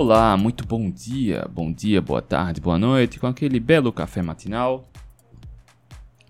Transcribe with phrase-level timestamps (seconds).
[0.00, 4.88] Olá, muito bom dia, bom dia, boa tarde, boa noite, com aquele belo café matinal.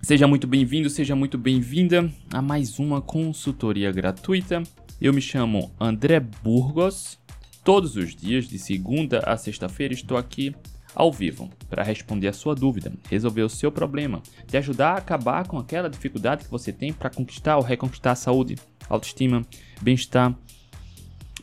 [0.00, 4.62] Seja muito bem-vindo, seja muito bem-vinda a mais uma consultoria gratuita.
[4.98, 7.18] Eu me chamo André Burgos.
[7.62, 10.56] Todos os dias, de segunda a sexta-feira, estou aqui
[10.94, 15.46] ao vivo para responder a sua dúvida, resolver o seu problema, te ajudar a acabar
[15.46, 18.56] com aquela dificuldade que você tem para conquistar ou reconquistar a saúde,
[18.88, 19.44] autoestima,
[19.82, 20.34] bem-estar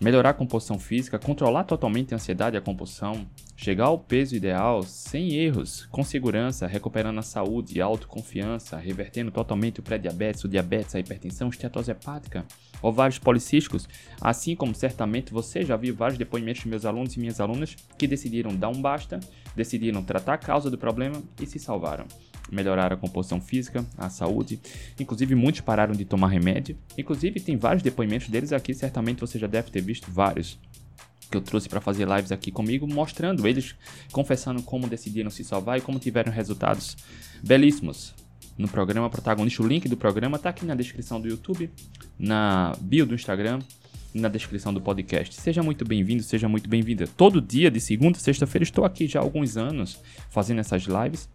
[0.01, 4.83] melhorar a composição física, controlar totalmente a ansiedade e a compulsão, chegar ao peso ideal
[4.83, 10.49] sem erros, com segurança, recuperando a saúde e a autoconfiança, revertendo totalmente o pré-diabetes, o
[10.49, 12.45] diabetes, a hipertensão, esteatose hepática,
[12.81, 13.87] ovários policísticos,
[14.19, 18.07] assim como certamente você já viu vários depoimentos de meus alunos e minhas alunas que
[18.07, 19.19] decidiram dar um basta,
[19.55, 22.05] decidiram tratar a causa do problema e se salvaram
[22.51, 24.59] melhorar a composição física, a saúde.
[24.99, 26.77] Inclusive, muitos pararam de tomar remédio.
[26.97, 30.59] Inclusive, tem vários depoimentos deles aqui, certamente você já deve ter visto vários
[31.29, 33.75] que eu trouxe para fazer lives aqui comigo, mostrando eles
[34.11, 36.95] confessando como decidiram se salvar e como tiveram resultados
[37.43, 38.13] belíssimos
[38.57, 39.61] no programa protagonista.
[39.61, 41.69] O link do programa está aqui na descrição do YouTube,
[42.17, 43.59] na bio do Instagram
[44.13, 45.35] e na descrição do podcast.
[45.35, 47.05] Seja muito bem-vindo, seja muito bem-vinda.
[47.05, 49.99] Todo dia, de segunda a sexta-feira, estou aqui já há alguns anos
[50.29, 51.27] fazendo essas lives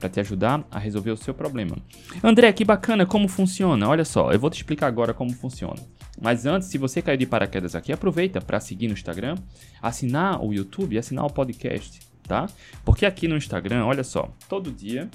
[0.00, 1.76] para te ajudar a resolver o seu problema.
[2.24, 3.86] André, que bacana, como funciona?
[3.86, 5.80] Olha só, eu vou te explicar agora como funciona.
[6.20, 9.36] Mas antes, se você caiu de paraquedas aqui, aproveita para seguir no Instagram,
[9.80, 12.48] assinar o YouTube e assinar o podcast, tá?
[12.84, 15.08] Porque aqui no Instagram, olha só, todo dia,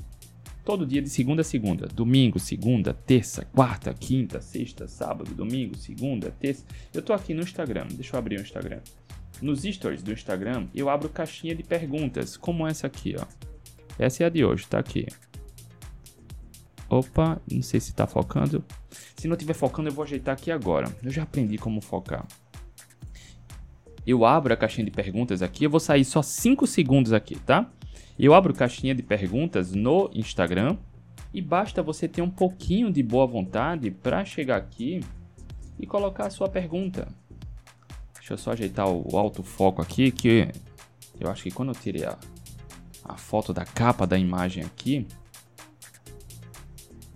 [0.63, 6.31] todo dia de segunda a segunda, domingo, segunda, terça, quarta, quinta, sexta, sábado, domingo, segunda,
[6.39, 7.87] terça, eu tô aqui no Instagram.
[7.91, 8.79] Deixa eu abrir o Instagram.
[9.41, 13.54] Nos stories do Instagram, eu abro caixinha de perguntas, como essa aqui, ó.
[13.97, 15.07] Essa é a de hoje, tá aqui.
[16.89, 18.63] Opa, não sei se tá focando.
[19.15, 20.93] Se não estiver focando, eu vou ajeitar aqui agora.
[21.03, 22.25] Eu já aprendi como focar.
[24.05, 27.71] Eu abro a caixinha de perguntas aqui, eu vou sair só 5 segundos aqui, tá?
[28.19, 30.77] Eu abro caixinha de perguntas no Instagram
[31.33, 35.01] e basta você ter um pouquinho de boa vontade para chegar aqui
[35.79, 37.07] e colocar a sua pergunta.
[38.13, 40.47] Deixa eu só ajeitar o alto foco aqui, que
[41.19, 42.17] eu acho que quando eu tirei a,
[43.05, 45.07] a foto da capa da imagem aqui,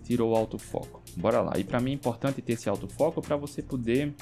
[0.04, 1.02] tirou o autofoco.
[1.16, 1.58] Bora lá.
[1.58, 4.14] E para mim é importante ter esse autofoco para você poder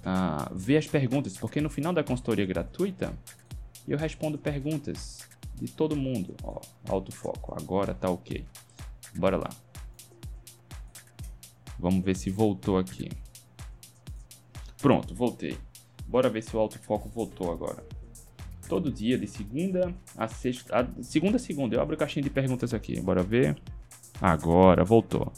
[0.00, 3.16] uh, ver as perguntas, porque no final da consultoria gratuita
[3.86, 5.20] eu respondo perguntas
[5.54, 6.34] de todo mundo.
[6.42, 7.54] Ó, autofoco.
[7.56, 8.44] Agora tá ok.
[9.14, 9.50] Bora lá.
[11.78, 13.08] Vamos ver se voltou aqui.
[14.78, 15.56] Pronto, voltei.
[16.06, 17.84] Bora ver se o autofoco voltou agora
[18.70, 20.80] todo dia, de segunda a sexta.
[20.80, 23.00] A, segunda a segunda, eu abro a caixinha de perguntas aqui.
[23.00, 23.56] Bora ver.
[24.22, 25.32] Agora, voltou.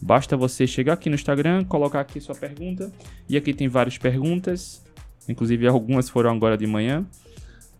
[0.00, 2.90] Basta você chegar aqui no Instagram, colocar aqui sua pergunta.
[3.28, 4.82] E aqui tem várias perguntas.
[5.28, 7.06] Inclusive, algumas foram agora de manhã.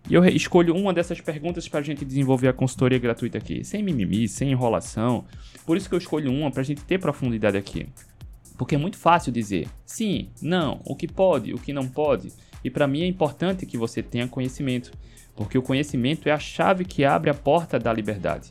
[0.08, 3.82] E eu escolho uma dessas perguntas para a gente desenvolver a consultoria gratuita aqui, sem
[3.82, 5.24] mimimi, sem enrolação.
[5.64, 7.86] Por isso que eu escolho uma para a gente ter profundidade aqui.
[8.58, 12.30] Porque é muito fácil dizer sim, não, o que pode, o que não pode.
[12.64, 14.92] E para mim é importante que você tenha conhecimento,
[15.34, 18.50] porque o conhecimento é a chave que abre a porta da liberdade.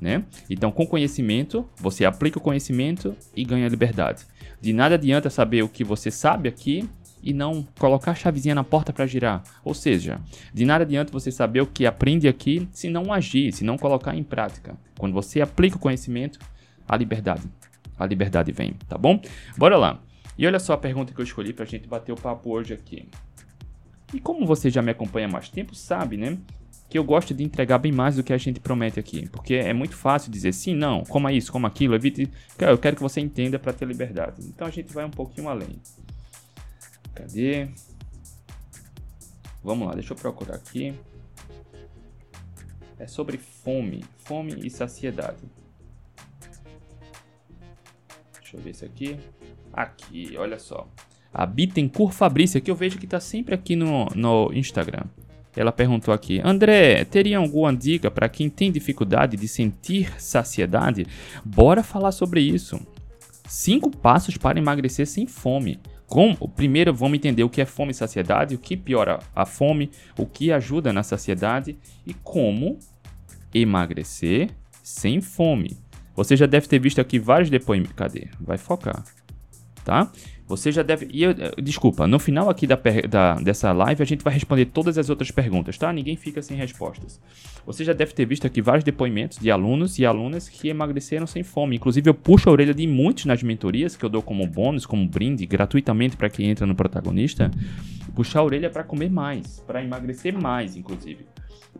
[0.00, 0.24] Né?
[0.50, 4.24] Então, com conhecimento, você aplica o conhecimento e ganha liberdade.
[4.60, 6.88] De nada adianta saber o que você sabe aqui
[7.22, 9.42] e não colocar a chavezinha na porta para girar.
[9.64, 10.20] Ou seja,
[10.52, 14.14] de nada adianta você saber o que aprende aqui se não agir, se não colocar
[14.14, 14.76] em prática.
[14.98, 16.38] Quando você aplica o conhecimento,
[16.86, 17.48] a liberdade.
[17.98, 19.20] A liberdade vem, tá bom?
[19.56, 20.00] Bora lá.
[20.36, 22.74] E olha só a pergunta que eu escolhi para a gente bater o papo hoje
[22.74, 23.08] aqui.
[24.14, 26.38] E como você já me acompanha há mais tempo, sabe, né?
[26.88, 29.28] Que eu gosto de entregar bem mais do que a gente promete aqui.
[29.28, 32.30] Porque é muito fácil dizer sim, não, coma isso, coma aquilo, evite.
[32.56, 34.40] Eu quero que você entenda para ter liberdade.
[34.46, 35.80] Então a gente vai um pouquinho além.
[37.12, 37.68] Cadê?
[39.64, 40.94] Vamos lá, deixa eu procurar aqui.
[42.96, 45.42] É sobre fome, fome e saciedade.
[48.40, 49.18] Deixa eu ver isso aqui.
[49.72, 50.88] Aqui, olha só
[51.34, 55.04] a Bittencourt Fabrícia, que eu vejo que está sempre aqui no, no Instagram.
[55.56, 61.06] Ela perguntou aqui: André, teria alguma dica para quem tem dificuldade de sentir saciedade?
[61.44, 62.80] Bora falar sobre isso.
[63.46, 65.78] Cinco passos para emagrecer sem fome.
[66.06, 69.90] Como, primeiro vamos entender o que é fome e saciedade, o que piora a fome,
[70.18, 71.76] o que ajuda na saciedade
[72.06, 72.78] e como
[73.52, 74.50] emagrecer
[74.82, 75.76] sem fome.
[76.14, 77.94] Você já deve ter visto aqui vários depoimentos.
[77.94, 78.28] Cadê?
[78.40, 79.04] Vai focar.
[79.84, 80.10] Tá?
[80.46, 81.08] Você já deve.
[81.10, 84.66] E eu, eh, desculpa, no final aqui da, da, dessa live a gente vai responder
[84.66, 85.90] todas as outras perguntas, tá?
[85.90, 87.18] Ninguém fica sem respostas.
[87.64, 91.42] Você já deve ter visto aqui vários depoimentos de alunos e alunas que emagreceram sem
[91.42, 91.76] fome.
[91.76, 95.08] Inclusive, eu puxo a orelha de muitos nas mentorias que eu dou como bônus, como
[95.08, 97.50] brinde, gratuitamente para quem entra no protagonista.
[98.14, 101.26] puxar a orelha para comer mais, para emagrecer mais, inclusive.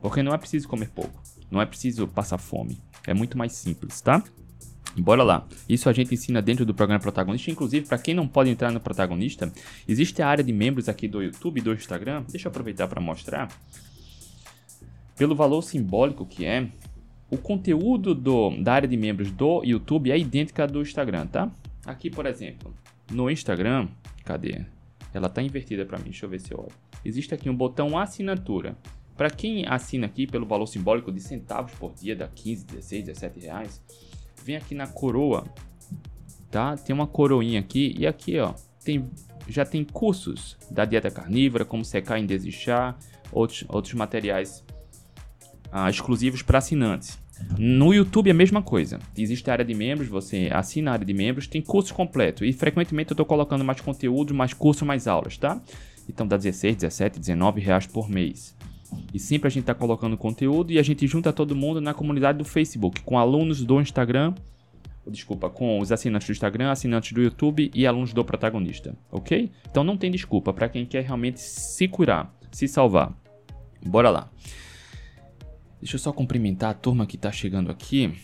[0.00, 2.81] Porque não é preciso comer pouco, não é preciso passar fome.
[3.06, 4.22] É muito mais simples, tá?
[4.96, 5.46] Bora lá.
[5.69, 7.50] Isso a gente ensina dentro do programa Protagonista.
[7.50, 9.52] Inclusive, para quem não pode entrar no Protagonista,
[9.88, 12.25] existe a área de membros aqui do YouTube e do Instagram.
[12.31, 13.49] Deixa eu aproveitar para mostrar.
[15.17, 16.69] Pelo valor simbólico que é,
[17.31, 21.50] o conteúdo do, da área de membros do YouTube é idêntica do Instagram, tá?
[21.85, 22.75] Aqui, por exemplo,
[23.11, 23.88] no Instagram,
[24.25, 24.64] cadê?
[25.12, 26.73] Ela tá invertida para mim, deixa eu ver se eu olho.
[27.05, 28.76] Existe aqui um botão assinatura.
[29.17, 33.41] Para quem assina aqui pelo valor simbólico de centavos por dia, dá 15, 16, 17
[33.41, 33.82] reais,
[34.44, 35.44] vem aqui na coroa,
[36.50, 36.76] tá?
[36.76, 38.55] Tem uma coroinha aqui e aqui, ó,
[38.85, 39.08] tem
[39.49, 42.99] já tem cursos da dieta carnívora, como secar e desechar,
[43.31, 44.64] outros, outros materiais
[45.70, 47.19] ah, exclusivos para assinantes.
[47.58, 48.99] No YouTube é a mesma coisa.
[49.17, 52.46] Existe a área de membros, você assina a área de membros, tem cursos completos.
[52.46, 55.61] E frequentemente eu estou colocando mais conteúdo, mais curso, mais aulas, tá?
[56.08, 58.55] Então dá 16, 17, 19 reais por mês.
[59.12, 62.38] E sempre a gente está colocando conteúdo e a gente junta todo mundo na comunidade
[62.38, 64.35] do Facebook, com alunos do Instagram,
[65.11, 69.50] desculpa, com os assinantes do Instagram, assinantes do YouTube e alunos do protagonista, ok?
[69.70, 73.14] Então não tem desculpa para quem quer realmente se curar, se salvar.
[73.85, 74.31] Bora lá.
[75.81, 78.14] Deixa eu só cumprimentar a turma que está chegando aqui.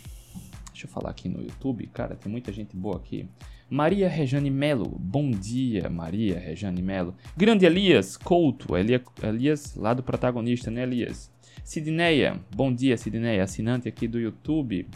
[0.72, 3.28] Deixa eu falar aqui no YouTube, cara, tem muita gente boa aqui.
[3.70, 7.14] Maria Rejane Melo, bom dia, Maria Rejane Melo.
[7.36, 11.32] Grande Elias Couto, Elias lá do protagonista, né, Elias?
[11.62, 14.88] Sidneia, bom dia, Sidneia, assinante aqui do YouTube.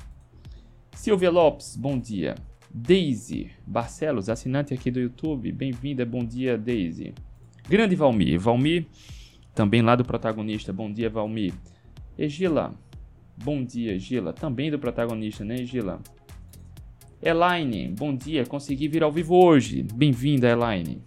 [0.93, 2.35] Silvia Lopes, bom dia.
[2.69, 7.15] Daisy Barcelos, assinante aqui do YouTube, bem-vinda, bom dia, Daisy.
[7.69, 8.87] Grande Valmir, Valmir,
[9.55, 11.55] também lá do protagonista, bom dia, Valmir.
[12.19, 12.75] Egila.
[13.37, 14.33] Bom dia, Gila.
[14.33, 16.01] Também do protagonista, né, Gila?
[17.25, 18.45] Elaine, bom dia.
[18.45, 19.83] Consegui vir ao vivo hoje.
[19.95, 21.01] Bem-vinda, Elaine.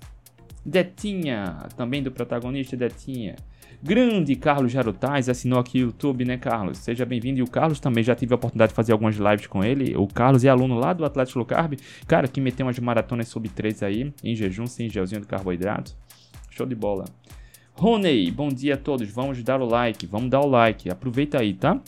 [0.66, 3.36] Detinha, também do protagonista, Detinha.
[3.84, 6.80] Grande Carlos Jarutais assinou aqui o YouTube, né, Carlos?
[6.80, 7.38] Seja bem-vindo.
[7.38, 9.96] E o Carlos também já tive a oportunidade de fazer algumas lives com ele.
[9.96, 11.76] O Carlos é aluno lá do Atlético Low Carb.
[12.08, 15.96] Cara, que meteu umas maratonas sub 3 aí, em jejum, sem gelzinho de carboidrato.
[16.50, 17.06] Show de bola.
[17.74, 19.08] Rony, bom dia a todos.
[19.12, 20.90] Vamos dar o like, vamos dar o like.
[20.90, 21.80] Aproveita aí, tá?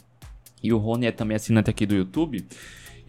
[0.62, 2.46] E o Rony é também assinante aqui do YouTube.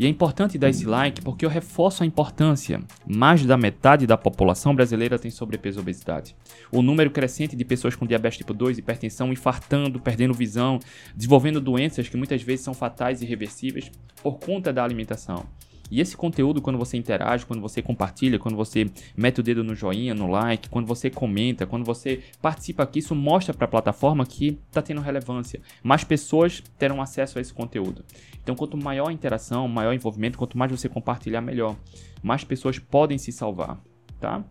[0.00, 2.80] E é importante dar esse like porque eu reforço a importância.
[3.06, 6.34] Mais da metade da população brasileira tem sobrepeso e obesidade.
[6.72, 10.80] O número crescente de pessoas com diabetes tipo 2, hipertensão, infartando, perdendo visão,
[11.14, 13.92] desenvolvendo doenças que muitas vezes são fatais e irreversíveis
[14.22, 15.44] por conta da alimentação.
[15.90, 19.74] E esse conteúdo, quando você interage, quando você compartilha, quando você mete o dedo no
[19.74, 24.24] joinha, no like, quando você comenta, quando você participa aqui, isso mostra para a plataforma
[24.24, 25.60] que está tendo relevância.
[25.82, 28.04] Mais pessoas terão acesso a esse conteúdo.
[28.42, 31.76] Então, quanto maior a interação, maior envolvimento, quanto mais você compartilhar, melhor.
[32.22, 33.80] Mais pessoas podem se salvar,
[34.20, 34.44] tá?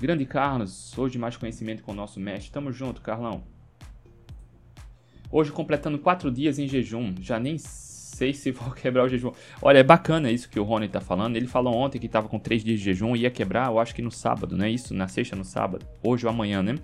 [0.00, 2.50] Grande Carlos, hoje mais conhecimento com o nosso mestre.
[2.50, 3.44] Tamo junto, Carlão.
[5.30, 7.56] Hoje completando quatro dias em jejum, já nem
[8.14, 9.32] sei se vou quebrar o jejum.
[9.60, 11.36] Olha, é bacana isso que o Rony tá falando.
[11.36, 13.94] Ele falou ontem que tava com três dias de jejum e ia quebrar, eu acho
[13.94, 14.70] que no sábado, né?
[14.70, 15.84] Isso, na sexta, no sábado.
[16.02, 16.76] Hoje ou amanhã, né?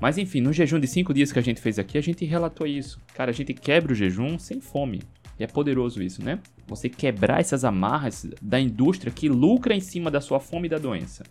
[0.00, 2.66] Mas enfim, no jejum de cinco dias que a gente fez aqui, a gente relatou
[2.66, 3.00] isso.
[3.14, 5.02] Cara, a gente quebra o jejum sem fome.
[5.38, 6.38] E é poderoso isso, né?
[6.66, 10.78] Você quebrar essas amarras da indústria que lucra em cima da sua fome e da
[10.78, 11.24] doença.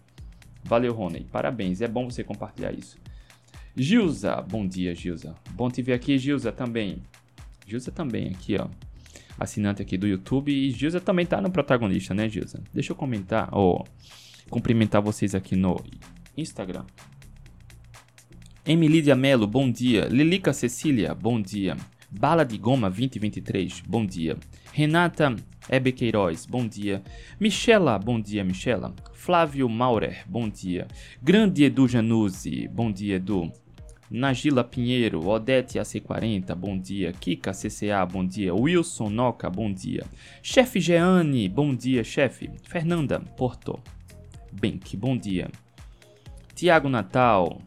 [0.63, 1.25] Valeu, Rony.
[1.31, 1.81] Parabéns.
[1.81, 2.97] É bom você compartilhar isso.
[3.75, 5.35] Gilza, bom dia, Gilza.
[5.51, 7.03] Bom te ver aqui, Gilza, também.
[7.65, 8.67] Gilza também aqui, ó
[9.39, 10.51] assinante aqui do YouTube.
[10.51, 12.61] E Gilza também tá no protagonista, né, Gilza?
[12.73, 13.85] Deixa eu comentar, ou
[14.49, 15.77] cumprimentar vocês aqui no
[16.35, 16.85] Instagram.
[18.65, 20.07] Emilídia Melo, bom dia.
[20.07, 21.77] Lilica Cecília, bom dia.
[22.09, 24.37] Bala de Goma 2023, bom dia.
[24.73, 25.35] Renata
[25.69, 27.01] Ebequeiroz, bom dia.
[27.39, 28.93] Michela, bom dia, Michela.
[29.13, 30.87] Flávio Maurer, bom dia.
[31.21, 33.51] Grande Edu Januzzi, bom dia, Edu.
[34.09, 37.11] Nagila Pinheiro, Odete AC40, bom dia.
[37.11, 38.55] Kika CCA, bom dia.
[38.55, 40.05] Wilson Noca, bom dia.
[40.41, 42.49] Chefe Jeane, bom dia, chefe.
[42.63, 43.79] Fernanda Porto,
[44.51, 45.49] Benck, bom dia.
[46.55, 47.61] Tiago Natal,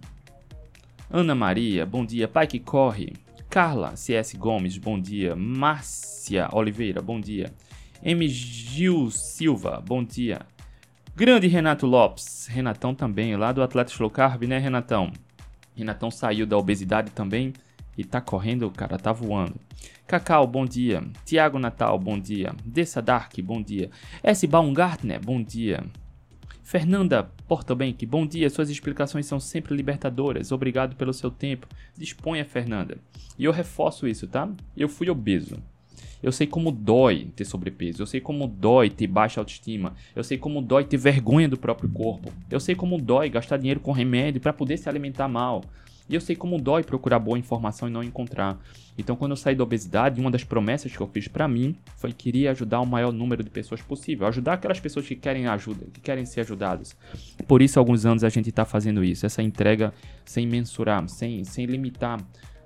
[1.11, 2.27] Ana Maria, bom dia.
[2.27, 3.13] Pai que corre.
[3.51, 5.37] Carla CS Gomes, bom dia.
[5.37, 7.53] Márcia Oliveira, bom dia.
[8.03, 8.27] M.
[8.29, 10.41] Gil Silva, bom dia.
[11.15, 15.13] Grande Renato Lopes, Renatão também, lá do Atlético Low Carb, né, Renatão?
[15.81, 17.55] Renatão saiu da obesidade também
[17.97, 19.55] e tá correndo, cara tá voando.
[20.07, 21.03] Cacau, bom dia.
[21.25, 22.55] Tiago Natal, bom dia.
[22.63, 23.91] Dessa Dark, bom dia.
[24.23, 24.47] S.
[24.47, 25.83] Baumgartner, bom dia.
[26.63, 28.51] Fernanda Portobank, bom dia.
[28.51, 30.53] Suas explicações são sempre libertadoras.
[30.53, 31.67] Obrigado pelo seu tempo.
[31.97, 32.99] Disponha, Fernanda.
[33.39, 34.51] E eu reforço isso, tá?
[34.77, 35.63] Eu fui obeso.
[36.23, 38.03] Eu sei como dói ter sobrepeso.
[38.03, 39.95] Eu sei como dói ter baixa autoestima.
[40.15, 42.33] Eu sei como dói ter vergonha do próprio corpo.
[42.51, 45.63] Eu sei como dói gastar dinheiro com remédio para poder se alimentar mal.
[46.11, 48.59] E eu sei como dói procurar boa informação e não encontrar.
[48.99, 52.11] Então, quando eu saí da obesidade, uma das promessas que eu fiz para mim foi
[52.11, 55.87] que queria ajudar o maior número de pessoas possível, ajudar aquelas pessoas que querem ajuda,
[55.93, 56.97] que querem ser ajudadas.
[57.47, 61.45] Por isso, há alguns anos a gente está fazendo isso, essa entrega sem mensurar, sem,
[61.45, 62.19] sem limitar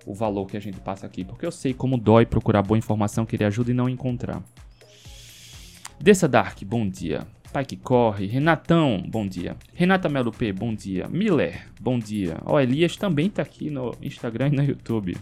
[0.07, 3.27] o valor que a gente passa aqui, porque eu sei como dói procurar boa informação,
[3.27, 4.43] querer ajuda e não encontrar.
[6.01, 7.27] Dessa Dark, bom dia.
[7.53, 8.27] Pai que corre.
[8.27, 9.57] Renatão, bom dia.
[9.73, 11.07] Renata Melo P, bom dia.
[11.09, 12.39] Miller, bom dia.
[12.45, 15.17] Ó, Elias também tá aqui no Instagram e no YouTube.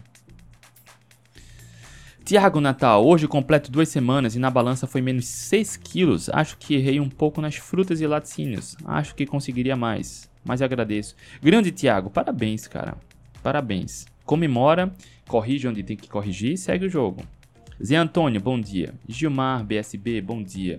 [2.24, 6.30] Tiago Natal, hoje completo duas semanas e na balança foi menos 6 quilos.
[6.30, 8.76] Acho que errei um pouco nas frutas e laticínios.
[8.84, 11.14] Acho que conseguiria mais, mas agradeço.
[11.42, 12.96] Grande Tiago, parabéns, cara.
[13.42, 14.06] Parabéns.
[14.24, 14.94] Comemora,
[15.28, 17.22] corrige onde tem que corrigir e segue o jogo.
[17.82, 18.94] Zé Antônio, bom dia.
[19.08, 20.78] Gilmar, BSB, bom dia.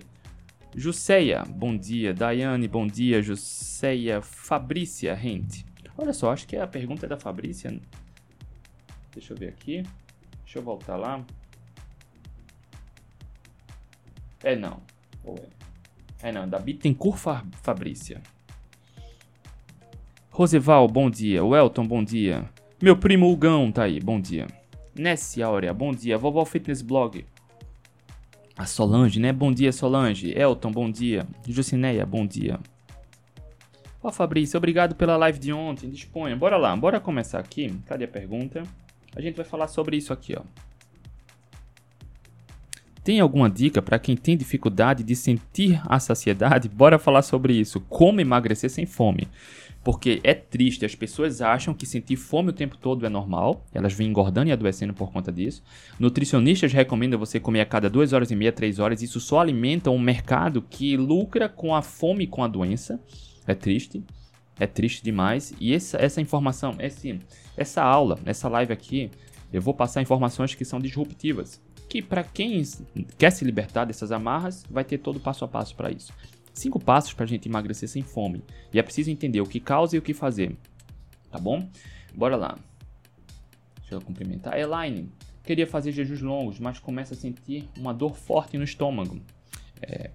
[0.74, 2.14] Jusceia, bom dia.
[2.14, 3.22] Daiane, bom dia.
[3.22, 5.64] Jusceia, Fabrícia, Rente.
[5.96, 7.78] Olha só, acho que a pergunta é da Fabrícia.
[9.12, 9.82] Deixa eu ver aqui.
[10.44, 11.24] Deixa eu voltar lá.
[14.42, 14.82] É não.
[15.24, 16.28] É?
[16.28, 17.18] É não, da Bittencourt
[17.62, 18.22] Fabrícia.
[20.30, 21.44] Roseval, bom dia.
[21.44, 22.48] Welton, bom dia.
[22.82, 24.46] Meu primo Hugão tá aí, bom dia.
[24.94, 26.18] Nessie Áurea, bom dia.
[26.18, 27.24] Vovó Fitness Blog.
[28.56, 29.32] A Solange, né?
[29.32, 30.32] Bom dia, Solange.
[30.36, 31.26] Elton, bom dia.
[31.46, 32.58] Jucineia, bom dia.
[34.02, 35.88] Ó, Fabrício, obrigado pela live de ontem.
[35.88, 36.36] Disponha.
[36.36, 37.72] Bora lá, bora começar aqui.
[37.86, 38.62] Cadê a pergunta?
[39.16, 40.42] A gente vai falar sobre isso aqui, ó.
[43.04, 46.68] Tem alguma dica para quem tem dificuldade de sentir a saciedade?
[46.68, 47.80] Bora falar sobre isso.
[47.80, 49.28] Como emagrecer sem fome.
[49.84, 53.92] Porque é triste, as pessoas acham que sentir fome o tempo todo é normal, elas
[53.92, 55.62] vêm engordando e adoecendo por conta disso.
[56.00, 59.90] Nutricionistas recomendam você comer a cada 2 horas e meia, 3 horas, isso só alimenta
[59.90, 62.98] um mercado que lucra com a fome e com a doença.
[63.46, 64.02] É triste,
[64.58, 65.52] é triste demais.
[65.60, 67.20] E essa, essa informação, esse,
[67.54, 69.10] essa aula, essa live aqui,
[69.52, 71.60] eu vou passar informações que são disruptivas.
[71.90, 72.62] Que para quem
[73.18, 76.10] quer se libertar dessas amarras, vai ter todo passo a passo para isso.
[76.54, 78.44] Cinco passos para a gente emagrecer sem fome.
[78.72, 80.56] E é preciso entender o que causa e o que fazer.
[81.30, 81.68] Tá bom?
[82.14, 82.56] Bora lá.
[83.80, 84.56] Deixa eu cumprimentar.
[84.56, 85.10] Elaine,
[85.42, 89.20] queria fazer jejuns longos, mas começa a sentir uma dor forte no estômago.
[89.82, 90.10] É...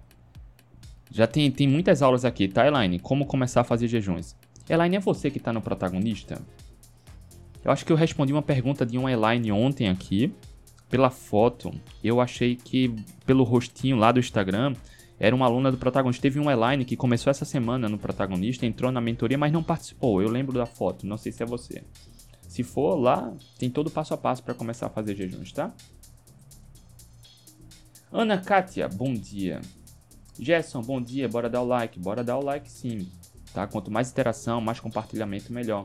[1.10, 2.98] Já tem, tem muitas aulas aqui, tá, Elaine?
[2.98, 4.34] Como começar a fazer jejuns.
[4.68, 6.40] Elaine, é você que está no protagonista?
[7.62, 10.32] Eu acho que eu respondi uma pergunta de uma Elaine ontem aqui.
[10.88, 11.70] Pela foto,
[12.02, 12.92] eu achei que
[13.26, 14.74] pelo rostinho lá do Instagram,
[15.20, 16.22] era uma aluna do protagonista.
[16.22, 20.22] Teve um Elaine que começou essa semana no protagonista, entrou na mentoria, mas não participou.
[20.22, 21.84] Eu lembro da foto, não sei se é você.
[22.48, 25.72] Se for lá, tem todo o passo a passo para começar a fazer jejuns, tá?
[28.10, 29.60] Ana Kátia, bom dia.
[30.38, 31.28] Gerson, bom dia.
[31.28, 31.98] Bora dar o like.
[32.00, 33.06] Bora dar o like sim.
[33.52, 33.66] Tá?
[33.66, 35.84] Quanto mais interação, mais compartilhamento, melhor.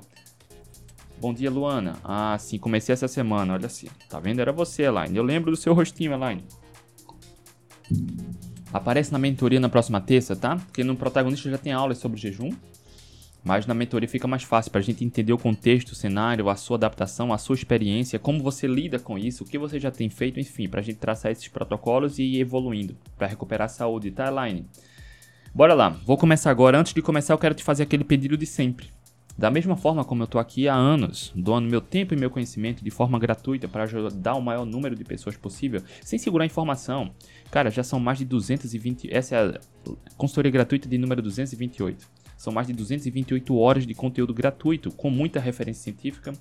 [1.20, 1.98] Bom dia, Luana.
[2.04, 3.54] Ah, sim, comecei essa semana.
[3.54, 3.88] Olha assim.
[4.10, 4.40] Tá vendo?
[4.40, 5.18] Era você, Elaine.
[5.18, 6.44] Eu lembro do seu rostinho, Elaine.
[8.76, 10.58] Aparece na mentoria na próxima terça, tá?
[10.58, 12.50] Porque no protagonista já tem aulas sobre jejum.
[13.42, 16.58] Mas na mentoria fica mais fácil para a gente entender o contexto, o cenário, a
[16.58, 20.10] sua adaptação, a sua experiência, como você lida com isso, o que você já tem
[20.10, 24.12] feito, enfim, para a gente traçar esses protocolos e ir evoluindo para recuperar a saúde,
[24.12, 24.68] tá, Elaine?
[25.54, 26.78] Bora lá, vou começar agora.
[26.78, 28.90] Antes de começar, eu quero te fazer aquele pedido de sempre.
[29.38, 32.82] Da mesma forma como eu estou aqui há anos, doando meu tempo e meu conhecimento
[32.82, 37.12] de forma gratuita para ajudar o maior número de pessoas possível, sem segurar informação.
[37.56, 39.08] Cara, já são mais de 220.
[39.10, 39.60] Essa é a
[40.18, 42.06] consultoria gratuita de número 228.
[42.36, 46.34] São mais de 228 horas de conteúdo gratuito, com muita referência científica,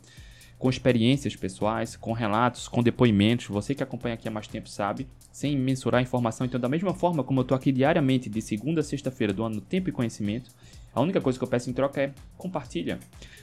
[0.58, 3.46] com experiências pessoais, com relatos, com depoimentos.
[3.46, 6.48] Você que acompanha aqui há mais tempo sabe, sem mensurar a informação.
[6.48, 9.88] Então, da mesma forma como eu estou aqui diariamente, de segunda a sexta-feira, doando tempo
[9.88, 10.50] e conhecimento,
[10.92, 12.98] a única coisa que eu peço em troca é compartilha.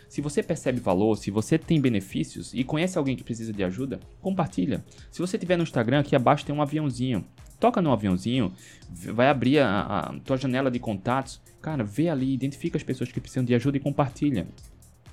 [0.10, 4.02] Se você percebe valor, se você tem benefícios e conhece alguém que precisa de ajuda,
[4.20, 4.84] compartilha.
[5.10, 7.26] Se você tiver no Instagram, aqui abaixo tem um aviãozinho.
[7.62, 8.52] Toca no aviãozinho,
[8.90, 11.40] vai abrir a, a tua janela de contatos.
[11.62, 14.48] Cara, vê ali, identifica as pessoas que precisam de ajuda e compartilha.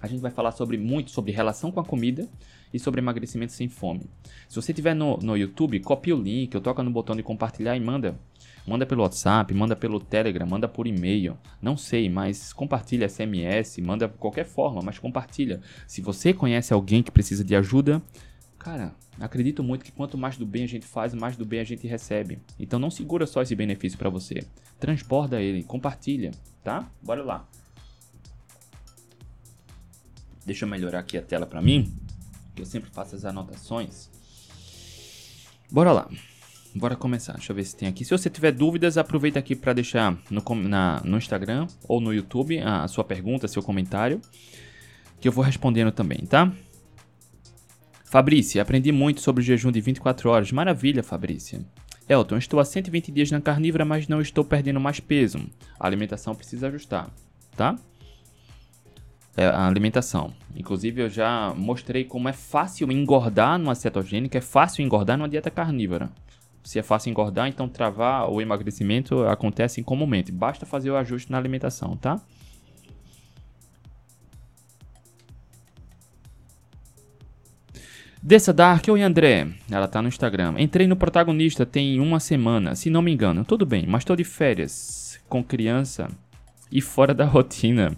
[0.00, 2.26] A gente vai falar sobre muito sobre relação com a comida
[2.72, 4.08] e sobre emagrecimento sem fome.
[4.48, 7.76] Se você tiver no, no YouTube, copia o link, eu toca no botão de compartilhar
[7.76, 8.18] e manda.
[8.66, 11.36] Manda pelo WhatsApp, manda pelo Telegram, manda por e-mail.
[11.60, 15.60] Não sei, mas compartilha SMS, manda qualquer forma, mas compartilha.
[15.86, 18.02] Se você conhece alguém que precisa de ajuda,
[18.68, 21.64] cara, acredito muito que quanto mais do bem a gente faz, mais do bem a
[21.64, 22.38] gente recebe.
[22.58, 24.44] Então não segura só esse benefício para você.
[24.78, 26.32] Transborda ele, compartilha,
[26.62, 26.86] tá?
[27.02, 27.48] Bora lá.
[30.44, 31.96] Deixa eu melhorar aqui a tela para mim,
[32.54, 34.10] que eu sempre faço as anotações.
[35.70, 36.10] Bora lá.
[36.74, 37.34] bora começar.
[37.34, 38.04] Deixa eu ver se tem aqui.
[38.04, 42.58] Se você tiver dúvidas, aproveita aqui para deixar no, na, no Instagram ou no YouTube
[42.58, 44.20] a, a sua pergunta, seu comentário,
[45.20, 46.52] que eu vou respondendo também, tá?
[48.10, 50.50] Fabrícia, aprendi muito sobre o jejum de 24 horas.
[50.50, 51.60] Maravilha, Fabrícia.
[52.08, 55.38] Elton, estou há 120 dias na carnívora, mas não estou perdendo mais peso.
[55.78, 57.10] A alimentação precisa ajustar,
[57.54, 57.76] tá?
[59.36, 60.32] É a alimentação.
[60.56, 65.50] Inclusive, eu já mostrei como é fácil engordar numa cetogênica, é fácil engordar numa dieta
[65.50, 66.10] carnívora.
[66.64, 70.32] Se é fácil engordar, então travar o emagrecimento acontece comumente.
[70.32, 72.18] Basta fazer o ajuste na alimentação, tá?
[78.20, 80.56] Dessa Dark, oi André, ela tá no Instagram.
[80.58, 83.44] Entrei no protagonista tem uma semana, se não me engano.
[83.44, 86.08] Tudo bem, mas tô de férias, com criança
[86.70, 87.96] e fora da rotina.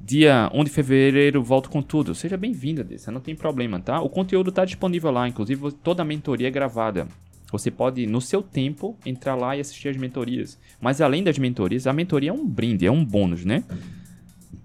[0.00, 2.14] Dia 1 de fevereiro volto com tudo.
[2.14, 4.00] Seja bem-vinda, Dessa, não tem problema, tá?
[4.00, 7.08] O conteúdo tá disponível lá, inclusive toda a mentoria é gravada.
[7.50, 10.58] Você pode, no seu tempo, entrar lá e assistir as mentorias.
[10.80, 13.64] Mas além das mentorias, a mentoria é um brinde, é um bônus, né?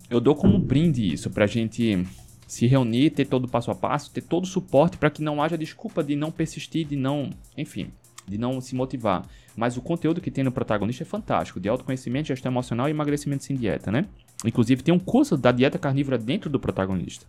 [0.10, 2.06] Eu dou como brinde isso pra gente
[2.50, 5.40] se reunir, ter todo o passo a passo, ter todo o suporte para que não
[5.40, 7.92] haja desculpa de não persistir, de não, enfim,
[8.28, 9.24] de não se motivar.
[9.56, 13.44] Mas o conteúdo que tem no protagonista é fantástico, de autoconhecimento, gestão emocional e emagrecimento
[13.44, 14.08] sem dieta, né?
[14.44, 17.24] Inclusive tem um curso da dieta carnívora dentro do protagonista.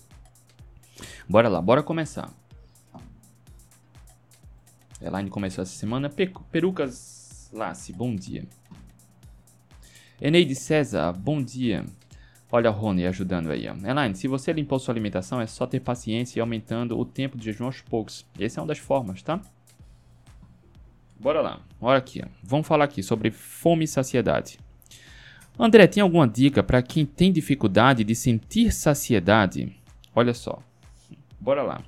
[1.29, 2.33] Bora lá, bora começar.
[5.03, 6.09] Elaine começou essa semana.
[6.51, 8.47] Perucas Lace, bom dia.
[10.19, 11.85] Eneide César, bom dia.
[12.53, 13.67] Olha o Rony ajudando aí.
[13.67, 17.45] Elaine, se você limpou sua alimentação, é só ter paciência e aumentando o tempo de
[17.45, 18.27] jejum aos poucos.
[18.39, 19.41] Essa é uma das formas, tá?
[21.19, 21.61] Bora lá.
[21.81, 22.25] Olha aqui.
[22.43, 24.59] Vamos falar aqui sobre fome e saciedade.
[25.59, 29.77] André, tem alguma dica para quem tem dificuldade de sentir saciedade?
[30.15, 30.61] Olha só.
[31.39, 31.85] Bora lá.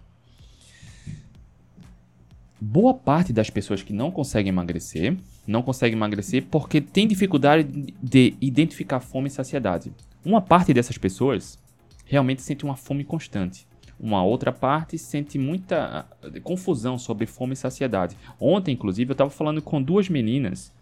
[2.61, 5.17] Boa parte das pessoas que não conseguem emagrecer,
[5.47, 7.65] não conseguem emagrecer porque tem dificuldade
[8.01, 9.91] de identificar fome e saciedade.
[10.25, 11.59] Uma parte dessas pessoas
[12.05, 13.67] realmente sente uma fome constante.
[13.99, 18.17] Uma outra parte sente muita ah, confusão sobre fome e saciedade.
[18.41, 20.73] Ontem, inclusive, eu estava falando com duas meninas,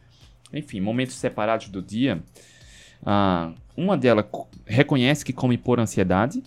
[0.52, 2.22] enfim, momentos separados do dia.
[3.02, 4.26] Uh, uma delas
[4.66, 6.42] reconhece que come por ansiedade,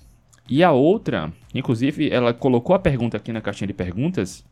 [0.48, 4.44] e a outra, inclusive, ela colocou a pergunta aqui na caixinha de perguntas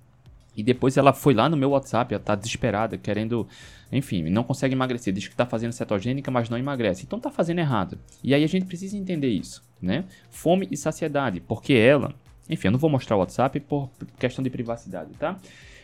[0.55, 3.47] e depois ela foi lá no meu WhatsApp, ela tá desesperada, querendo,
[3.91, 7.03] enfim, não consegue emagrecer, diz que tá fazendo cetogênica, mas não emagrece.
[7.05, 7.97] Então tá fazendo errado.
[8.23, 10.03] E aí a gente precisa entender isso, né?
[10.29, 12.13] Fome e saciedade, porque ela,
[12.49, 15.37] enfim, eu não vou mostrar o WhatsApp por questão de privacidade, tá?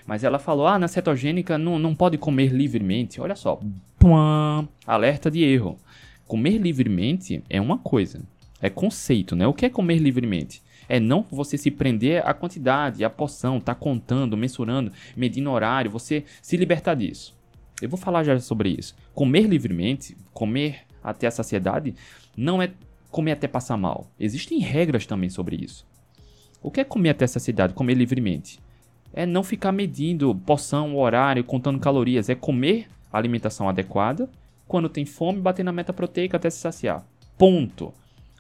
[0.05, 3.21] Mas ela falou: "Ah, na cetogênica não, não pode comer livremente".
[3.21, 3.59] Olha só,
[3.97, 5.77] pum, alerta de erro.
[6.25, 8.21] Comer livremente é uma coisa,
[8.61, 9.47] é conceito, né?
[9.47, 10.61] O que é comer livremente?
[10.89, 16.23] É não você se prender à quantidade, à porção, tá contando, mensurando, medindo horário, você
[16.41, 17.35] se libertar disso.
[17.81, 18.95] Eu vou falar já sobre isso.
[19.13, 21.93] Comer livremente, comer até a saciedade,
[22.35, 22.71] não é
[23.11, 24.07] comer até passar mal.
[24.19, 25.85] Existem regras também sobre isso.
[26.61, 27.73] O que é comer até a saciedade?
[27.73, 28.59] Comer livremente.
[29.13, 32.29] É não ficar medindo porção, horário, contando calorias.
[32.29, 34.29] É comer alimentação adequada.
[34.67, 37.05] Quando tem fome, bater na meta proteica até se saciar.
[37.37, 37.93] Ponto.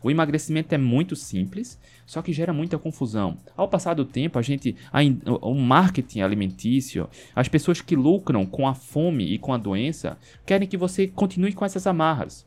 [0.03, 3.37] O emagrecimento é muito simples, só que gera muita confusão.
[3.55, 4.99] Ao passar do tempo, a gente, a,
[5.41, 10.67] o marketing alimentício, as pessoas que lucram com a fome e com a doença, querem
[10.67, 12.45] que você continue com essas amarras.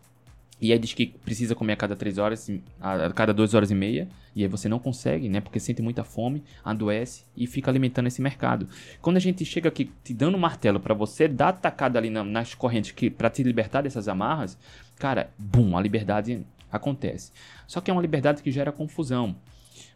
[0.60, 3.74] E aí diz que precisa comer a cada 3 horas, a cada 2 horas e
[3.74, 5.40] meia, e aí você não consegue, né?
[5.40, 8.68] Porque sente muita fome, adoece e fica alimentando esse mercado.
[9.00, 12.22] Quando a gente chega aqui te dando um martelo para você dar tacada ali na,
[12.22, 14.58] nas correntes que para te libertar dessas amarras,
[14.98, 17.32] cara, bum, a liberdade Acontece.
[17.66, 19.36] Só que é uma liberdade que gera confusão.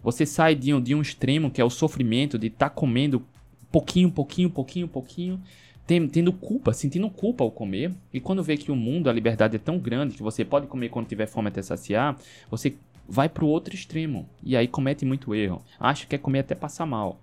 [0.03, 3.25] Você sai de um, de um extremo que é o sofrimento de estar tá comendo
[3.71, 5.43] pouquinho, pouquinho, pouquinho, pouquinho,
[5.87, 7.93] tendo culpa, sentindo culpa ao comer.
[8.13, 10.89] E quando vê que o mundo, a liberdade é tão grande que você pode comer
[10.89, 12.17] quando tiver fome até saciar,
[12.51, 12.77] você
[13.09, 14.29] vai para o outro extremo.
[14.43, 15.63] E aí comete muito erro.
[15.79, 17.21] Acha que é comer até passar mal.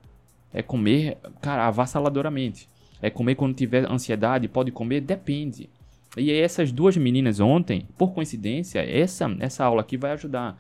[0.53, 2.67] É comer, cara, avassaladoramente.
[3.01, 5.01] É comer quando tiver ansiedade, pode comer?
[5.01, 5.69] Depende.
[6.17, 10.57] E essas duas meninas ontem, por coincidência, essa, essa aula aqui vai ajudar.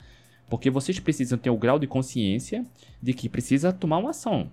[0.49, 2.65] Porque vocês precisam ter o grau de consciência
[3.01, 4.51] de que precisa tomar uma ação.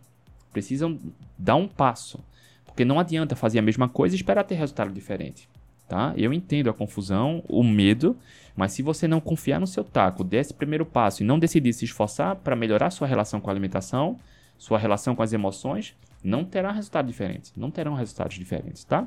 [0.53, 0.99] Precisam
[1.39, 2.21] dar um passo.
[2.65, 5.49] Porque não adianta fazer a mesma coisa e esperar ter resultado diferente.
[5.89, 6.13] Tá?
[6.17, 8.17] Eu entendo a confusão, o medo,
[8.55, 11.73] mas se você não confiar no seu taco, der esse primeiro passo e não decidir
[11.73, 14.19] se esforçar para melhorar sua relação com a alimentação,
[14.59, 17.53] sua relação com as emoções, não terá resultado diferente.
[17.57, 19.07] Não terão resultados diferentes, tá?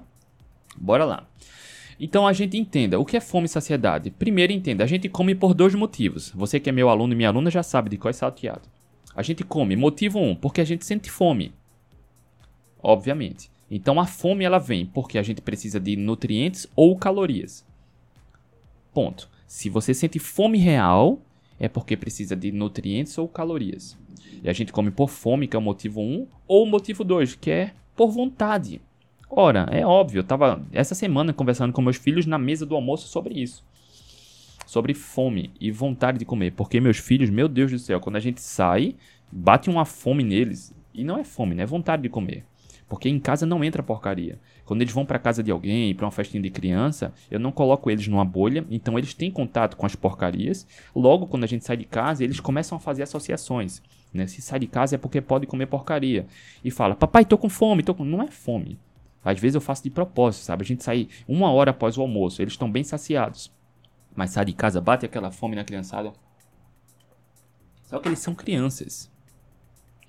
[0.75, 1.27] Bora lá.
[2.03, 4.09] Então a gente entenda o que é fome e saciedade.
[4.09, 6.31] Primeiro entenda, a gente come por dois motivos.
[6.31, 8.67] Você que é meu aluno e minha aluna já sabe de qual é salteado.
[9.15, 11.53] A gente come, motivo um, porque a gente sente fome.
[12.81, 13.51] Obviamente.
[13.69, 17.63] Então a fome ela vem porque a gente precisa de nutrientes ou calorias.
[18.91, 19.29] Ponto.
[19.45, 21.21] Se você sente fome real,
[21.59, 23.95] é porque precisa de nutrientes ou calorias.
[24.41, 27.35] E a gente come por fome, que é o motivo 1, ou o motivo 2,
[27.35, 28.81] que é por vontade.
[29.33, 33.07] Ora, é óbvio, eu estava essa semana conversando com meus filhos na mesa do almoço
[33.07, 33.63] sobre isso.
[34.67, 36.51] Sobre fome e vontade de comer.
[36.51, 38.93] Porque meus filhos, meu Deus do céu, quando a gente sai,
[39.31, 40.75] bate uma fome neles.
[40.93, 41.63] E não é fome, né?
[41.63, 42.43] É vontade de comer.
[42.89, 44.37] Porque em casa não entra porcaria.
[44.65, 47.89] Quando eles vão para casa de alguém, para uma festinha de criança, eu não coloco
[47.89, 50.67] eles numa bolha, então eles têm contato com as porcarias.
[50.93, 53.81] Logo, quando a gente sai de casa, eles começam a fazer associações.
[54.13, 54.27] Né?
[54.27, 56.27] Se sai de casa é porque pode comer porcaria.
[56.61, 58.03] E fala, papai, tô com fome, tô com...
[58.03, 58.77] Não é fome.
[59.23, 60.63] Às vezes eu faço de propósito, sabe?
[60.63, 63.51] A gente sai uma hora após o almoço, eles estão bem saciados.
[64.15, 66.11] Mas sai de casa, bate aquela fome na criançada.
[67.83, 69.11] Só que eles são crianças.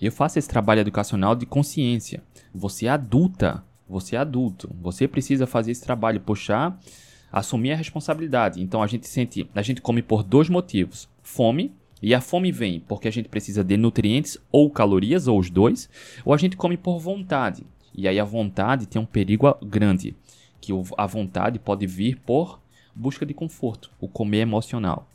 [0.01, 2.23] Eu faço esse trabalho educacional de consciência.
[2.55, 6.79] Você é adulta, você é adulto, você precisa fazer esse trabalho, puxar,
[7.31, 8.61] assumir a responsabilidade.
[8.61, 12.81] Então a gente sente, a gente come por dois motivos: fome e a fome vem
[12.81, 15.89] porque a gente precisa de nutrientes ou calorias, ou os dois,
[16.25, 17.65] ou a gente come por vontade.
[17.95, 20.17] E aí a vontade tem um perigo grande,
[20.61, 22.61] que a vontade pode vir por
[22.95, 25.09] busca de conforto, o comer emocional.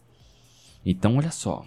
[0.86, 1.66] Então olha só,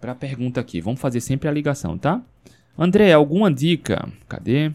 [0.00, 0.80] para a pergunta aqui.
[0.80, 2.22] Vamos fazer sempre a ligação, tá?
[2.78, 4.08] André, alguma dica?
[4.28, 4.72] Cadê?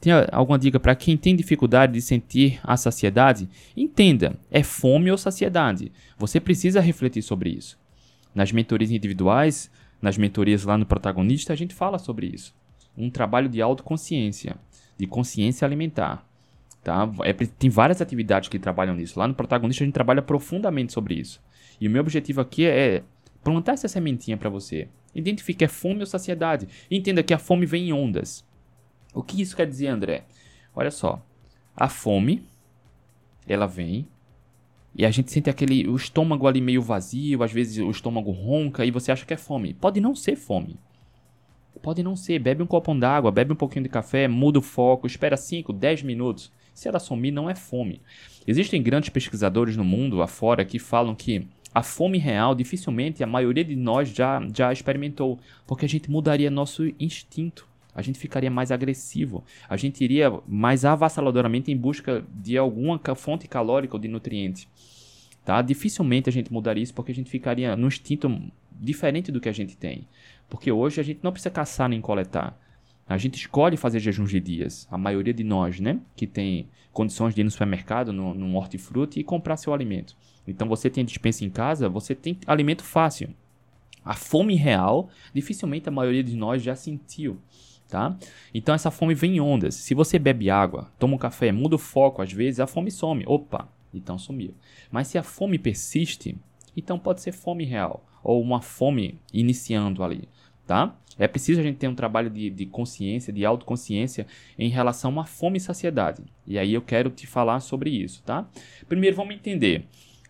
[0.00, 3.48] Tem alguma dica para quem tem dificuldade de sentir a saciedade?
[3.76, 5.92] Entenda, é fome ou saciedade.
[6.18, 7.78] Você precisa refletir sobre isso.
[8.34, 12.54] Nas mentorias individuais, nas mentorias lá no protagonista, a gente fala sobre isso.
[12.96, 14.56] Um trabalho de autoconsciência,
[14.96, 16.26] de consciência alimentar.
[16.82, 17.10] Tá?
[17.24, 19.18] É, tem várias atividades que trabalham nisso.
[19.18, 21.42] Lá no protagonista a gente trabalha profundamente sobre isso.
[21.80, 23.02] E o meu objetivo aqui é
[23.42, 24.88] plantar essa sementinha para você.
[25.14, 26.68] Identifique é fome ou saciedade.
[26.90, 28.44] Entenda que a fome vem em ondas.
[29.12, 30.24] O que isso quer dizer, André?
[30.74, 31.24] Olha só.
[31.76, 32.46] A fome,
[33.46, 34.06] ela vem
[34.94, 38.84] e a gente sente aquele o estômago ali meio vazio, às vezes o estômago ronca
[38.84, 39.74] e você acha que é fome.
[39.74, 40.78] Pode não ser fome.
[41.86, 42.40] Pode não ser.
[42.40, 46.02] Bebe um copo d'água, bebe um pouquinho de café, muda o foco, espera 5, 10
[46.02, 46.50] minutos.
[46.74, 48.00] Se ela sumir, não é fome.
[48.44, 53.62] Existem grandes pesquisadores no mundo afora que falam que a fome real, dificilmente a maioria
[53.62, 57.68] de nós já, já experimentou, porque a gente mudaria nosso instinto.
[57.94, 63.46] A gente ficaria mais agressivo, a gente iria mais avassaladoramente em busca de alguma fonte
[63.46, 64.68] calórica ou de nutriente.
[65.44, 65.62] Tá?
[65.62, 68.28] Dificilmente a gente mudaria isso porque a gente ficaria no instinto
[68.72, 70.06] diferente do que a gente tem.
[70.48, 72.58] Porque hoje a gente não precisa caçar nem coletar.
[73.08, 74.86] A gente escolhe fazer jejuns de dias.
[74.90, 76.00] A maioria de nós, né?
[76.16, 80.16] Que tem condições de ir no supermercado, no, no hortifruti e comprar seu alimento.
[80.46, 83.30] Então você tem dispensa em casa, você tem alimento fácil.
[84.04, 87.38] A fome real, dificilmente a maioria de nós já sentiu,
[87.88, 88.16] tá?
[88.54, 89.74] Então essa fome vem em ondas.
[89.74, 93.24] Se você bebe água, toma um café, muda o foco, às vezes a fome some.
[93.26, 94.54] Opa, então sumiu.
[94.90, 96.36] Mas se a fome persiste,
[96.76, 100.28] então pode ser fome real ou uma fome iniciando ali,
[100.66, 100.94] tá?
[101.18, 104.26] É preciso a gente ter um trabalho de, de consciência, de autoconsciência
[104.58, 106.22] em relação à fome e saciedade.
[106.46, 108.46] E aí eu quero te falar sobre isso, tá?
[108.88, 109.86] Primeiro vamos entender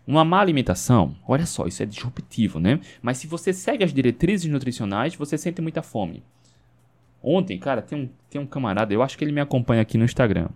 [0.06, 2.78] uma má alimentação, olha só, isso é disruptivo, né?
[3.02, 6.22] Mas se você segue as diretrizes nutricionais, você sente muita fome.
[7.20, 10.04] Ontem, cara, tem um, tem um camarada, eu acho que ele me acompanha aqui no
[10.04, 10.48] Instagram.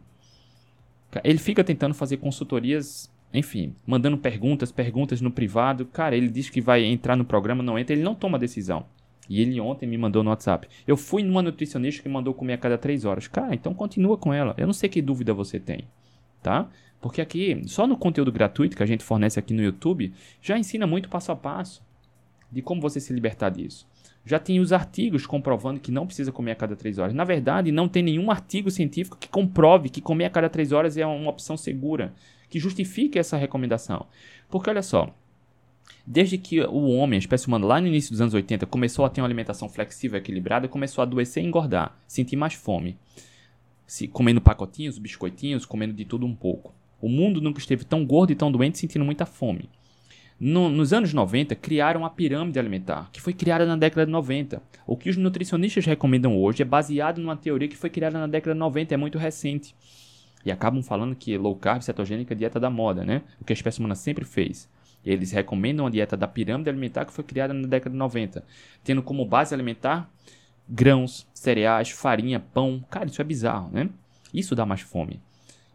[1.25, 5.85] Ele fica tentando fazer consultorias, enfim, mandando perguntas, perguntas no privado.
[5.87, 8.87] Cara, ele diz que vai entrar no programa, não entra, ele não toma decisão.
[9.29, 10.69] E ele ontem me mandou no WhatsApp.
[10.87, 13.29] Eu fui numa nutricionista que mandou comer a cada três horas.
[13.29, 14.55] Cara, então continua com ela.
[14.57, 15.89] Eu não sei que dúvida você tem,
[16.43, 16.69] tá?
[17.01, 20.87] Porque aqui, só no conteúdo gratuito que a gente fornece aqui no YouTube, já ensina
[20.87, 21.83] muito passo a passo
[22.51, 23.89] de como você se libertar disso.
[24.25, 27.15] Já tem os artigos comprovando que não precisa comer a cada 3 horas.
[27.15, 30.97] Na verdade, não tem nenhum artigo científico que comprove que comer a cada 3 horas
[30.97, 32.13] é uma opção segura,
[32.51, 34.07] que justifique essa recomendação.
[34.51, 35.15] Porque olha só,
[36.07, 39.11] desde que o homem, a espécie humana, lá no início dos anos 80, começou a
[39.11, 42.97] ter uma alimentação flexível e equilibrada, começou a adoecer e engordar, sentir mais fome.
[43.87, 46.75] Se, comendo pacotinhos, biscoitinhos, comendo de tudo um pouco.
[47.01, 49.69] O mundo nunca esteve tão gordo e tão doente sentindo muita fome.
[50.39, 54.63] No, nos anos 90, criaram a pirâmide alimentar, que foi criada na década de 90.
[54.87, 58.55] O que os nutricionistas recomendam hoje é baseado numa teoria que foi criada na década
[58.55, 59.75] de 90, é muito recente.
[60.43, 63.23] E acabam falando que low carb cetogênica é dieta da moda, né?
[63.39, 64.67] O que a espécie humana sempre fez.
[65.05, 68.45] Eles recomendam a dieta da pirâmide alimentar que foi criada na década de 90,
[68.85, 70.11] tendo como base alimentar
[70.69, 72.85] grãos, cereais, farinha, pão.
[72.91, 73.89] Cara, isso é bizarro, né?
[74.33, 75.21] Isso dá mais fome.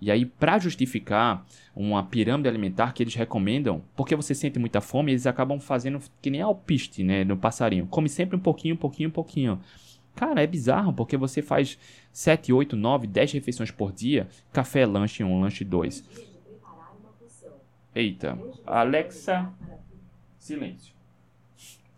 [0.02, 5.12] E aí, para justificar uma pirâmide alimentar que eles recomendam, porque você sente muita fome,
[5.12, 7.88] eles acabam fazendo que nem alpiste, né, no passarinho.
[7.88, 9.60] Come sempre um pouquinho, um pouquinho, um pouquinho.
[10.16, 11.78] Cara, é bizarro, porque você faz
[12.12, 16.04] 7, 8, 9, 10 refeições por dia, café, lanche 1, lanche 2.
[17.96, 19.50] Eita, Alexa,
[20.38, 20.94] silêncio.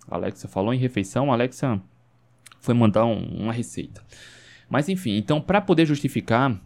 [0.08, 1.82] Alexa falou em refeição, Alexa
[2.62, 4.04] foi mandar um, uma receita.
[4.70, 6.62] Mas enfim, então para poder justificar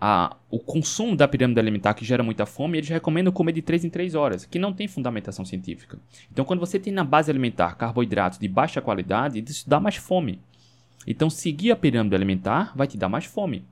[0.00, 3.84] a, o consumo da pirâmide alimentar que gera muita fome, eles recomendam comer de 3
[3.84, 5.98] em 3 horas, que não tem fundamentação científica.
[6.30, 10.40] Então quando você tem na base alimentar carboidratos de baixa qualidade, isso dá mais fome.
[11.04, 13.64] Então seguir a pirâmide alimentar vai te dar mais fome.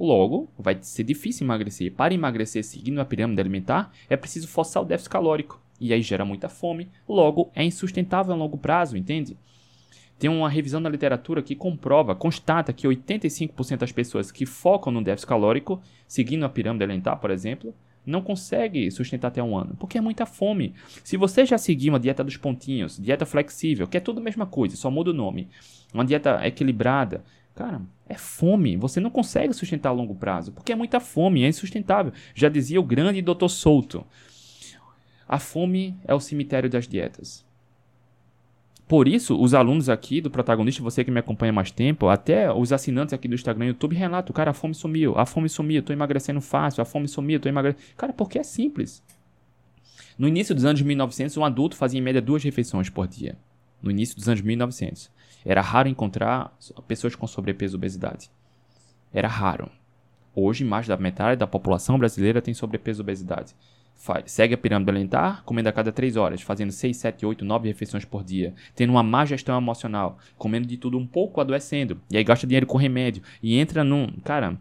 [0.00, 1.92] Logo, vai ser difícil emagrecer.
[1.92, 5.60] Para emagrecer seguindo a pirâmide alimentar, é preciso forçar o déficit calórico.
[5.78, 6.88] E aí gera muita fome.
[7.06, 9.36] Logo, é insustentável a longo prazo, entende?
[10.18, 15.04] Tem uma revisão da literatura que comprova, constata que 85% das pessoas que focam no
[15.04, 19.98] déficit calórico, seguindo a pirâmide alimentar, por exemplo, não consegue sustentar até um ano, porque
[19.98, 20.74] é muita fome.
[21.04, 24.46] Se você já seguir uma dieta dos pontinhos, dieta flexível, que é tudo a mesma
[24.46, 25.48] coisa, só muda o nome,
[25.92, 27.22] uma dieta equilibrada,
[27.54, 28.76] cara, é fome.
[28.76, 32.12] Você não consegue sustentar a longo prazo, porque é muita fome, é insustentável.
[32.34, 33.48] Já dizia o grande Dr.
[33.48, 34.04] Souto.
[35.28, 37.46] A fome é o cemitério das dietas.
[38.88, 42.72] Por isso, os alunos aqui do protagonista, você que me acompanha mais tempo, até os
[42.72, 45.92] assinantes aqui do Instagram e YouTube relatam, cara, a fome sumiu, a fome sumiu, tô
[45.92, 47.80] emagrecendo fácil, a fome sumiu, tô emagrecendo.
[47.96, 49.04] Cara, porque é simples.
[50.18, 53.38] No início dos anos 1900, um adulto fazia em média duas refeições por dia.
[53.80, 55.08] No início dos anos 1900.
[55.44, 58.30] Era raro encontrar pessoas com sobrepeso e obesidade.
[59.12, 59.70] Era raro.
[60.34, 63.54] Hoje, mais da metade da população brasileira tem sobrepeso e obesidade
[64.24, 68.04] segue a pirâmide alimentar, comendo a cada 3 horas, fazendo 6, 7, 8, 9 refeições
[68.04, 72.24] por dia, tendo uma má gestão emocional, comendo de tudo um pouco, adoecendo, e aí
[72.24, 74.58] gasta dinheiro com remédio, e entra num, cara,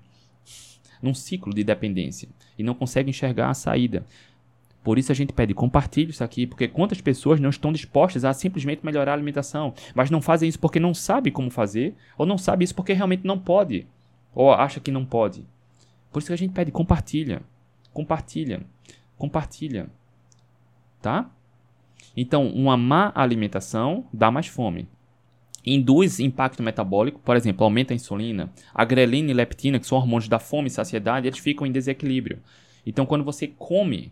[1.02, 4.06] num ciclo de dependência, e não consegue enxergar a saída.
[4.84, 8.34] Por isso a gente pede, compartilhe isso aqui, porque quantas pessoas não estão dispostas a
[8.34, 12.38] simplesmente melhorar a alimentação, mas não fazem isso porque não sabe como fazer, ou não
[12.38, 13.86] sabe isso porque realmente não pode,
[14.34, 15.46] ou acha que não pode.
[16.12, 17.42] Por isso que a gente pede, compartilha,
[17.94, 18.66] compartilha
[19.20, 19.90] compartilha.
[21.02, 21.30] Tá?
[22.16, 24.88] Então, uma má alimentação dá mais fome.
[25.64, 30.30] Induz impacto metabólico, por exemplo, aumenta a insulina, a grelina e leptina, que são hormônios
[30.30, 32.40] da fome e saciedade, eles ficam em desequilíbrio.
[32.86, 34.12] Então, quando você come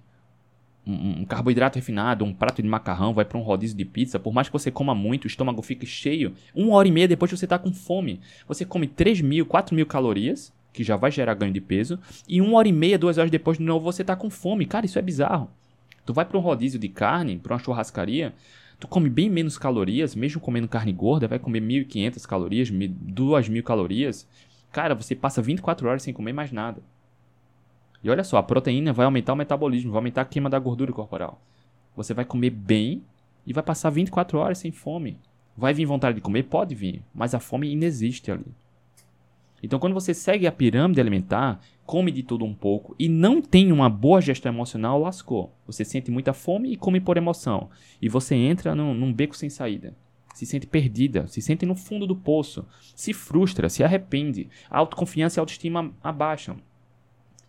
[0.87, 4.47] um, carboidrato refinado, um prato de macarrão, vai para um rodízio de pizza, por mais
[4.47, 7.59] que você coma muito, o estômago fique cheio, uma hora e meia depois você está
[7.59, 8.21] com fome.
[8.47, 12.39] Você come 3 mil, 4 mil calorias, que já vai gerar ganho de peso, e
[12.39, 14.65] uma hora e meia, duas horas depois de novo você tá com fome.
[14.65, 15.49] Cara, isso é bizarro.
[16.05, 18.33] Tu vai para um rodízio de carne, para uma churrascaria,
[18.79, 24.27] tu come bem menos calorias, mesmo comendo carne gorda, vai comer 1.500 calorias, 2.000 calorias.
[24.71, 26.81] Cara, você passa 24 horas sem comer mais nada.
[28.07, 30.93] E olha só, a proteína vai aumentar o metabolismo, vai aumentar a queima da gordura
[30.93, 31.41] corporal.
[31.93, 33.03] Você vai comer bem
[33.45, 35.19] e vai passar 24 horas sem fome.
[35.57, 36.43] Vai vir vontade de comer?
[36.43, 38.45] Pode vir, mas a fome inexiste ali.
[39.61, 43.73] Então, quando você segue a pirâmide alimentar, come de tudo um pouco e não tem
[43.73, 45.53] uma boa gestão emocional, lascou.
[45.65, 47.69] Você sente muita fome e come por emoção.
[48.01, 49.93] E você entra num, num beco sem saída.
[50.33, 52.65] Se sente perdida, se sente no fundo do poço,
[52.95, 56.55] se frustra, se arrepende, a autoconfiança e a autoestima abaixam.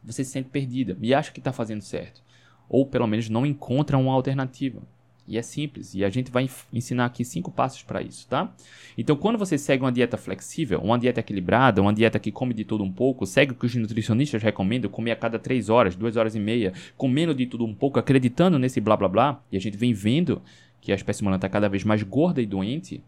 [0.09, 2.23] Você se sente perdida e acha que está fazendo certo.
[2.68, 4.83] Ou pelo menos não encontra uma alternativa.
[5.27, 5.94] E é simples.
[5.94, 8.51] E a gente vai ensinar aqui cinco passos para isso, tá?
[8.97, 12.64] Então, quando você segue uma dieta flexível, uma dieta equilibrada, uma dieta que come de
[12.64, 16.16] tudo um pouco, segue o que os nutricionistas recomendam, comer a cada três horas, duas
[16.16, 19.61] horas e meia, comendo de tudo um pouco, acreditando nesse blá blá blá, e a
[19.61, 20.40] gente vem vendo
[20.81, 23.03] que a espécie humana está cada vez mais gorda e doente,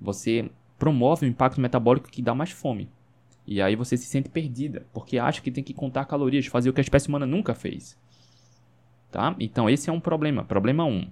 [0.00, 2.88] você promove um impacto metabólico que dá mais fome.
[3.46, 6.72] E aí você se sente perdida, porque acha que tem que contar calorias, fazer o
[6.72, 7.98] que a espécie humana nunca fez.
[9.10, 9.34] Tá?
[9.38, 10.44] Então esse é um problema.
[10.44, 10.88] Problema 1.
[10.88, 11.10] Um.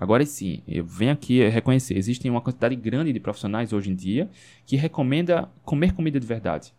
[0.00, 4.30] Agora sim, eu venho aqui reconhecer, existem uma quantidade grande de profissionais hoje em dia
[4.64, 6.72] que recomenda comer comida de verdade,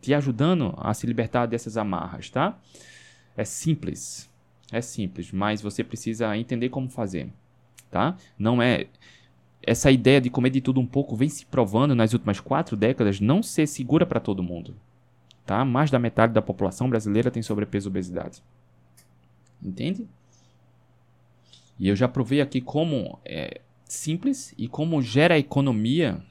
[0.00, 2.56] te ajudando a se libertar dessas amarras, tá?
[3.36, 4.30] É simples,
[4.70, 7.32] é simples, mas você precisa entender como fazer,
[7.90, 8.16] tá?
[8.38, 8.86] Não é
[9.66, 13.20] essa ideia de comer de tudo um pouco vem se provando nas últimas quatro décadas
[13.20, 14.76] não ser segura para todo mundo,
[15.44, 15.64] tá?
[15.64, 18.42] Mais da metade da população brasileira tem sobrepeso e obesidade,
[19.60, 20.06] entende?
[21.78, 26.22] E eu já provei aqui como é simples e como gera economia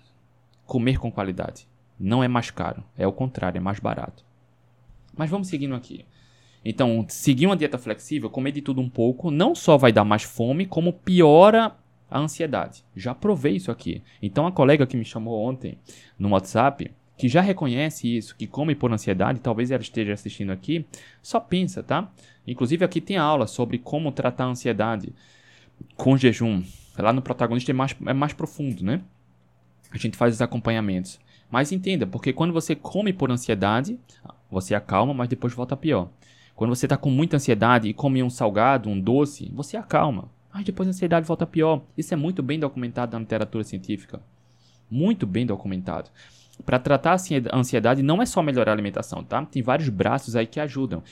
[0.65, 1.67] comer com qualidade.
[2.00, 4.26] Não é mais caro, é o contrário, é mais barato.
[5.15, 6.06] Mas vamos seguindo aqui.
[6.63, 10.24] Então, seguir uma dieta flexível, comer de tudo um pouco, não só vai dar mais
[10.24, 11.76] fome, como piora
[12.10, 12.84] a ansiedade.
[12.96, 14.02] Já provei isso aqui.
[14.22, 15.78] Então, a colega que me chamou ontem
[16.18, 20.86] no WhatsApp, que já reconhece isso, que come por ansiedade, talvez ela esteja assistindo aqui,
[21.22, 22.12] só pensa, tá?
[22.46, 25.13] Inclusive, aqui tem aula sobre como tratar a ansiedade
[25.96, 26.63] com jejum.
[26.98, 29.02] Lá no protagonista é mais, é mais profundo, né?
[29.96, 31.20] a gente faz os acompanhamentos.
[31.50, 33.98] Mas entenda, porque quando você come por ansiedade,
[34.52, 36.10] você acalma, mas depois volta pior.
[36.54, 40.30] Quando você está com muita ansiedade e come um salgado, um doce, você acalma.
[40.56, 41.82] Mas depois a ansiedade volta pior.
[41.98, 44.22] Isso é muito bem documentado na literatura científica.
[44.89, 46.10] Muito bem documentado.
[46.65, 47.18] Para tratar
[47.52, 49.46] a ansiedade não é só melhorar a alimentação, tá?
[49.46, 51.04] Tem vários braços aí que ajudam.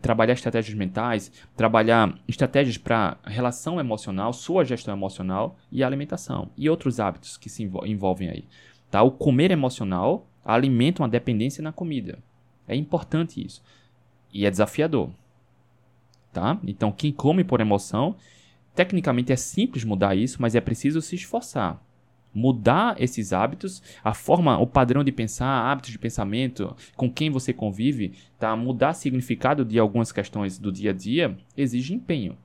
[0.00, 6.50] Trabalhar estratégias mentais, trabalhar estratégias para relação emocional, sua gestão emocional e alimentação.
[6.56, 8.44] E outros hábitos que se envolvem aí.
[8.88, 9.02] Tá?
[9.02, 12.20] O comer emocional alimenta uma dependência na comida.
[12.68, 13.64] É importante isso.
[14.32, 15.10] E é desafiador.
[16.32, 16.56] Tá?
[16.64, 18.14] Então, quem come por emoção,
[18.76, 21.82] tecnicamente é simples mudar isso, mas é preciso se esforçar.
[22.32, 27.50] Mudar esses hábitos, a forma, o padrão de pensar, hábitos de pensamento, com quem você
[27.50, 28.54] convive, tá?
[28.54, 32.36] Mudar significado de algumas questões do dia a dia exige empenho.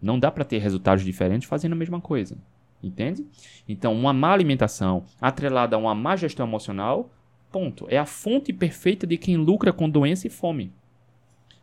[0.00, 2.38] Não dá para ter resultados diferentes fazendo a mesma coisa.
[2.82, 3.26] Entende?
[3.68, 7.10] Então, uma má alimentação atrelada a uma má gestão emocional,
[7.50, 7.86] ponto.
[7.90, 10.72] É a fonte perfeita de quem lucra com doença e fome.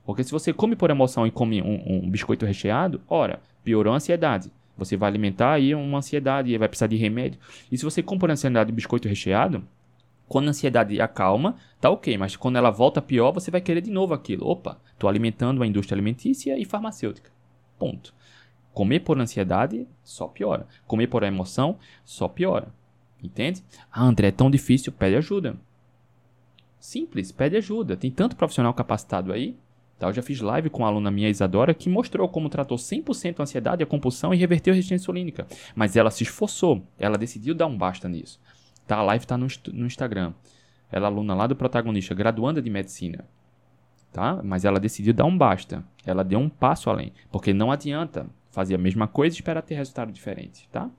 [0.07, 3.97] Porque se você come por emoção e come um, um biscoito recheado, ora, piorou a
[3.97, 4.49] ansiedade.
[4.77, 7.37] Você vai alimentar aí uma ansiedade e vai precisar de remédio.
[7.69, 9.67] E se você come por ansiedade biscoito recheado,
[10.25, 13.91] quando a ansiedade acalma, tá ok, mas quando ela volta pior, você vai querer de
[13.91, 14.47] novo aquilo.
[14.47, 17.29] Opa, estou alimentando a indústria alimentícia e farmacêutica.
[17.77, 18.13] Ponto.
[18.73, 20.67] Comer por ansiedade só piora.
[20.85, 22.69] Comer por emoção só piora.
[23.21, 23.61] Entende?
[23.91, 25.57] Ah, André, é tão difícil, pede ajuda.
[26.79, 27.97] Simples, pede ajuda.
[27.97, 29.57] Tem tanto profissional capacitado aí.
[29.97, 30.07] Tá?
[30.07, 33.43] Eu já fiz live com uma aluna minha, Isadora, que mostrou como tratou 100% a
[33.43, 35.47] ansiedade, a compulsão e reverteu a resistência insulínica.
[35.75, 36.83] Mas ela se esforçou.
[36.99, 38.39] Ela decidiu dar um basta nisso.
[38.85, 38.97] Tá?
[38.97, 40.33] A live está no, no Instagram.
[40.91, 43.25] Ela é aluna lá do protagonista, graduanda de medicina.
[44.11, 44.39] Tá?
[44.43, 45.83] Mas ela decidiu dar um basta.
[46.05, 47.11] Ela deu um passo além.
[47.31, 50.89] Porque não adianta fazer a mesma coisa e esperar ter resultado diferente, tá?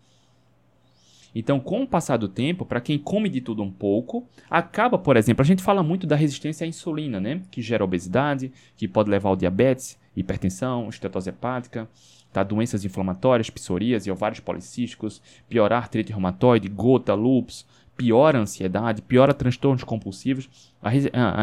[1.39, 5.17] Então, com o passar do tempo, para quem come de tudo um pouco, acaba, por
[5.17, 7.43] exemplo, a gente fala muito da resistência à insulina, né?
[7.49, 11.89] Que gera obesidade, que pode levar ao diabetes, hipertensão, estetose hepática,
[12.33, 12.43] tá?
[12.43, 17.65] doenças inflamatórias, psoríase, ovários policísticos, piorar artrite reumatoide, gota, lúpus,
[17.97, 20.75] piora a ansiedade, piora transtornos compulsivos.
[20.83, 20.89] A,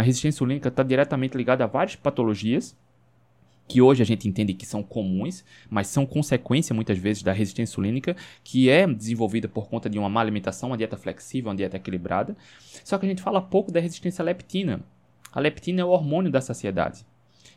[0.01, 2.75] resistência insulínica está diretamente ligada a várias patologias,
[3.67, 7.71] que hoje a gente entende que são comuns, mas são consequência muitas vezes da resistência
[7.71, 11.78] insulínica, que é desenvolvida por conta de uma má alimentação, uma dieta flexível, uma dieta
[11.78, 12.36] equilibrada.
[12.84, 14.82] Só que a gente fala pouco da resistência à leptina.
[15.32, 17.06] A leptina é o hormônio da saciedade.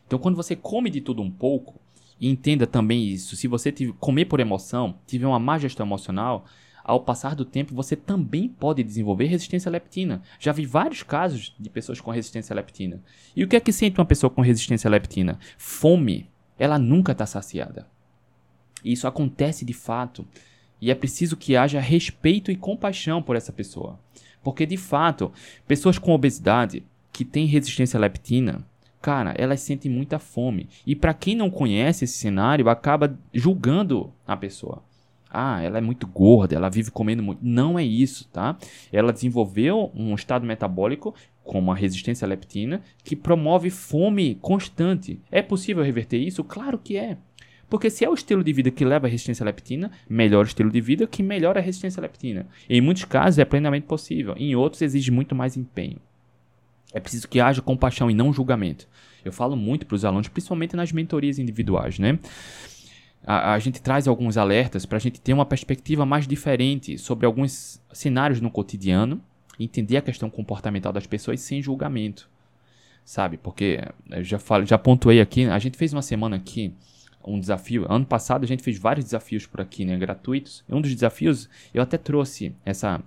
[0.05, 1.79] Então, quando você come de tudo um pouco,
[2.19, 6.45] e entenda também isso, se você comer por emoção, tiver uma má gestão emocional,
[6.89, 10.23] ao passar do tempo, você também pode desenvolver resistência à leptina.
[10.39, 12.99] Já vi vários casos de pessoas com resistência à leptina.
[13.35, 15.37] E o que é que sente uma pessoa com resistência à leptina?
[15.55, 16.27] Fome.
[16.57, 17.87] Ela nunca está saciada.
[18.83, 20.25] E isso acontece de fato.
[20.81, 23.99] E é preciso que haja respeito e compaixão por essa pessoa.
[24.43, 25.31] Porque, de fato,
[25.67, 28.65] pessoas com obesidade que têm resistência à leptina,
[28.99, 30.67] cara, elas sentem muita fome.
[30.87, 34.88] E para quem não conhece esse cenário, acaba julgando a pessoa.
[35.29, 37.39] Ah, ela é muito gorda, ela vive comendo muito.
[37.43, 38.57] Não é isso, tá?
[38.91, 41.13] Ela desenvolveu um estado metabólico
[41.43, 45.19] como a resistência à leptina que promove fome constante.
[45.31, 46.43] É possível reverter isso?
[46.43, 47.17] Claro que é.
[47.69, 50.71] Porque se é o estilo de vida que leva à resistência à leptina, melhor estilo
[50.71, 52.47] de vida que melhora a resistência à leptina.
[52.67, 55.97] Em muitos casos é plenamente possível, em outros exige muito mais empenho.
[56.91, 58.87] É preciso que haja compaixão e não julgamento.
[59.23, 62.17] Eu falo muito para os alunos, principalmente nas mentorias individuais, né?
[63.25, 67.25] A, a gente traz alguns alertas para a gente ter uma perspectiva mais diferente sobre
[67.25, 69.21] alguns cenários no cotidiano,
[69.59, 72.29] entender a questão comportamental das pessoas sem julgamento,
[73.03, 73.37] sabe?
[73.37, 76.73] Porque eu já falo, já pontuei aqui, a gente fez uma semana aqui
[77.25, 77.85] um desafio.
[77.91, 80.63] Ano passado a gente fez vários desafios por aqui, né, gratuitos.
[80.67, 83.01] E um dos desafios eu até trouxe essa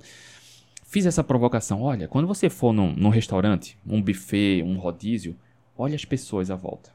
[0.85, 1.81] fiz essa provocação.
[1.81, 5.35] Olha, quando você for num, num restaurante, um buffet, um rodízio,
[5.77, 6.93] olha as pessoas à volta.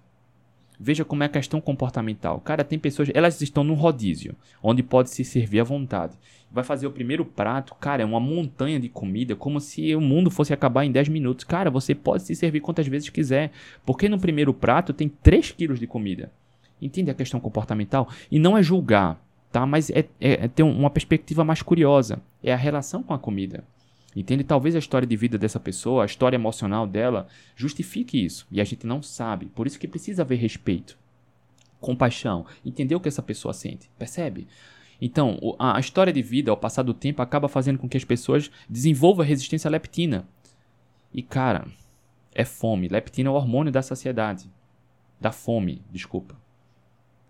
[0.79, 2.39] Veja como é a questão comportamental.
[2.39, 6.15] Cara, tem pessoas, elas estão num rodízio, onde pode se servir à vontade.
[6.51, 10.29] Vai fazer o primeiro prato, cara, é uma montanha de comida, como se o mundo
[10.29, 11.43] fosse acabar em 10 minutos.
[11.43, 13.51] Cara, você pode se servir quantas vezes quiser,
[13.85, 16.31] porque no primeiro prato tem 3 quilos de comida.
[16.81, 18.07] Entende a questão comportamental?
[18.31, 19.19] E não é julgar,
[19.51, 19.65] tá?
[19.65, 22.21] Mas é, é, é ter uma perspectiva mais curiosa.
[22.43, 23.63] É a relação com a comida.
[24.19, 24.43] Entende?
[24.43, 28.47] Talvez a história de vida dessa pessoa, a história emocional dela, justifique isso.
[28.51, 29.45] E a gente não sabe.
[29.45, 30.97] Por isso que precisa haver respeito,
[31.79, 33.91] compaixão, entender o que essa pessoa sente.
[33.95, 34.47] Percebe?
[34.99, 38.49] Então, a história de vida, ao passar do tempo, acaba fazendo com que as pessoas
[38.67, 40.27] desenvolvam resistência à leptina.
[41.13, 41.67] E, cara,
[42.33, 42.87] é fome.
[42.87, 44.49] Leptina é o hormônio da saciedade.
[45.21, 46.35] Da fome, desculpa.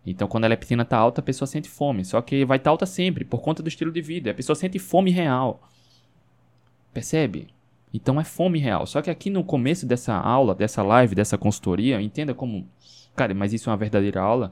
[0.05, 2.05] Então, quando a leptina está alta, a pessoa sente fome.
[2.05, 4.31] Só que vai estar tá alta sempre, por conta do estilo de vida.
[4.31, 5.67] A pessoa sente fome real.
[6.97, 7.45] Percebe?
[7.93, 8.87] Então é fome real.
[8.87, 12.67] Só que aqui no começo dessa aula, dessa live, dessa consultoria, entenda como.
[13.15, 14.51] Cara, mas isso é uma verdadeira aula.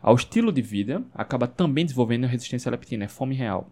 [0.00, 3.68] Ao estilo de vida acaba também desenvolvendo resistência à leptina, é fome real.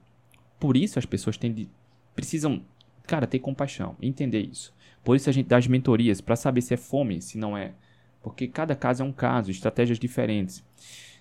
[0.59, 1.69] Por isso as pessoas têm de,
[2.13, 2.61] precisam,
[3.07, 4.75] cara, ter compaixão, entender isso.
[5.05, 7.73] Por isso a gente dá as mentorias para saber se é fome, se não é.
[8.21, 10.65] Porque cada caso é um caso, estratégias diferentes.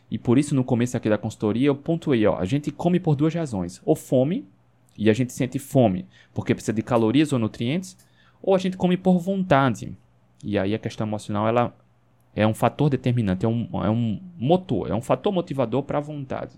[0.10, 3.16] E por isso no começo aqui da consultoria eu pontuei, ó, a gente come por
[3.16, 3.80] duas razões.
[3.86, 4.48] Ou fome,
[4.98, 7.98] e a gente sente fome porque precisa de calorias ou nutrientes,
[8.42, 9.96] ou a gente come por vontade.
[10.44, 11.76] E aí a questão emocional ela
[12.36, 16.02] é um fator determinante, é um, é um motor, é um fator motivador para a
[16.02, 16.56] vontade.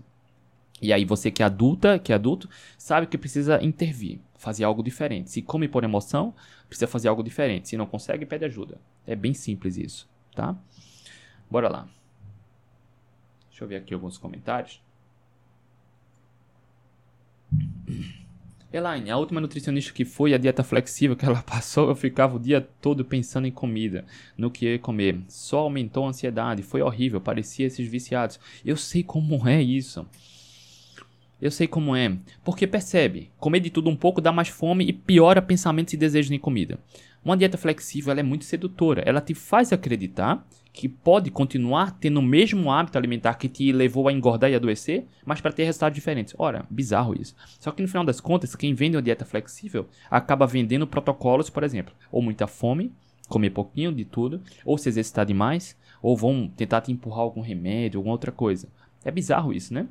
[0.82, 4.82] E aí você que é adulta, que é adulto, sabe que precisa intervir, fazer algo
[4.82, 5.30] diferente.
[5.30, 6.34] Se come por emoção,
[6.66, 7.68] precisa fazer algo diferente.
[7.68, 8.78] Se não consegue, pede ajuda.
[9.06, 10.56] É bem simples isso, tá?
[11.50, 11.88] Bora lá.
[13.50, 14.80] Deixa eu ver aqui alguns comentários.
[18.72, 22.38] Elaine, a última nutricionista que foi, a dieta flexível que ela passou, eu ficava o
[22.38, 24.04] dia todo pensando em comida,
[24.38, 25.20] no que comer.
[25.28, 28.38] Só aumentou a ansiedade, foi horrível, parecia esses viciados.
[28.64, 30.06] Eu sei como é isso.
[31.42, 32.16] Eu sei como é.
[32.44, 36.30] Porque percebe, comer de tudo um pouco dá mais fome e piora pensamentos e desejos
[36.30, 36.78] em comida.
[37.24, 39.02] Uma dieta flexível é muito sedutora.
[39.04, 44.08] Ela te faz acreditar que pode continuar tendo o mesmo hábito alimentar que te levou
[44.08, 46.34] a engordar e adoecer, mas para ter resultados diferentes.
[46.38, 47.34] Ora, bizarro isso.
[47.58, 51.64] Só que no final das contas, quem vende uma dieta flexível acaba vendendo protocolos, por
[51.64, 52.92] exemplo, ou muita fome,
[53.28, 57.98] comer pouquinho de tudo, ou se exercitar demais, ou vão tentar te empurrar algum remédio,
[57.98, 58.68] alguma outra coisa.
[59.04, 59.88] É bizarro isso, né?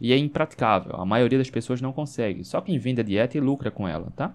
[0.00, 0.96] E é impraticável.
[0.96, 2.44] A maioria das pessoas não consegue.
[2.44, 4.34] Só quem vende a dieta e lucra com ela, tá?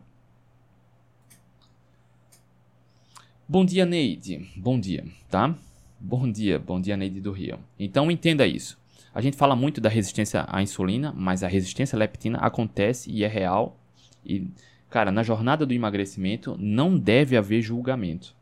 [3.51, 4.49] Bom dia, Neide.
[4.55, 5.53] Bom dia, tá?
[5.99, 7.59] Bom dia, bom dia, Neide do Rio.
[7.77, 8.79] Então entenda isso.
[9.13, 13.25] A gente fala muito da resistência à insulina, mas a resistência à leptina acontece e
[13.25, 13.77] é real.
[14.25, 14.47] E,
[14.89, 18.33] cara, na jornada do emagrecimento não deve haver julgamento.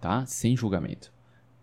[0.00, 0.24] Tá?
[0.24, 1.12] Sem julgamento.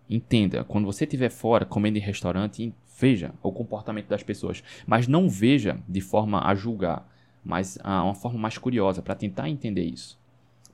[0.08, 5.28] Entenda, quando você estiver fora comendo em restaurante, veja o comportamento das pessoas, mas não
[5.28, 7.12] veja de forma a julgar,
[7.44, 10.20] mas a uma forma mais curiosa para tentar entender isso.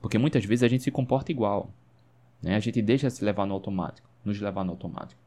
[0.03, 1.69] Porque muitas vezes a gente se comporta igual.
[2.41, 2.57] Né?
[2.57, 5.17] A gente deixa se levar no automático, nos levar no automático.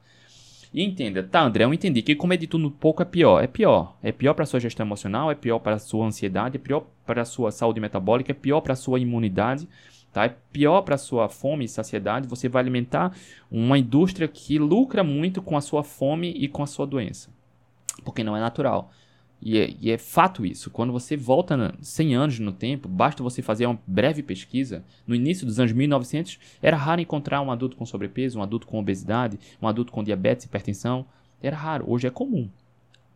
[0.71, 3.43] E entenda, tá, André, eu entendi que de tudo pouco é pior.
[3.43, 3.97] É pior.
[4.03, 7.51] É pior para sua gestão emocional, é pior para sua ansiedade, é pior para sua
[7.51, 9.67] saúde metabólica, é pior para sua imunidade,
[10.13, 10.27] tá?
[10.27, 12.29] É pior para sua fome e saciedade.
[12.29, 13.17] Você vai alimentar
[13.51, 17.31] uma indústria que lucra muito com a sua fome e com a sua doença.
[18.05, 18.93] Porque não é natural.
[19.41, 20.71] E é, e é, fato isso.
[20.71, 24.85] Quando você volta 100 anos no tempo, basta você fazer uma breve pesquisa.
[25.07, 28.79] No início dos anos 1900, era raro encontrar um adulto com sobrepeso, um adulto com
[28.79, 31.07] obesidade, um adulto com diabetes hipertensão.
[31.43, 31.85] Era raro.
[31.89, 32.49] Hoje é comum.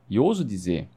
[0.08, 0.88] E ouso dizer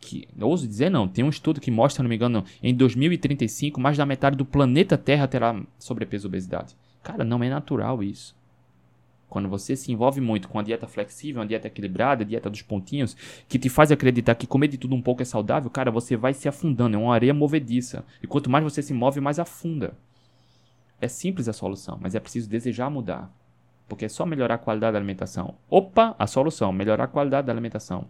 [0.00, 0.26] que.
[0.40, 1.06] Ouso dizer não.
[1.06, 4.44] Tem um estudo que mostra, se não me engano, em 2035, mais da metade do
[4.44, 6.74] planeta Terra terá sobrepeso e obesidade.
[7.02, 8.34] Cara, não é natural isso.
[9.30, 12.62] Quando você se envolve muito com a dieta flexível, uma dieta equilibrada, a dieta dos
[12.62, 13.16] pontinhos,
[13.48, 16.34] que te faz acreditar que comer de tudo um pouco é saudável, cara, você vai
[16.34, 18.04] se afundando, é uma areia movediça.
[18.20, 19.96] E quanto mais você se move, mais afunda.
[21.00, 23.32] É simples a solução, mas é preciso desejar mudar.
[23.88, 25.54] Porque é só melhorar a qualidade da alimentação.
[25.70, 28.06] Opa, a solução, melhorar a qualidade da alimentação.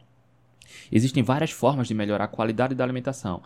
[0.90, 3.42] Existem várias formas de melhorar a qualidade da alimentação.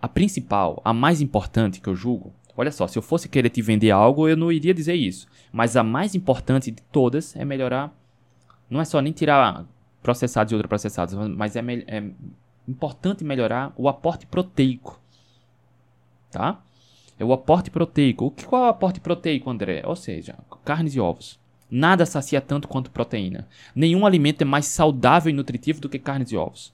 [0.00, 3.60] A principal, a mais importante que eu julgo, Olha só, se eu fosse querer te
[3.60, 5.26] vender algo, eu não iria dizer isso.
[5.52, 7.92] Mas a mais importante de todas é melhorar.
[8.70, 9.66] Não é só nem tirar
[10.02, 12.10] processados e ultraprocessados, mas é, é
[12.68, 15.00] importante melhorar o aporte proteico.
[16.30, 16.60] Tá?
[17.18, 18.26] É o aporte proteico.
[18.26, 19.82] O que, qual é o aporte proteico, André?
[19.84, 21.38] Ou seja, carnes e ovos.
[21.70, 23.48] Nada sacia tanto quanto proteína.
[23.74, 26.72] Nenhum alimento é mais saudável e nutritivo do que carnes e ovos.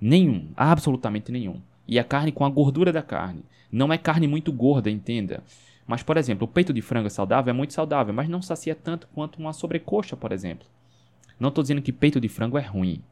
[0.00, 1.60] Nenhum, absolutamente nenhum.
[1.86, 3.44] E a carne com a gordura da carne.
[3.70, 5.42] Não é carne muito gorda, entenda.
[5.86, 8.74] Mas, por exemplo, o peito de frango é saudável, é muito saudável, mas não sacia
[8.74, 10.66] tanto quanto uma sobrecoxa, por exemplo.
[11.40, 13.02] Não estou dizendo que peito de frango é ruim.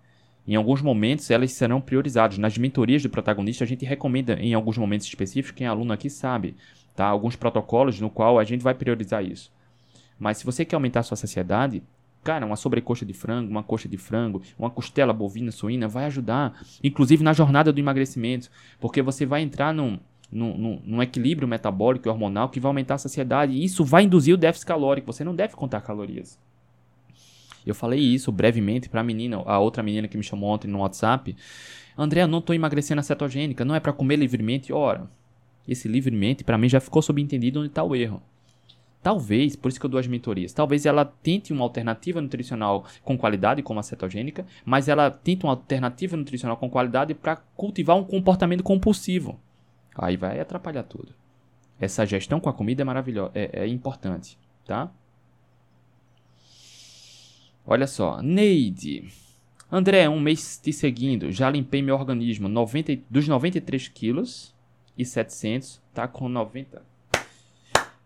[0.47, 2.39] Em alguns momentos, elas serão priorizadas.
[2.39, 6.09] Nas mentorias do protagonista, a gente recomenda, em alguns momentos específicos, quem é aluno aqui
[6.09, 6.55] sabe,
[6.95, 7.07] tá?
[7.07, 9.51] alguns protocolos no qual a gente vai priorizar isso.
[10.19, 11.83] Mas se você quer aumentar a sua saciedade,
[12.23, 16.61] cara, uma sobrecoxa de frango, uma coxa de frango, uma costela bovina, suína, vai ajudar.
[16.83, 18.51] Inclusive na jornada do emagrecimento.
[18.81, 19.99] Porque você vai entrar num,
[20.31, 23.53] num, equilíbrio metabólico e hormonal que vai aumentar a saciedade.
[23.53, 25.13] E isso vai induzir o déficit calórico.
[25.13, 26.39] Você não deve contar calorias.
[27.65, 30.79] Eu falei isso brevemente para a menina, a outra menina que me chamou ontem no
[30.79, 31.37] WhatsApp.
[31.99, 34.73] André, eu não estou emagrecendo a cetogênica, não é para comer livremente.
[34.73, 35.11] Ora,
[35.67, 38.23] esse livremente para mim já ficou subentendido onde está o erro.
[39.03, 43.17] Talvez, por isso que eu dou as mentorias, talvez ela tente uma alternativa nutricional com
[43.17, 48.03] qualidade, como a cetogênica, mas ela tente uma alternativa nutricional com qualidade para cultivar um
[48.03, 49.39] comportamento compulsivo.
[49.97, 51.15] Aí vai atrapalhar tudo.
[51.81, 54.91] Essa gestão com a comida é maravilhosa, é, é importante, tá?
[57.67, 59.09] Olha só, Neide.
[59.71, 64.55] André, um mês te seguindo, já limpei meu organismo 90, dos 93 quilos
[64.97, 66.83] e 700, tá com 90.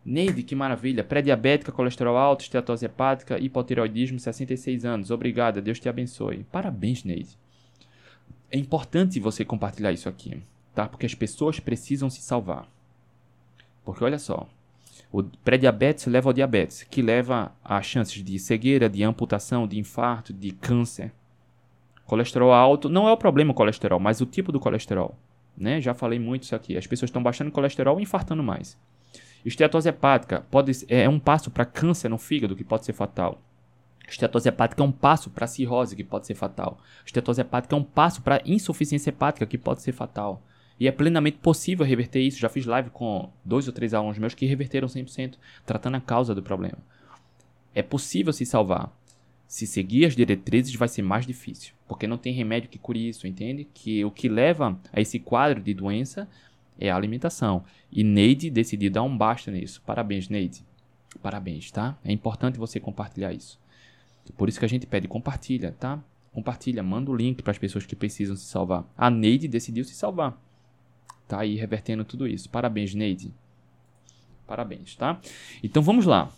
[0.03, 1.05] Neide, que maravilha.
[1.05, 5.11] Pré-diabética, colesterol alto, esteatose hepática, hipotireoidismo, 66 anos.
[5.11, 6.45] Obrigada, Deus te abençoe.
[6.51, 7.39] Parabéns, Neide.
[8.51, 10.43] É importante você compartilhar isso aqui,
[10.81, 10.89] tá?
[10.89, 12.67] Porque as pessoas precisam se salvar.
[13.85, 14.49] Porque olha só,
[15.13, 20.33] o pré-diabetes leva ao diabetes, que leva a chances de cegueira, de amputação, de infarto,
[20.33, 21.13] de câncer.
[22.07, 25.15] Colesterol alto não é o problema o colesterol, mas o tipo do colesterol.
[25.57, 25.81] Né?
[25.81, 26.77] Já falei muito isso aqui.
[26.77, 28.79] As pessoas estão baixando colesterol e infartando mais.
[29.45, 33.41] Esteatose hepática pode, é um passo para câncer no fígado que pode ser fatal.
[34.09, 36.79] Esteatose hepática é um passo para cirrose que pode ser fatal.
[37.05, 40.43] Esteatose hepática é um passo para insuficiência hepática que pode ser fatal.
[40.81, 42.41] E é plenamente possível reverter isso.
[42.41, 45.35] Já fiz live com dois ou três alunos meus que reverteram 100%,
[45.67, 46.79] tratando a causa do problema.
[47.75, 48.91] É possível se salvar.
[49.47, 53.27] Se seguir as diretrizes vai ser mais difícil, porque não tem remédio que cure isso,
[53.27, 53.69] entende?
[53.75, 56.27] Que o que leva a esse quadro de doença
[56.79, 57.63] é a alimentação.
[57.93, 59.83] E Neide decidiu dar um basta nisso.
[59.85, 60.65] Parabéns, Neide.
[61.21, 61.99] Parabéns, tá?
[62.03, 63.61] É importante você compartilhar isso.
[64.37, 66.03] Por isso que a gente pede compartilha, tá?
[66.33, 68.89] Compartilha, manda o link para as pessoas que precisam se salvar.
[68.97, 70.41] A Neide decidiu se salvar.
[71.31, 72.51] Tá aí revertendo tudo isso.
[72.51, 73.33] Parabéns, Neide.
[74.49, 75.21] Parabéns, tá?
[75.63, 76.29] Então vamos lá.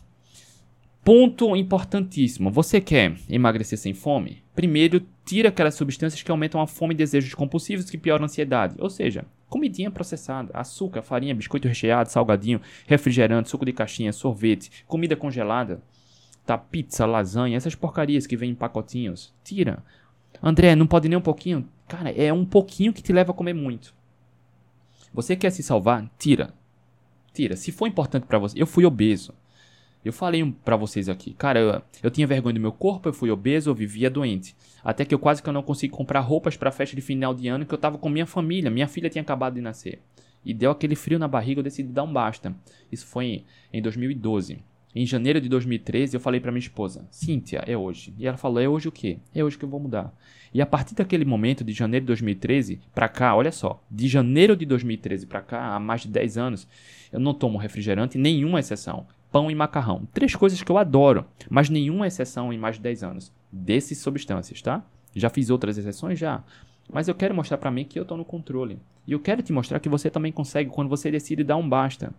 [1.02, 2.50] Ponto importantíssimo.
[2.50, 4.42] Você quer emagrecer sem fome?
[4.54, 8.76] Primeiro, tira aquelas substâncias que aumentam a fome e desejos compulsivos que pioram a ansiedade.
[8.78, 15.16] Ou seja, comidinha processada, açúcar, farinha, biscoito recheado, salgadinho, refrigerante, suco de caixinha, sorvete, comida
[15.16, 15.80] congelada,
[16.44, 16.58] tá?
[16.58, 19.32] Pizza, lasanha, essas porcarias que vêm em pacotinhos.
[19.42, 19.82] Tira.
[20.42, 21.66] André, não pode nem um pouquinho?
[21.88, 24.01] Cara, é um pouquinho que te leva a comer muito.
[25.12, 26.10] Você quer se salvar?
[26.18, 26.54] Tira.
[27.32, 27.56] Tira.
[27.56, 28.60] Se for importante para você.
[28.60, 29.34] Eu fui obeso.
[30.04, 33.30] Eu falei para vocês aqui, cara, eu, eu, tinha vergonha do meu corpo, eu fui
[33.30, 34.56] obeso, eu vivia doente.
[34.82, 37.46] Até que eu quase que eu não consegui comprar roupas para festa de final de
[37.46, 40.02] ano que eu tava com minha família, minha filha tinha acabado de nascer.
[40.44, 42.52] E deu aquele frio na barriga, eu decidi dar um basta.
[42.90, 43.44] Isso foi em,
[43.74, 44.58] em 2012.
[44.94, 48.14] Em janeiro de 2013, eu falei para minha esposa: Cíntia, é hoje.
[48.18, 49.18] E ela falou: É hoje o quê?
[49.34, 50.14] É hoje que eu vou mudar.
[50.52, 54.54] E a partir daquele momento, de janeiro de 2013 para cá, olha só, de janeiro
[54.54, 56.68] de 2013 para cá, há mais de 10 anos,
[57.10, 59.06] eu não tomo refrigerante, nenhuma exceção.
[59.30, 60.06] Pão e macarrão.
[60.12, 63.32] Três coisas que eu adoro, mas nenhuma exceção em mais de 10 anos.
[63.50, 64.84] Dessas substâncias, tá?
[65.14, 66.18] Já fiz outras exceções?
[66.18, 66.44] Já.
[66.92, 68.78] Mas eu quero mostrar para mim que eu estou no controle.
[69.06, 72.12] E eu quero te mostrar que você também consegue quando você decide dar um basta.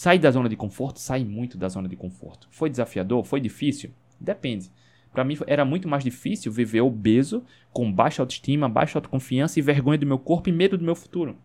[0.00, 2.48] Sair da zona de conforto, sai muito da zona de conforto.
[2.50, 3.22] Foi desafiador?
[3.22, 3.90] Foi difícil?
[4.18, 4.72] Depende.
[5.12, 9.98] Para mim era muito mais difícil viver obeso, com baixa autoestima, baixa autoconfiança e vergonha
[9.98, 11.36] do meu corpo e medo do meu futuro,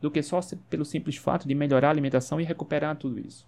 [0.00, 0.40] do que só
[0.70, 3.46] pelo simples fato de melhorar a alimentação e recuperar tudo isso.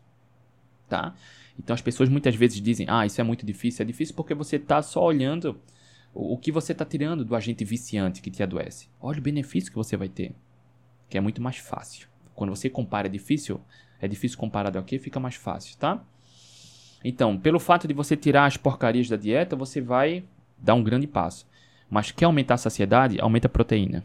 [0.91, 1.15] Tá?
[1.59, 3.83] Então as pessoas muitas vezes dizem: "Ah, isso é muito difícil".
[3.83, 5.59] É difícil porque você está só olhando
[6.13, 8.91] o que você está tirando do agente viciante que te adoece.
[9.01, 10.35] Olha o benefício que você vai ter,
[11.09, 12.09] que é muito mais fácil.
[12.35, 13.59] Quando você compara é difícil,
[14.01, 16.03] é difícil comparado ao que fica mais fácil, tá?
[17.05, 20.24] Então, pelo fato de você tirar as porcarias da dieta, você vai
[20.59, 21.46] dar um grande passo.
[21.88, 23.20] Mas quer aumentar a saciedade?
[23.20, 24.05] Aumenta a proteína.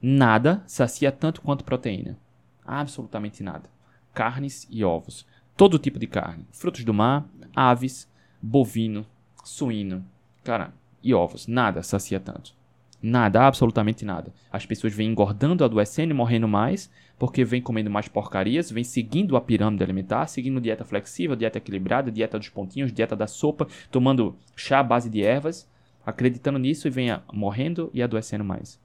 [0.00, 2.18] Nada sacia tanto quanto proteína.
[2.64, 3.70] Absolutamente nada.
[4.12, 5.26] Carnes e ovos.
[5.56, 6.46] Todo tipo de carne.
[6.50, 7.24] Frutos do mar,
[7.54, 9.06] aves, bovino,
[9.44, 10.04] suíno.
[10.42, 10.72] Cara,
[11.02, 11.46] e ovos.
[11.46, 12.54] Nada sacia tanto.
[13.02, 14.32] Nada, absolutamente nada.
[14.50, 19.36] As pessoas vêm engordando, adoecendo e morrendo mais, porque vêm comendo mais porcarias, vêm seguindo
[19.36, 24.36] a pirâmide alimentar, seguindo dieta flexível, dieta equilibrada, dieta dos pontinhos, dieta da sopa, tomando
[24.56, 25.68] chá à base de ervas,
[26.04, 28.80] acreditando nisso e vêm morrendo e adoecendo mais.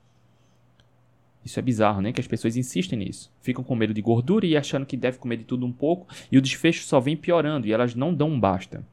[1.44, 2.12] Isso é bizarro, né?
[2.12, 3.32] Que as pessoas insistem nisso.
[3.42, 6.38] Ficam com medo de gordura e achando que deve comer de tudo um pouco, e
[6.38, 8.86] o desfecho só vem piorando e elas não dão um basta.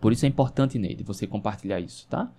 [0.00, 2.30] Por isso é importante, Neide, você compartilhar isso, tá?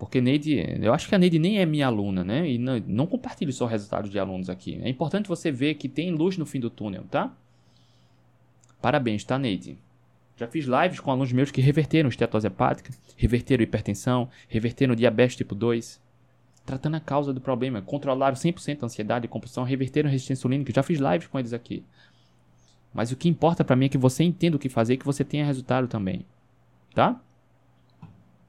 [0.00, 2.50] Porque Neide, eu acho que a Neide nem é minha aluna, né?
[2.50, 4.80] E não, não compartilho só resultados de alunos aqui.
[4.82, 7.30] É importante você ver que tem luz no fim do túnel, tá?
[8.80, 9.76] Parabéns, tá, Neide?
[10.38, 15.54] Já fiz lives com alunos meus que reverteram estetose hepática, reverteram hipertensão, reverteram diabetes tipo
[15.54, 16.00] 2,
[16.64, 20.72] tratando a causa do problema, controlaram 100% a ansiedade e compulsão, reverteram resistência insulínica.
[20.74, 21.84] Já fiz lives com eles aqui.
[22.94, 25.04] Mas o que importa para mim é que você entenda o que fazer e que
[25.04, 26.24] você tenha resultado também.
[26.94, 27.20] Tá?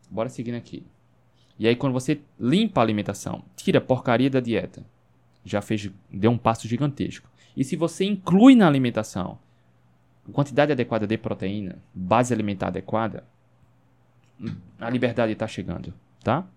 [0.10, 0.86] Bora seguindo aqui.
[1.62, 4.84] E aí quando você limpa a alimentação, tira a porcaria da dieta,
[5.46, 7.30] já fez, deu um passo gigantesco.
[7.56, 9.38] E se você inclui na alimentação
[10.34, 13.24] quantidade adequada de proteína, base alimentar adequada,
[14.80, 15.94] a liberdade está chegando,
[16.24, 16.48] tá?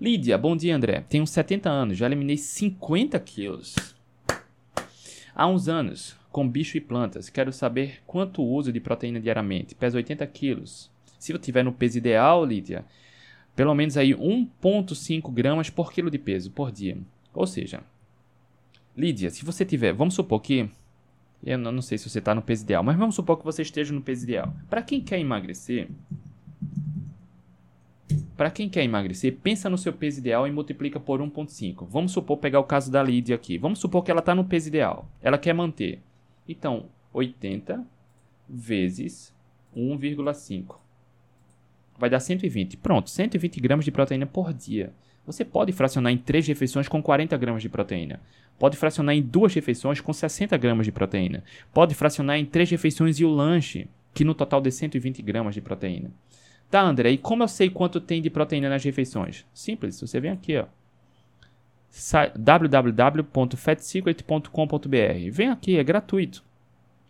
[0.00, 1.00] Lídia, bom dia, André.
[1.08, 3.74] Tenho 70 anos, já eliminei 50 quilos.
[5.34, 9.74] Há uns anos, com bicho e plantas, quero saber quanto uso de proteína diariamente.
[9.74, 10.92] Peso 80 quilos.
[11.18, 12.84] Se eu tiver no peso ideal, Lídia,
[13.56, 16.96] pelo menos aí 1,5 gramas por quilo de peso por dia.
[17.32, 17.82] Ou seja,
[18.94, 20.70] Lídia, se você tiver, vamos supor que
[21.42, 23.92] eu não, sei se você está no peso ideal, mas vamos supor que você esteja
[23.92, 24.52] no peso ideal.
[24.68, 25.88] Para quem quer emagrecer,
[28.36, 31.86] para quem quer emagrecer, pensa no seu peso ideal e multiplica por 1.5.
[31.88, 33.58] Vamos supor pegar o caso da Lídia aqui.
[33.58, 35.08] Vamos supor que ela está no peso ideal.
[35.22, 36.00] Ela quer manter.
[36.48, 37.84] Então, 80
[38.48, 39.34] vezes
[39.74, 40.85] 1,5
[41.98, 42.76] vai dar 120.
[42.76, 44.92] Pronto, 120 gramas de proteína por dia.
[45.26, 48.20] Você pode fracionar em 3 refeições com 40 gramas de proteína.
[48.58, 51.42] Pode fracionar em 2 refeições com 60 gramas de proteína.
[51.72, 55.60] Pode fracionar em 3 refeições e o lanche, que no total dê 120 gramas de
[55.60, 56.10] proteína.
[56.70, 59.44] Tá, André, e como eu sei quanto tem de proteína nas refeições?
[59.52, 60.66] Simples, você vem aqui, ó
[62.38, 65.30] www.fatsecret.com.br.
[65.30, 66.44] Vem aqui, é gratuito.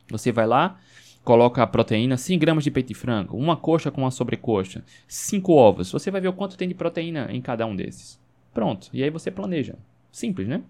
[0.09, 0.78] Você vai lá,
[1.27, 5.53] coloca a proteína, 100 gramas de peito de frango, uma coxa com uma sobrecoxa, 5
[5.53, 5.91] ovos.
[5.91, 8.22] Você vai ver o quanto tem de proteína em cada um desses.
[8.55, 9.77] Pronto, e aí você planeja.
[10.12, 10.62] Simples, né?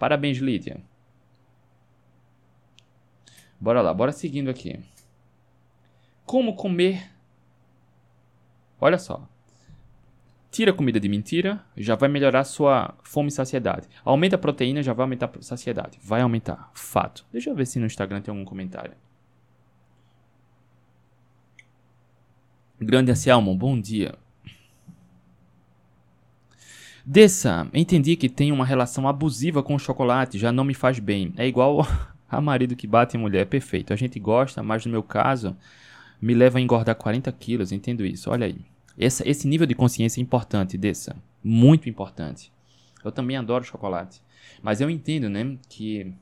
[0.00, 0.82] Parabéns, Lídia.
[3.60, 4.80] Bora lá, bora seguindo aqui.
[6.26, 7.08] Como comer?
[8.80, 9.28] Olha só.
[10.50, 13.86] Tira comida de mentira, já vai melhorar sua fome e saciedade.
[14.02, 15.98] Aumenta a proteína, já vai aumentar a saciedade.
[16.02, 16.70] Vai aumentar.
[16.74, 17.26] Fato.
[17.30, 18.94] Deixa eu ver se no Instagram tem algum comentário.
[22.80, 24.14] Grande Anselmo, bom dia.
[27.04, 31.32] Dessa, entendi que tem uma relação abusiva com o chocolate, já não me faz bem.
[31.36, 31.86] É igual
[32.28, 33.92] a marido que bate em mulher, perfeito.
[33.92, 35.56] A gente gosta, mas no meu caso,
[36.20, 38.30] me leva a engordar 40 quilos, entendo isso.
[38.30, 38.64] Olha aí.
[38.98, 41.16] Essa, esse nível de consciência é importante, dessa.
[41.42, 42.52] Muito importante.
[43.04, 44.20] Eu também adoro chocolate.
[44.60, 46.12] Mas eu entendo, né, que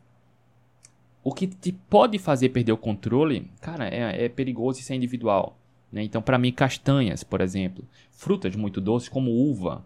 [1.24, 4.97] o que te pode fazer perder o controle, cara, é, é perigoso e isso é
[4.97, 5.59] individual.
[5.91, 6.03] Né?
[6.03, 9.85] Então, para mim, castanhas, por exemplo, frutas muito doces, como uva,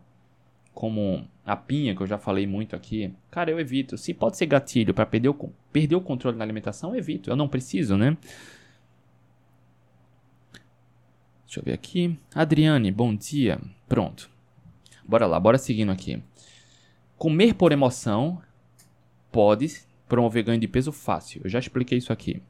[0.75, 3.97] como a pinha, que eu já falei muito aqui, cara, eu evito.
[3.97, 5.35] Se pode ser gatilho para perder o,
[5.73, 7.31] perder o controle na alimentação, eu evito.
[7.31, 8.17] Eu não preciso, né?
[11.51, 12.17] Deixa eu ver aqui.
[12.33, 13.61] Adriane, bom dia.
[13.89, 14.31] Pronto.
[15.05, 16.23] Bora lá, bora seguindo aqui.
[17.17, 18.41] Comer por emoção
[19.33, 21.41] pode promover ganho de peso fácil.
[21.43, 22.41] Eu já expliquei isso aqui.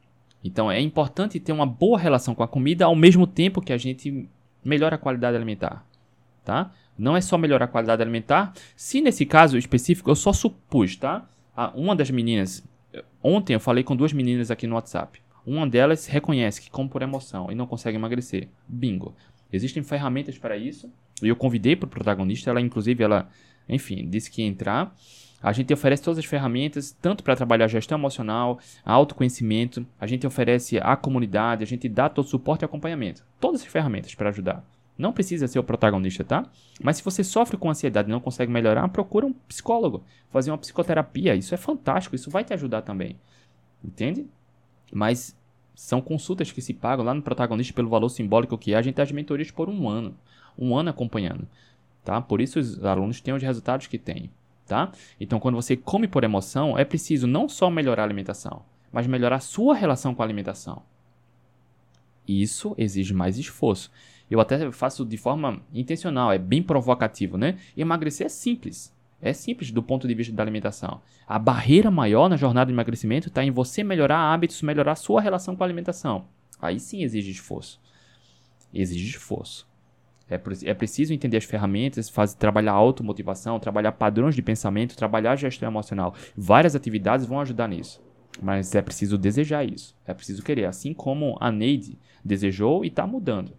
[0.44, 3.78] Então é importante ter uma boa relação com a comida ao mesmo tempo que a
[3.78, 4.28] gente
[4.62, 5.82] melhora a qualidade alimentar,
[6.44, 6.70] tá?
[6.98, 8.53] Não é só melhorar a qualidade alimentar.
[8.76, 11.26] Se nesse caso específico eu só supus, tá?
[11.74, 12.62] Uma das meninas,
[13.22, 15.22] ontem eu falei com duas meninas aqui no WhatsApp.
[15.47, 18.49] Uma delas reconhece que come por emoção e não consegue emagrecer.
[18.68, 19.14] Bingo.
[19.53, 20.91] Existem ferramentas para isso.
[21.22, 23.28] E eu convidei para o protagonista, ela inclusive ela,
[23.68, 24.95] enfim, disse que ia entrar.
[25.43, 30.78] A gente oferece todas as ferramentas, tanto para trabalhar gestão emocional, autoconhecimento, a gente oferece
[30.78, 33.24] a comunidade, a gente dá todo o suporte e acompanhamento.
[33.41, 34.64] Todas as ferramentas para ajudar.
[34.99, 36.45] Não precisa ser o protagonista, tá?
[36.82, 40.59] Mas se você sofre com ansiedade e não consegue melhorar, procura um psicólogo, fazer uma
[40.59, 41.34] psicoterapia.
[41.34, 43.16] Isso é fantástico, isso vai te ajudar também.
[43.82, 44.26] Entende?
[44.93, 45.36] Mas
[45.74, 48.76] são consultas que se pagam lá no protagonista pelo valor simbólico que é.
[48.76, 50.14] A gente tem as mentorias por um ano.
[50.59, 51.49] Um ano acompanhando.
[52.05, 52.20] Tá?
[52.20, 54.30] Por isso os alunos têm os resultados que têm.
[54.66, 54.93] Tá?
[55.18, 58.62] Então, quando você come por emoção, é preciso não só melhorar a alimentação,
[58.93, 60.82] mas melhorar a sua relação com a alimentação.
[62.26, 63.91] Isso exige mais esforço.
[64.30, 67.59] Eu até faço de forma intencional, é bem provocativo, né?
[67.76, 68.95] Emagrecer é simples.
[69.23, 71.03] É simples do ponto de vista da alimentação.
[71.27, 75.55] A barreira maior na jornada de emagrecimento está em você melhorar hábitos, melhorar sua relação
[75.55, 76.25] com a alimentação.
[76.61, 77.81] Aí sim exige esforço.
[78.73, 79.68] Exige esforço.
[80.29, 85.68] É, é preciso entender as ferramentas, fazer, trabalhar automotivação, trabalhar padrões de pensamento, trabalhar gestão
[85.68, 86.14] emocional.
[86.37, 88.01] Várias atividades vão ajudar nisso.
[88.41, 89.95] Mas é preciso desejar isso.
[90.07, 90.64] É preciso querer.
[90.64, 93.53] Assim como a Neide desejou e está mudando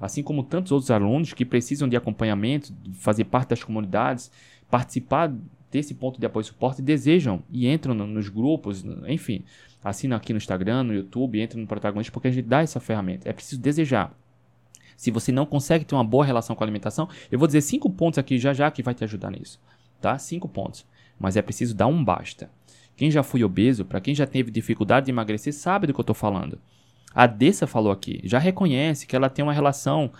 [0.00, 4.30] assim como tantos outros alunos que precisam de acompanhamento, fazer parte das comunidades,
[4.70, 5.32] participar
[5.70, 9.44] desse ponto de apoio e suporte, desejam e entram no, nos grupos, enfim,
[9.82, 13.28] assinam aqui no Instagram, no YouTube, entram no protagonista, porque a gente dá essa ferramenta.
[13.28, 14.12] É preciso desejar.
[14.96, 17.88] Se você não consegue ter uma boa relação com a alimentação, eu vou dizer cinco
[17.88, 19.60] pontos aqui já já que vai te ajudar nisso,
[20.00, 20.18] tá?
[20.18, 20.84] Cinco pontos.
[21.18, 22.50] Mas é preciso dar um basta.
[22.96, 26.02] Quem já foi obeso, para quem já teve dificuldade de emagrecer, sabe do que eu
[26.02, 26.58] estou falando.
[27.14, 30.10] A Dessa falou aqui, já reconhece que ela tem uma relação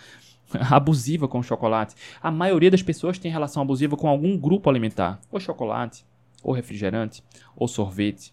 [0.71, 1.95] abusiva com o chocolate.
[2.23, 6.05] A maioria das pessoas tem relação abusiva com algum grupo alimentar, ou chocolate,
[6.43, 7.23] ou refrigerante,
[7.57, 8.33] ou sorvete,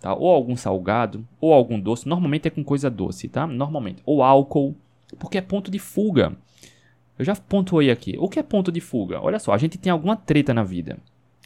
[0.00, 0.14] tá?
[0.14, 2.08] Ou algum salgado, ou algum doce.
[2.08, 3.46] Normalmente é com coisa doce, tá?
[3.46, 4.02] Normalmente.
[4.04, 4.76] Ou álcool,
[5.18, 6.36] porque é ponto de fuga.
[7.18, 8.16] Eu já pontuei aqui.
[8.18, 9.20] O que é ponto de fuga?
[9.20, 10.98] Olha só, a gente tem alguma treta na vida.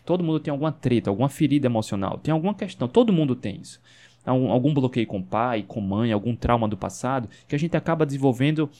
[0.05, 2.89] Todo mundo tem alguma treta, alguma ferida emocional, tem alguma questão.
[2.89, 3.81] Todo mundo tem isso.
[4.25, 8.05] Algum, algum bloqueio com pai, com mãe, algum trauma do passado, que a gente acaba
[8.05, 8.71] desenvolvendo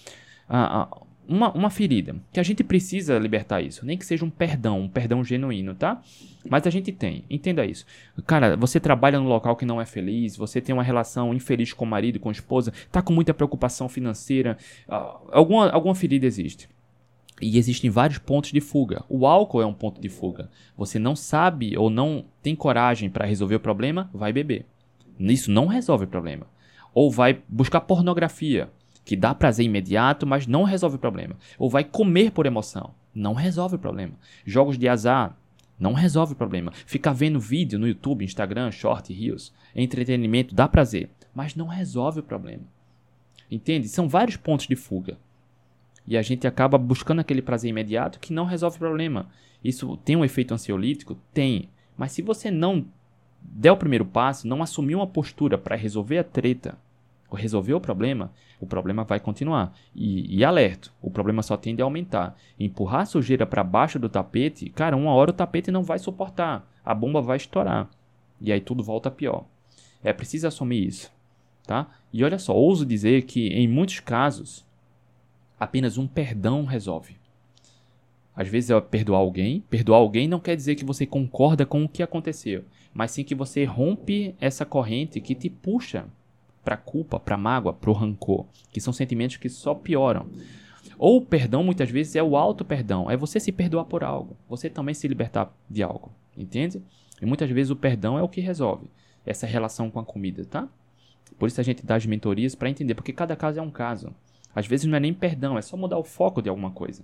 [0.49, 2.17] uh, uh, uma, uma ferida.
[2.33, 3.87] Que a gente precisa libertar isso.
[3.87, 6.03] Nem que seja um perdão, um perdão genuíno, tá?
[6.49, 7.25] Mas a gente tem.
[7.31, 7.87] Entenda isso.
[8.27, 11.85] Cara, você trabalha num local que não é feliz, você tem uma relação infeliz com
[11.85, 14.57] o marido, com a esposa, tá com muita preocupação financeira,
[14.89, 16.69] uh, alguma, alguma ferida existe.
[17.41, 19.05] E existem vários pontos de fuga.
[19.09, 20.49] O álcool é um ponto de fuga.
[20.77, 24.67] Você não sabe ou não tem coragem para resolver o problema, vai beber.
[25.19, 26.47] Isso não resolve o problema.
[26.95, 28.71] Ou vai buscar pornografia,
[29.05, 31.37] que dá prazer imediato, mas não resolve o problema.
[31.59, 34.15] Ou vai comer por emoção, não resolve o problema.
[34.45, 35.37] Jogos de azar,
[35.79, 36.73] não resolve o problema.
[36.87, 42.23] Ficar vendo vídeo no YouTube, Instagram, Short, Reels, entretenimento dá prazer, mas não resolve o
[42.23, 42.65] problema.
[43.51, 43.89] Entende?
[43.89, 45.19] São vários pontos de fuga.
[46.07, 49.29] E a gente acaba buscando aquele prazer imediato que não resolve o problema.
[49.63, 51.17] Isso tem um efeito ansiolítico?
[51.33, 51.69] Tem.
[51.97, 52.87] Mas se você não
[53.41, 56.79] der o primeiro passo, não assumir uma postura para resolver a treta,
[57.37, 59.77] resolver o problema, o problema vai continuar.
[59.95, 62.37] E, e alerto, o problema só tende a aumentar.
[62.59, 66.69] Empurrar a sujeira para baixo do tapete, cara, uma hora o tapete não vai suportar.
[66.85, 67.89] A bomba vai estourar.
[68.41, 69.45] E aí tudo volta pior.
[70.03, 71.11] É preciso assumir isso.
[71.67, 71.89] Tá?
[72.13, 74.65] E olha só, ouso dizer que em muitos casos,
[75.59, 77.17] apenas um perdão resolve.
[78.35, 79.63] Às vezes é perdoar alguém.
[79.71, 83.35] Perdoar alguém não quer dizer que você concorda com o que aconteceu, mas sim que
[83.35, 86.07] você rompe essa corrente que te puxa
[86.65, 90.27] para culpa, para mágoa, para o rancor, que são sentimentos que só pioram.
[90.99, 94.37] Ou o perdão muitas vezes é o auto perdão, é você se perdoar por algo,
[94.49, 96.83] você também se libertar de algo, entende?
[97.21, 98.91] E muitas vezes o perdão é o que resolve
[99.25, 100.69] essa relação com a comida, tá?
[101.39, 104.15] Por isso a gente dá as mentorias para entender, porque cada caso é um caso.
[104.55, 107.03] Às vezes não é nem perdão, é só mudar o foco de alguma coisa.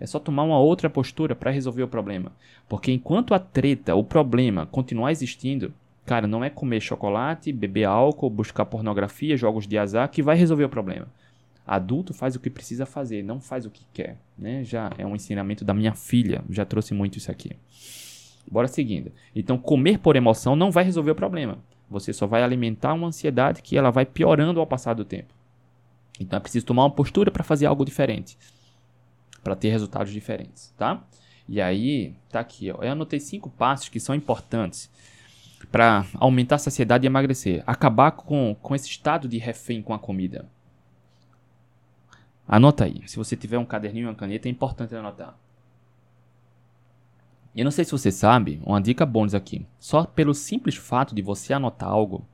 [0.00, 2.32] É só tomar uma outra postura para resolver o problema.
[2.68, 5.72] Porque enquanto a treta, o problema continuar existindo,
[6.04, 10.64] cara, não é comer chocolate, beber álcool, buscar pornografia, jogos de azar que vai resolver
[10.64, 11.06] o problema.
[11.66, 14.16] Adulto faz o que precisa fazer, não faz o que quer.
[14.36, 14.64] Né?
[14.64, 17.52] Já é um ensinamento da minha filha, já trouxe muito isso aqui.
[18.50, 19.12] Bora seguindo.
[19.34, 21.58] Então, comer por emoção não vai resolver o problema.
[21.88, 25.32] Você só vai alimentar uma ansiedade que ela vai piorando ao passar do tempo.
[26.18, 28.38] Então é preciso tomar uma postura para fazer algo diferente,
[29.42, 31.04] para ter resultados diferentes, tá?
[31.48, 32.82] E aí, tá aqui, ó.
[32.82, 34.90] Eu anotei cinco passos que são importantes
[35.70, 37.62] para aumentar a saciedade e emagrecer.
[37.66, 40.46] Acabar com, com esse estado de refém com a comida.
[42.46, 43.02] Anota aí.
[43.06, 45.36] Se você tiver um caderninho e uma caneta, é importante anotar.
[47.54, 49.66] Eu não sei se você sabe, uma dica bônus aqui.
[49.78, 52.26] Só pelo simples fato de você anotar algo,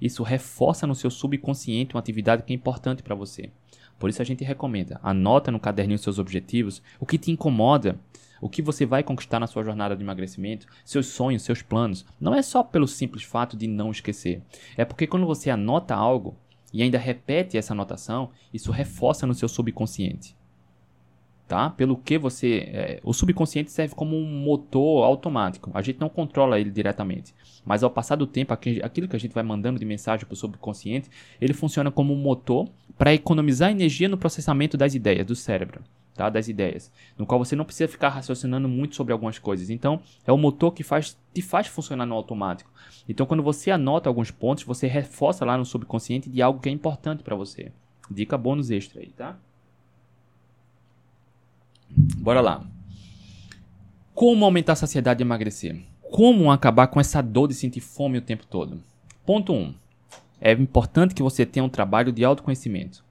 [0.00, 3.50] isso reforça no seu subconsciente uma atividade que é importante para você.
[3.98, 7.98] Por isso a gente recomenda, anota no caderninho seus objetivos, o que te incomoda,
[8.40, 12.04] o que você vai conquistar na sua jornada de emagrecimento, seus sonhos, seus planos.
[12.20, 14.42] Não é só pelo simples fato de não esquecer.
[14.76, 16.36] É porque quando você anota algo
[16.72, 20.36] e ainda repete essa anotação, isso reforça no seu subconsciente
[21.48, 21.70] tá?
[21.70, 25.70] Pelo que você, é, o subconsciente serve como um motor automático.
[25.72, 27.34] A gente não controla ele diretamente,
[27.64, 30.36] mas ao passar do tempo, aquilo que a gente vai mandando de mensagem para o
[30.36, 31.08] subconsciente,
[31.40, 32.68] ele funciona como um motor
[32.98, 35.82] para economizar energia no processamento das ideias do cérebro.
[36.18, 39.70] Tá, das ideias, no qual você não precisa ficar raciocinando muito sobre algumas coisas.
[39.70, 42.68] Então, é o motor que faz, te faz funcionar no automático.
[43.08, 46.72] Então, quando você anota alguns pontos, você reforça lá no subconsciente de algo que é
[46.72, 47.70] importante para você.
[48.10, 49.38] Dica bônus extra aí, tá?
[51.88, 52.66] Bora lá.
[54.12, 55.80] Como aumentar a saciedade e emagrecer?
[56.10, 58.82] Como acabar com essa dor de sentir fome o tempo todo?
[59.24, 59.56] Ponto 1.
[59.56, 59.74] Um,
[60.40, 63.06] é importante que você tenha um trabalho de autoconhecimento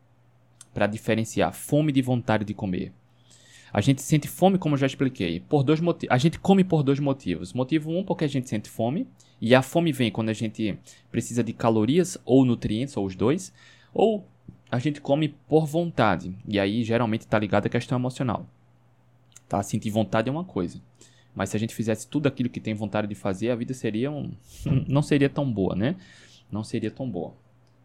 [0.74, 2.94] para diferenciar fome de vontade de comer.
[3.78, 6.12] A gente sente fome, como já expliquei, por dois motivos.
[6.12, 7.54] A gente come por dois motivos.
[7.54, 9.08] Motivo um, porque a gente sente fome,
[9.40, 10.80] e a fome vem quando a gente
[11.12, 13.54] precisa de calorias ou nutrientes, ou os dois,
[13.94, 14.28] ou
[14.72, 18.48] a gente come por vontade, e aí geralmente está ligado à questão emocional.
[19.48, 19.62] Tá?
[19.62, 20.82] Sentir vontade é uma coisa.
[21.36, 24.10] Mas se a gente fizesse tudo aquilo que tem vontade de fazer, a vida seria
[24.10, 24.32] um...
[24.90, 25.98] não seria tão boa, né?
[26.52, 27.36] Não seria tão boa.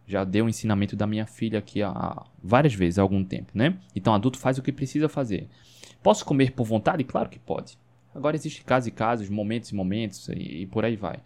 [0.06, 3.76] Já dei o ensinamento da minha filha aqui há várias vezes há algum tempo, né?
[3.94, 5.50] Então, adulto faz o que precisa fazer.
[6.02, 7.04] Posso comer por vontade?
[7.04, 7.78] Claro que pode.
[8.14, 11.20] Agora, existem casos e casos, momentos e momentos, e, e por aí vai.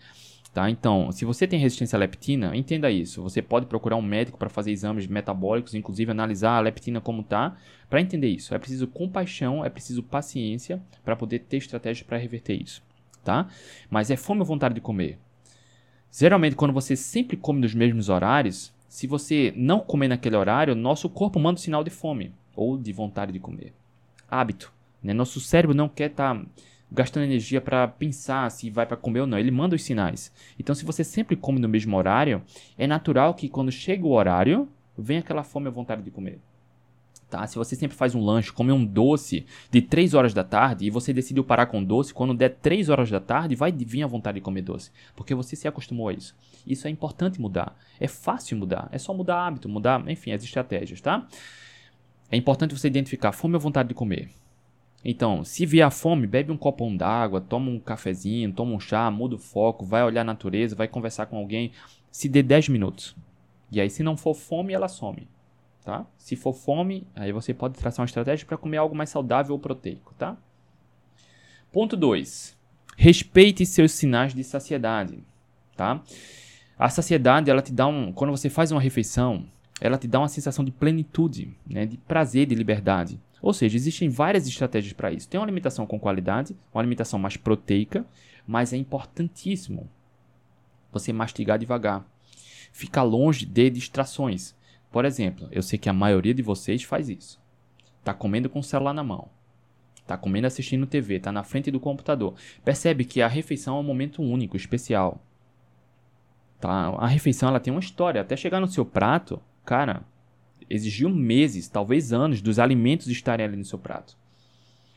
[0.57, 0.71] Tá?
[0.71, 3.23] Então, se você tem resistência à leptina, entenda isso.
[3.23, 7.57] Você pode procurar um médico para fazer exames metabólicos, inclusive analisar a leptina como tá,
[7.91, 8.55] para entender isso.
[8.55, 12.83] É preciso compaixão, é preciso paciência para poder ter estratégias para reverter isso,
[13.23, 13.49] tá?
[13.91, 15.19] Mas é fome ou vontade de comer?
[16.11, 21.11] Geralmente, quando você sempre come nos mesmos horários, se você não comer naquele horário, nosso
[21.11, 23.75] corpo manda um sinal de fome ou de vontade de comer.
[24.31, 24.73] Hábito.
[25.03, 25.13] Né?
[25.13, 26.47] Nosso cérebro não quer estar tá
[26.91, 29.39] gastando energia para pensar se vai para comer ou não.
[29.39, 30.33] Ele manda os sinais.
[30.59, 32.43] Então, se você sempre come no mesmo horário,
[32.79, 36.41] é natural que quando chega o horário, venha aquela fome e vontade de comer.
[37.29, 37.45] Tá?
[37.47, 40.91] Se você sempre faz um lanche, come um doce de 3 horas da tarde e
[40.91, 44.37] você decidiu parar com doce, quando der 3 horas da tarde, vai vir a vontade
[44.37, 44.93] de comer doce.
[45.17, 46.37] Porque você se acostumou a isso.
[46.65, 47.77] Isso é importante mudar.
[47.99, 48.89] É fácil mudar.
[48.93, 51.27] É só mudar hábito, mudar, enfim, as estratégias, tá?
[52.31, 54.31] É importante você identificar fome ou vontade de comer.
[55.05, 59.09] Então, se vier a fome, bebe um copão d'água, toma um cafezinho, toma um chá,
[59.11, 61.71] muda o foco, vai olhar a natureza, vai conversar com alguém.
[62.11, 63.15] Se dê 10 minutos.
[63.71, 65.29] E aí, se não for fome, ela some.
[65.85, 66.05] Tá?
[66.19, 69.59] Se for fome, aí você pode traçar uma estratégia para comer algo mais saudável ou
[69.61, 70.13] proteico.
[70.19, 70.37] Tá?
[71.71, 72.57] Ponto 2.
[72.97, 75.23] Respeite seus sinais de saciedade.
[75.77, 76.03] Tá?
[76.77, 78.13] A saciedade, ela te dá um.
[78.13, 79.47] Quando você faz uma refeição,
[79.81, 81.85] ela te dá uma sensação de plenitude, né?
[81.87, 83.21] de prazer, de liberdade.
[83.43, 85.29] Ou seja, existem várias estratégias para isso.
[85.29, 88.07] Tem uma alimentação com qualidade, uma alimentação mais proteica,
[88.47, 89.89] mas é importantíssimo
[90.91, 92.05] você mastigar devagar.
[92.73, 94.55] Ficar longe de distrações.
[94.91, 97.41] Por exemplo, eu sei que a maioria de vocês faz isso.
[98.03, 99.29] Tá comendo com o celular na mão.
[100.07, 102.35] Tá comendo assistindo TV, tá na frente do computador.
[102.65, 105.21] Percebe que a refeição é um momento único, especial.
[106.61, 106.89] Tá?
[106.99, 108.21] A refeição ela tem uma história.
[108.21, 110.03] Até chegar no seu prato, cara,
[110.71, 114.17] exigiu meses, talvez anos, dos alimentos estarem ali no seu prato.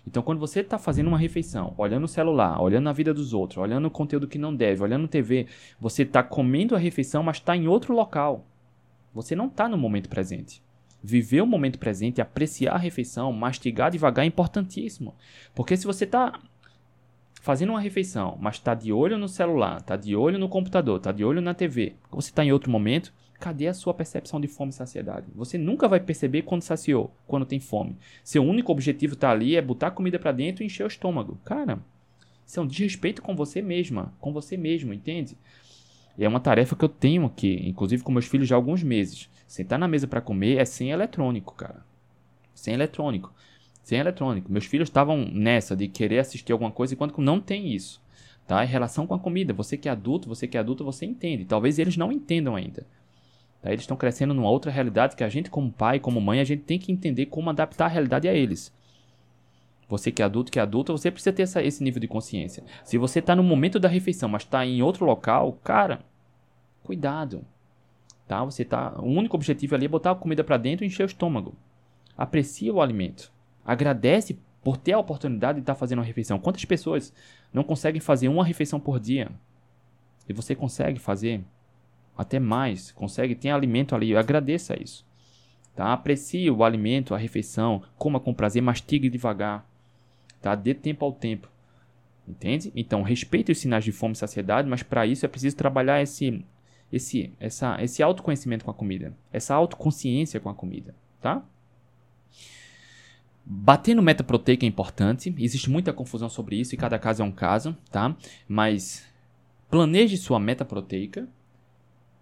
[0.08, 3.58] Então, quando você está fazendo uma refeição, olhando o celular, olhando a vida dos outros,
[3.58, 5.48] olhando o conteúdo que não deve, olhando TV,
[5.80, 8.46] você está comendo a refeição, mas está em outro local.
[9.14, 10.64] Você não está no momento presente.
[11.04, 15.16] Viver o momento presente, apreciar a refeição, mastigar devagar é importantíssimo.
[15.54, 16.40] Porque se você está
[17.42, 21.12] fazendo uma refeição, mas está de olho no celular, está de olho no computador, está
[21.12, 24.72] de olho na TV, você está em outro momento, cadê a sua percepção de fome
[24.72, 25.28] e saciedade?
[25.34, 27.98] Você nunca vai perceber quando saciou, quando tem fome.
[28.24, 31.40] Seu único objetivo tá ali é botar comida para dentro e encher o estômago.
[31.46, 31.80] Cara,
[32.46, 35.38] isso é um desrespeito com você mesma, com você mesmo, entende?
[36.18, 39.30] É uma tarefa que eu tenho aqui, inclusive com meus filhos já há alguns meses.
[39.48, 41.86] Sentar na mesa para comer é sem eletrônico, cara.
[42.54, 43.34] Sem eletrônico.
[43.84, 44.52] Sem eletrônico.
[44.52, 48.02] Meus filhos estavam nessa de querer assistir alguma coisa enquanto não tem isso.
[48.46, 48.66] Tá?
[48.66, 51.46] Em relação com a comida, você que é adulto, você que é adulto, você entende.
[51.46, 52.86] Talvez eles não entendam ainda.
[53.62, 53.70] Tá?
[53.70, 56.64] Eles estão crescendo numa outra realidade que a gente, como pai, como mãe, a gente
[56.64, 58.74] tem que entender como adaptar a realidade a eles.
[59.88, 62.64] Você que é adulto, que é adulta, você precisa ter essa, esse nível de consciência.
[62.84, 66.02] Se você está no momento da refeição, mas está em outro local, cara,
[66.84, 67.44] cuidado.
[68.28, 68.46] Tá?
[68.46, 71.08] Você tá, o único objetivo ali é botar a comida para dentro e encher o
[71.08, 71.56] estômago.
[72.16, 73.32] Aprecia o alimento.
[73.66, 76.38] Agradece por ter a oportunidade de estar tá fazendo uma refeição.
[76.38, 77.12] Quantas pessoas
[77.52, 79.32] não conseguem fazer uma refeição por dia?
[80.28, 81.44] E você consegue fazer?
[82.20, 85.06] Até mais, consegue, tem alimento ali, agradeça isso.
[85.74, 85.94] Tá?
[85.94, 89.66] Aprecie o alimento, a refeição, coma com prazer, mastigue devagar.
[90.42, 90.54] Tá?
[90.54, 91.50] Dê tempo ao tempo.
[92.28, 92.74] Entende?
[92.76, 96.44] Então, respeite os sinais de fome e saciedade, mas para isso é preciso trabalhar esse,
[96.92, 101.42] esse, essa, esse autoconhecimento com a comida, essa autoconsciência com a comida, tá?
[103.46, 107.26] Bater no meta proteica é importante, existe muita confusão sobre isso e cada caso é
[107.26, 108.14] um caso, tá?
[108.46, 109.08] Mas
[109.72, 111.26] planeje sua meta proteica,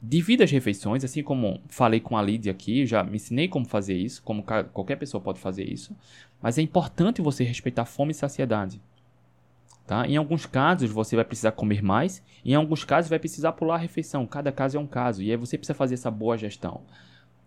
[0.01, 3.95] Divida as refeições, assim como falei com a Lídia aqui, já me ensinei como fazer
[3.95, 5.97] isso, como qualquer pessoa pode fazer isso,
[6.39, 8.79] mas é importante você respeitar fome e saciedade.
[9.87, 10.05] Tá?
[10.05, 13.79] Em alguns casos você vai precisar comer mais, em alguns casos vai precisar pular a
[13.79, 16.81] refeição, cada caso é um caso, e aí você precisa fazer essa boa gestão.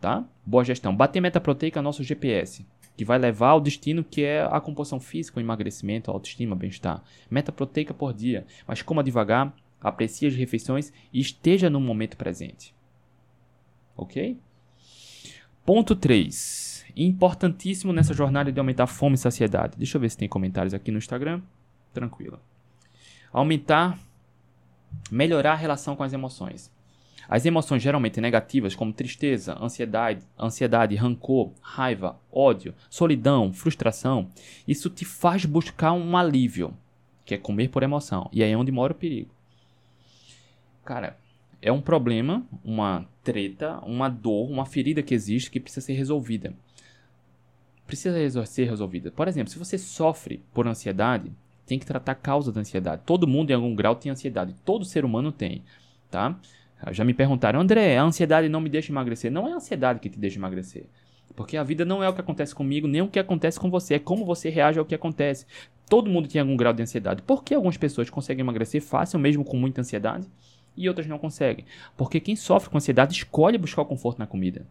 [0.00, 0.24] Tá?
[0.44, 0.96] Boa gestão.
[0.96, 4.98] Bater meta proteica é nosso GPS, que vai levar ao destino que é a composição
[4.98, 7.02] física, o emagrecimento, a autoestima, bem-estar.
[7.30, 12.74] Meta proteica por dia, mas coma devagar, aprecie as refeições e esteja no momento presente.
[13.96, 14.38] Ok?
[15.64, 16.86] Ponto 3.
[16.96, 19.76] Importantíssimo nessa jornada de aumentar fome e saciedade.
[19.76, 21.40] Deixa eu ver se tem comentários aqui no Instagram.
[21.92, 22.40] Tranquilo.
[23.32, 23.98] Aumentar,
[25.10, 26.70] melhorar a relação com as emoções.
[27.28, 34.28] As emoções geralmente negativas, como tristeza, ansiedade, ansiedade, rancor, raiva, ódio, solidão, frustração,
[34.66, 36.76] isso te faz buscar um alívio,
[37.24, 38.28] que é comer por emoção.
[38.32, 39.30] E aí é onde mora o perigo.
[40.84, 41.16] Cara,
[41.62, 46.54] é um problema, uma treta, uma dor, uma ferida que existe que precisa ser resolvida.
[47.86, 49.10] Precisa ser resolvida.
[49.10, 51.30] Por exemplo, se você sofre por ansiedade,
[51.66, 53.02] tem que tratar a causa da ansiedade.
[53.04, 54.54] Todo mundo em algum grau tem ansiedade.
[54.64, 55.62] Todo ser humano tem,
[56.10, 56.36] tá?
[56.92, 59.30] Já me perguntaram, André, a ansiedade não me deixa emagrecer.
[59.30, 60.86] Não é a ansiedade que te deixa emagrecer.
[61.36, 63.94] Porque a vida não é o que acontece comigo, nem o que acontece com você.
[63.94, 65.46] É como você reage ao que acontece.
[65.88, 67.22] Todo mundo tem algum grau de ansiedade.
[67.22, 70.26] Por que algumas pessoas conseguem emagrecer fácil, mesmo com muita ansiedade?
[70.76, 71.64] E outras não conseguem.
[71.96, 74.66] Porque quem sofre com ansiedade escolhe buscar o conforto na comida.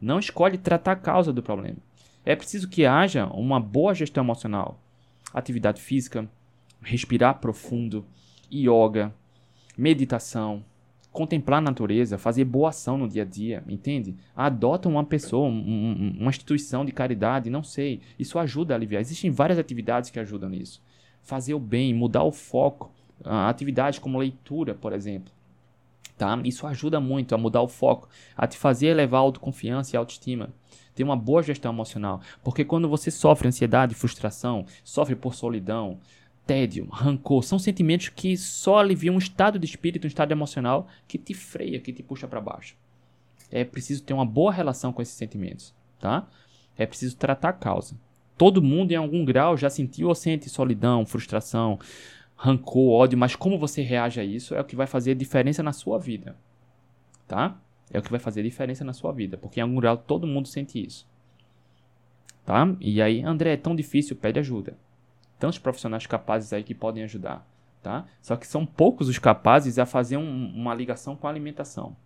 [0.00, 1.78] Não escolhe tratar a causa do problema.
[2.24, 4.80] É preciso que haja uma boa gestão emocional,
[5.32, 6.28] atividade física,
[6.82, 8.04] respirar profundo,
[8.52, 9.14] yoga,
[9.76, 10.64] meditação,
[11.16, 14.14] contemplar a natureza, fazer boa ação no dia a dia, entende?
[14.36, 18.02] Adota uma pessoa, um, uma instituição de caridade, não sei.
[18.18, 19.00] Isso ajuda a aliviar.
[19.00, 20.82] Existem várias atividades que ajudam nisso.
[21.22, 22.92] Fazer o bem, mudar o foco.
[23.20, 25.32] Uh, atividades como leitura, por exemplo.
[26.16, 26.40] Tá?
[26.44, 30.00] Isso ajuda muito a mudar o foco, a te fazer elevar a autoconfiança e a
[30.00, 30.48] autoestima.
[30.94, 32.22] Ter uma boa gestão emocional.
[32.42, 36.00] Porque quando você sofre ansiedade, frustração, sofre por solidão,
[36.46, 41.18] tédio, rancor, são sentimentos que só aliviam um estado de espírito, um estado emocional que
[41.18, 42.76] te freia, que te puxa para baixo.
[43.50, 46.26] É preciso ter uma boa relação com esses sentimentos, tá?
[46.78, 47.98] É preciso tratar a causa.
[48.38, 51.78] Todo mundo em algum grau já sentiu ou sente solidão, frustração,
[52.36, 55.72] rancor, ódio, mas como você reage a isso é o que vai fazer diferença na
[55.72, 56.36] sua vida,
[57.26, 57.58] tá?
[57.90, 60.48] É o que vai fazer diferença na sua vida, porque em algum grau todo mundo
[60.48, 61.08] sente isso.
[62.44, 62.76] Tá?
[62.80, 64.76] E aí, André, é tão difícil, pede ajuda
[65.38, 67.46] tantos profissionais capazes aí que podem ajudar,
[67.82, 68.06] tá?
[68.20, 71.96] Só que são poucos os capazes a fazer um, uma ligação com a alimentação.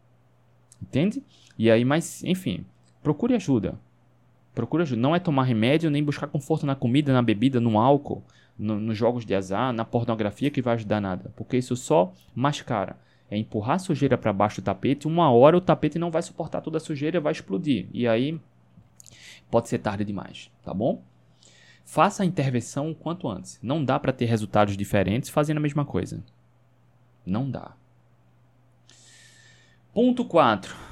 [0.83, 1.23] Entende?
[1.59, 2.65] E aí, mas, enfim,
[3.03, 3.79] procure ajuda.
[4.55, 5.01] Procure ajuda.
[5.01, 8.25] Não é tomar remédio nem buscar conforto na comida, na bebida, no álcool,
[8.61, 11.33] no, nos jogos de azar, na pornografia que vai ajudar nada.
[11.35, 12.97] Porque isso só mascara.
[13.31, 15.07] É empurrar a sujeira para baixo do tapete.
[15.07, 17.89] Uma hora o tapete não vai suportar toda a sujeira vai explodir.
[17.93, 18.41] E aí
[19.51, 21.03] pode ser tarde demais, tá bom?
[21.85, 23.59] Faça a intervenção o quanto antes.
[23.63, 26.23] Não dá para ter resultados diferentes fazendo a mesma coisa.
[27.25, 27.73] Não dá.
[29.93, 30.90] Ponto 4.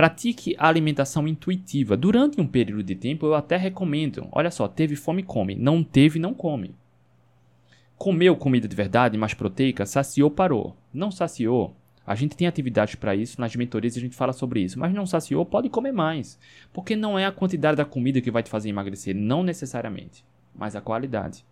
[0.00, 1.94] Pratique a alimentação intuitiva.
[1.94, 4.26] Durante um período de tempo, eu até recomendo.
[4.32, 5.54] Olha só, teve fome, come.
[5.54, 6.74] Não teve, não come.
[7.98, 10.74] Comeu comida de verdade, mais proteica, saciou, parou.
[10.90, 11.76] Não saciou,
[12.06, 15.04] a gente tem atividades para isso, nas mentorias a gente fala sobre isso, mas não
[15.04, 16.38] saciou, pode comer mais.
[16.72, 20.24] Porque não é a quantidade da comida que vai te fazer emagrecer, não necessariamente,
[20.54, 21.44] mas a qualidade.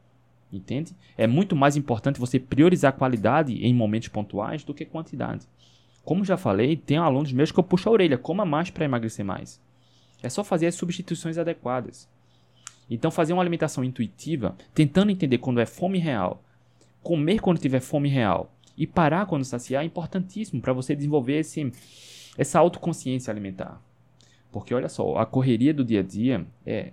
[0.50, 0.96] Entende?
[1.18, 5.46] É muito mais importante você priorizar a qualidade em momentos pontuais do que quantidade.
[6.08, 9.22] Como já falei, tem alunos meus que eu puxo a orelha, coma mais para emagrecer
[9.22, 9.60] mais.
[10.22, 12.08] É só fazer as substituições adequadas.
[12.88, 16.42] Então, fazer uma alimentação intuitiva, tentando entender quando é fome real,
[17.02, 21.70] comer quando tiver fome real e parar quando saciar é importantíssimo para você desenvolver esse,
[22.38, 23.78] essa autoconsciência alimentar.
[24.50, 26.92] Porque olha só, a correria do dia a dia é,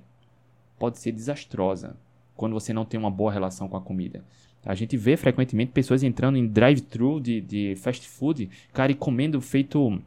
[0.78, 1.96] pode ser desastrosa
[2.36, 4.26] quando você não tem uma boa relação com a comida.
[4.66, 9.40] A gente vê frequentemente pessoas entrando em drive-thru de, de fast food, cara, e comendo
[9.40, 10.02] feito.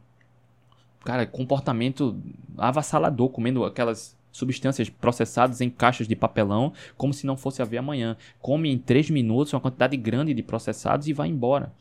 [1.05, 2.21] Cara, comportamento
[2.57, 8.17] avassalador, comendo aquelas substâncias processadas em caixas de papelão, como se não fosse haver amanhã.
[8.41, 11.73] Come em 3 minutos uma quantidade grande de processados e vai embora.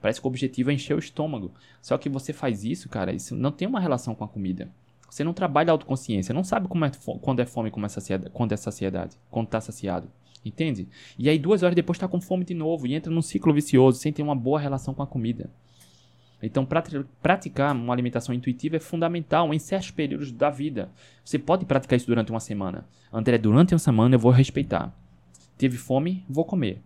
[0.00, 1.52] Parece que o objetivo é encher o estômago.
[1.80, 4.68] Só que você faz isso, cara, isso não tem uma relação com a comida.
[5.08, 7.88] Você não trabalha a autoconsciência, não sabe como é, quando é fome, como é
[8.32, 10.08] quando é saciedade, quando está saciado.
[10.44, 10.86] Entende?
[11.18, 13.98] E aí duas horas depois está com fome de novo e entra num ciclo vicioso
[13.98, 15.50] sem ter uma boa relação com a comida.
[16.42, 16.68] Então,
[17.22, 20.90] praticar uma alimentação intuitiva é fundamental em certos períodos da vida.
[21.24, 22.86] Você pode praticar isso durante uma semana.
[23.10, 24.94] André, durante uma semana eu vou respeitar.
[25.56, 26.82] Teve fome, vou comer.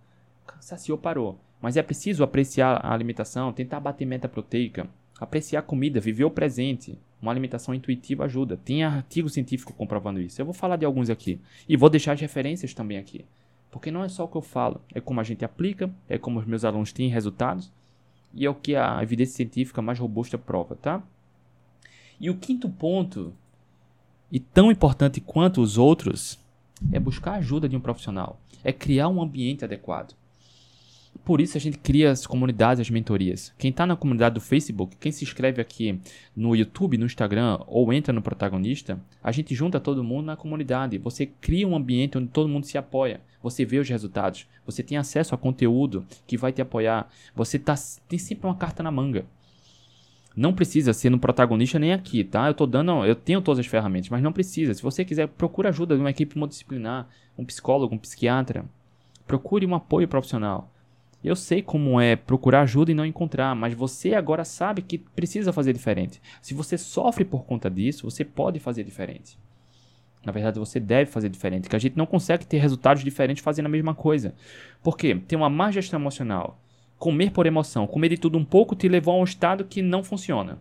[0.61, 1.41] Saciou, parou.
[1.61, 4.89] Mas é preciso apreciar a alimentação, tentar bater meta proteica,
[5.19, 6.97] apreciar a comida, viver o presente.
[7.21, 8.57] Uma alimentação intuitiva ajuda.
[8.57, 10.41] Tem artigo científico comprovando isso.
[10.41, 11.41] Eu vou falar de alguns aqui.
[11.69, 13.25] E vou deixar as referências também aqui.
[13.79, 16.41] Porque não é só o que eu falo, é como a gente aplica, é como
[16.41, 17.70] os meus alunos têm resultados
[18.35, 21.01] e é o que a evidência científica mais robusta prova, tá?
[22.18, 23.33] E o quinto ponto,
[24.33, 26.41] e tão importante quanto os outros,
[26.91, 30.12] é buscar a ajuda de um profissional, é criar um ambiente adequado.
[31.29, 33.53] Por isso a gente cria as comunidades, as mentorias.
[33.59, 36.01] Quem está na comunidade do Facebook, quem se inscreve aqui
[36.35, 40.97] no YouTube, no Instagram ou entra no protagonista, a gente junta todo mundo na comunidade.
[40.97, 43.20] Você cria um ambiente onde todo mundo se apoia.
[43.43, 44.47] Você vê os resultados.
[44.64, 47.11] Você tem acesso a conteúdo que vai te apoiar.
[47.37, 47.74] Você tá,
[48.09, 49.26] tem sempre uma carta na manga.
[50.35, 52.47] Não precisa ser no protagonista nem aqui, tá?
[52.47, 54.72] Eu tô dando, eu tenho todas as ferramentas, mas não precisa.
[54.72, 57.07] Se você quiser, procure ajuda de uma equipe multidisciplinar,
[57.37, 58.64] um psicólogo, um psiquiatra.
[59.26, 60.72] Procure um apoio profissional.
[61.23, 65.53] Eu sei como é procurar ajuda e não encontrar, mas você agora sabe que precisa
[65.53, 66.23] fazer diferente.
[66.41, 69.37] Se você sofre por conta disso, você pode fazer diferente.
[70.25, 73.66] Na verdade, você deve fazer diferente, que a gente não consegue ter resultados diferentes fazendo
[73.66, 74.35] a mesma coisa.
[74.83, 75.21] Por quê?
[75.27, 76.61] Tem uma má gestão emocional.
[76.99, 80.05] Comer por emoção, comer de tudo um pouco te levou a um estado que não
[80.05, 80.61] funciona.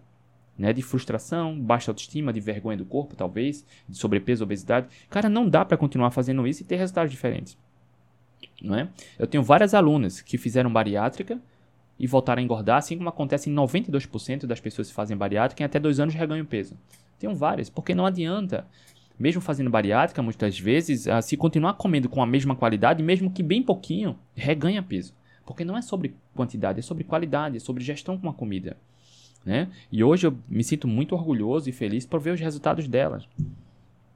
[0.58, 0.74] Né?
[0.74, 4.88] De frustração, baixa autoestima, de vergonha do corpo, talvez, de sobrepeso, obesidade.
[5.10, 7.58] Cara, não dá para continuar fazendo isso e ter resultados diferentes.
[8.62, 8.88] Não é?
[9.18, 11.40] Eu tenho várias alunas que fizeram bariátrica
[12.00, 15.66] e voltaram a engordar, assim como acontece em 92% das pessoas que fazem bariátrica, em
[15.66, 16.76] até dois anos reganham peso.
[17.20, 18.66] Tenham várias, porque não adianta.
[19.20, 23.42] Mesmo fazendo bariátrica, muitas vezes, uh, se continuar comendo com a mesma qualidade, mesmo que
[23.42, 25.14] bem pouquinho, reganha peso.
[25.44, 28.78] Porque não é sobre quantidade, é sobre qualidade, é sobre gestão com a comida.
[29.44, 29.70] Né?
[29.92, 33.28] E hoje eu me sinto muito orgulhoso e feliz por ver os resultados delas.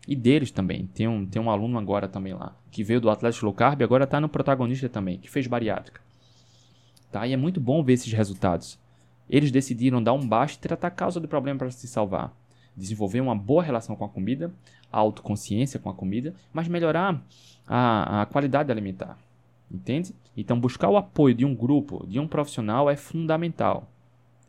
[0.08, 0.88] E deles também.
[0.88, 3.84] Tem um, tem um aluno agora também lá, que veio do Atlético Low Carb e
[3.84, 6.02] agora está no protagonista também, que fez bariátrica.
[7.12, 7.28] Tá?
[7.28, 8.80] E é muito bom ver esses resultados.
[9.30, 12.34] Eles decidiram dar um baixo e tratar a causa do problema para se salvar.
[12.76, 14.52] Desenvolver uma boa relação com a comida,
[14.92, 17.22] a autoconsciência com a comida, mas melhorar
[17.68, 19.18] a, a qualidade alimentar.
[19.70, 20.14] Entende?
[20.36, 23.90] Então, buscar o apoio de um grupo, de um profissional é fundamental.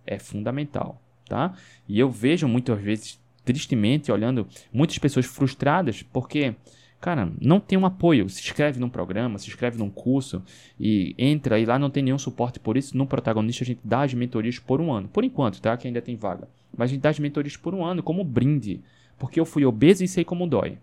[0.05, 1.00] É fundamental.
[1.28, 1.55] Tá?
[1.88, 6.55] E eu vejo muitas vezes, tristemente, olhando muitas pessoas frustradas porque
[7.03, 8.28] Cara, não tem um apoio.
[8.28, 10.40] Se inscreve num programa, se inscreve num curso
[10.78, 12.97] e entra e lá não tem nenhum suporte por isso.
[12.97, 15.09] No protagonista a gente dá as mentorias por um ano.
[15.09, 15.76] Por enquanto, tá?
[15.76, 16.49] Que ainda tem vaga.
[16.72, 18.80] Mas a gente dá as mentorias por um ano como brinde.
[19.18, 20.78] Porque eu fui obeso e sei como dói.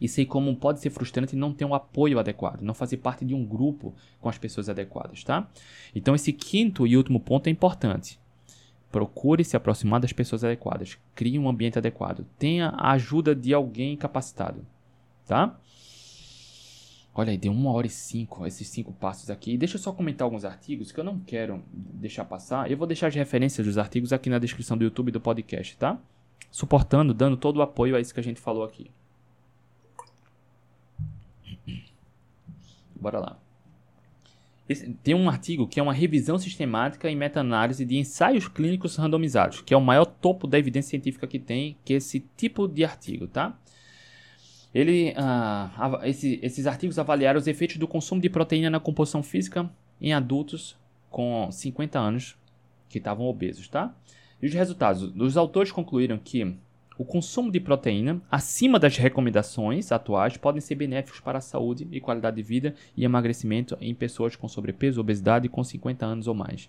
[0.00, 3.32] E sei como pode ser frustrante não ter um apoio adequado, não fazer parte de
[3.32, 5.48] um grupo com as pessoas adequadas, tá?
[5.94, 8.18] Então esse quinto e último ponto é importante.
[8.90, 10.98] Procure se aproximar das pessoas adequadas.
[11.14, 12.26] Crie um ambiente adequado.
[12.38, 14.66] Tenha a ajuda de alguém capacitado
[15.30, 15.56] tá?
[17.14, 19.56] Olha aí, deu uma hora e cinco esses cinco passos aqui.
[19.56, 22.68] Deixa eu só comentar alguns artigos que eu não quero deixar passar.
[22.68, 25.98] Eu vou deixar as referências dos artigos aqui na descrição do YouTube do podcast, tá?
[26.50, 28.90] Suportando, dando todo o apoio a isso que a gente falou aqui.
[32.96, 33.49] Bora lá.
[35.02, 39.74] Tem um artigo que é uma revisão sistemática e meta-análise de ensaios clínicos randomizados, que
[39.74, 43.26] é o maior topo da evidência científica que tem, que é esse tipo de artigo,
[43.26, 43.58] tá?
[44.72, 49.68] Ele, uh, esse, esses artigos avaliaram os efeitos do consumo de proteína na composição física
[50.00, 50.76] em adultos
[51.10, 52.36] com 50 anos
[52.88, 53.92] que estavam obesos, tá?
[54.40, 56.56] E os resultados, os autores concluíram que
[57.00, 61.98] o consumo de proteína acima das recomendações atuais podem ser benéficos para a saúde e
[61.98, 66.68] qualidade de vida e emagrecimento em pessoas com sobrepeso, obesidade com 50 anos ou mais,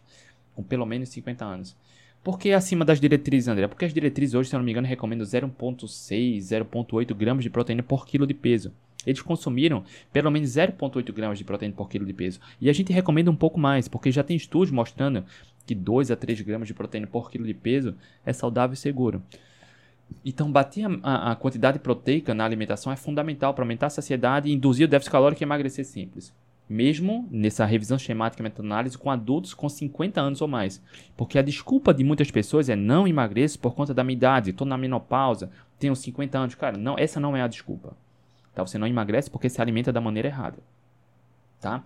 [0.56, 1.76] com pelo menos 50 anos.
[2.24, 3.68] Por que acima das diretrizes, André?
[3.68, 7.84] Porque as diretrizes hoje, se eu não me engano, recomendam 0,6, 0,8 gramas de proteína
[7.84, 8.72] por quilo de peso.
[9.06, 12.40] Eles consumiram pelo menos 0,8 gramas de proteína por quilo de peso.
[12.62, 15.26] E a gente recomenda um pouco mais, porque já tem estudos mostrando
[15.66, 19.22] que 2 a 3 gramas de proteína por quilo de peso é saudável e seguro.
[20.24, 24.86] Então, bater a, a quantidade proteica na alimentação é fundamental para aumentar a saciedade, induzir
[24.86, 26.34] o déficit calórico e emagrecer simples
[26.72, 30.82] mesmo nessa revisão esquemática meta-análise com adultos com 50 anos ou mais.
[31.18, 34.66] Porque a desculpa de muitas pessoas é não emagreço por conta da minha idade, estou
[34.66, 36.56] na menopausa, tenho 50 anos.
[36.56, 37.94] Cara, não, essa não é a desculpa.
[38.56, 38.66] Tá?
[38.66, 40.60] Você não emagrece porque se alimenta da maneira errada.
[41.60, 41.84] Tá?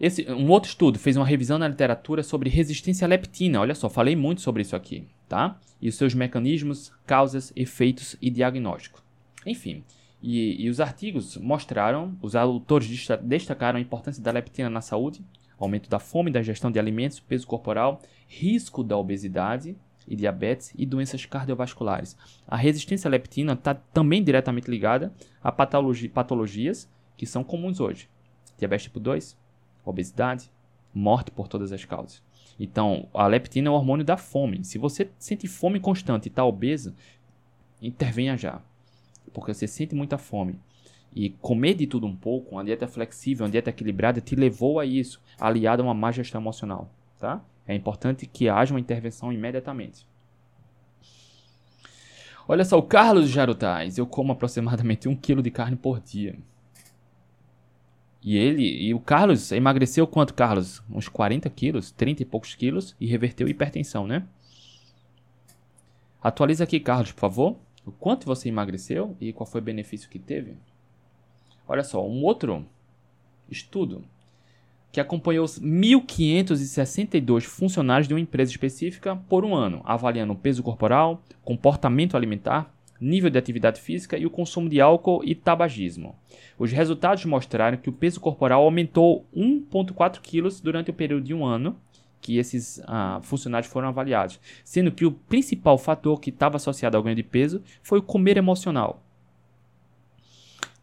[0.00, 3.60] Esse, um outro estudo fez uma revisão na literatura sobre resistência à leptina.
[3.60, 5.60] Olha só, falei muito sobre isso aqui, tá?
[5.80, 9.02] E os seus mecanismos, causas, efeitos e diagnóstico.
[9.46, 9.84] Enfim,
[10.22, 15.22] e, e os artigos mostraram, os autores destacaram a importância da leptina na saúde,
[15.58, 19.76] aumento da fome, da gestão de alimentos, peso corporal, risco da obesidade
[20.08, 22.16] e diabetes e doenças cardiovasculares.
[22.46, 28.08] A resistência à leptina está também diretamente ligada a patologi patologias que são comuns hoje.
[28.58, 29.36] Diabetes tipo 2,
[29.90, 30.50] obesidade,
[30.94, 32.22] morte por todas as causas.
[32.58, 34.64] Então, a leptina é o hormônio da fome.
[34.64, 36.94] Se você sente fome constante e está obeso,
[37.80, 38.60] intervenha já
[39.32, 40.58] porque você sente muita fome.
[41.14, 44.84] E comer de tudo um pouco, uma dieta flexível, uma dieta equilibrada, te levou a
[44.84, 46.88] isso, aliado a uma má gestão emocional.
[47.18, 47.42] Tá?
[47.66, 50.06] É importante que haja uma intervenção imediatamente.
[52.46, 56.36] Olha só, o Carlos Jarutais, eu como aproximadamente um quilo de carne por dia.
[58.22, 60.82] E ele, e o Carlos emagreceu quanto, Carlos?
[60.90, 64.26] Uns 40 quilos, 30 e poucos quilos e reverteu hipertensão, né?
[66.22, 70.18] Atualiza aqui, Carlos, por favor o quanto você emagreceu e qual foi o benefício que
[70.18, 70.56] teve.
[71.66, 72.66] Olha só, um outro
[73.50, 74.04] estudo
[74.92, 81.22] que acompanhou 1.562 funcionários de uma empresa específica por um ano, avaliando o peso corporal,
[81.44, 86.14] comportamento alimentar, nível de atividade física e o consumo de álcool e tabagismo.
[86.58, 91.44] Os resultados mostraram que o peso corporal aumentou 1,4 kg durante o período de um
[91.44, 91.76] ano
[92.20, 97.02] que esses ah, funcionários foram avaliados, sendo que o principal fator que estava associado ao
[97.02, 99.02] ganho de peso foi o comer emocional.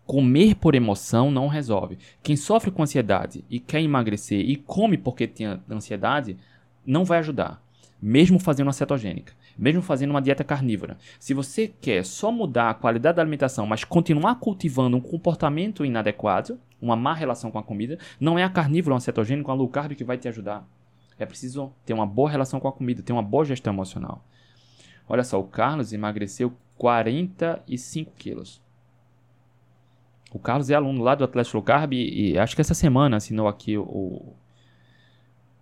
[0.06, 1.98] Comer por emoção não resolve.
[2.23, 6.38] Quem sofre com ansiedade e quer emagrecer e come porque tem ansiedade,
[6.85, 7.61] não vai ajudar.
[8.02, 10.98] Mesmo fazendo uma cetogênica, mesmo fazendo uma dieta carnívora.
[11.20, 16.60] Se você quer só mudar a qualidade da alimentação, mas continuar cultivando um comportamento inadequado,
[16.82, 19.68] uma má relação com a comida, não é a carnívora ou a cetogênica a low
[19.68, 20.68] carb que vai te ajudar.
[21.18, 24.24] É preciso ter uma boa relação com a comida, ter uma boa gestão emocional.
[25.10, 28.62] Olha só, o Carlos emagreceu 45 quilos.
[30.32, 33.18] O Carlos é aluno lá do Atlético Low Carb e, e acho que essa semana
[33.18, 34.36] assinou aqui o,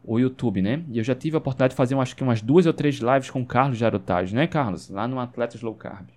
[0.08, 0.84] o YouTube, né?
[0.92, 3.30] E eu já tive a oportunidade de fazer acho que umas duas ou três lives
[3.30, 4.90] com o Carlos Jarotage, né, Carlos?
[4.90, 6.08] Lá no Atletas Low Carb.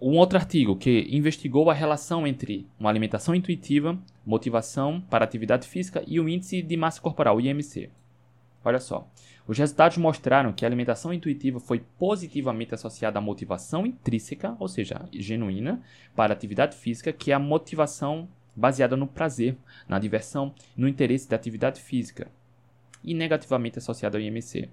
[0.00, 6.04] Um outro artigo que investigou a relação entre uma alimentação intuitiva, motivação para atividade física
[6.06, 7.88] e o índice de massa corporal, IMC.
[8.62, 9.08] Olha só.
[9.46, 15.08] Os resultados mostraram que a alimentação intuitiva foi positivamente associada à motivação intrínseca, ou seja,
[15.12, 15.80] genuína,
[16.16, 19.56] para atividade física, que é a motivação baseada no prazer,
[19.86, 22.28] na diversão, no interesse da atividade física,
[23.04, 24.68] e negativamente associada ao IMC.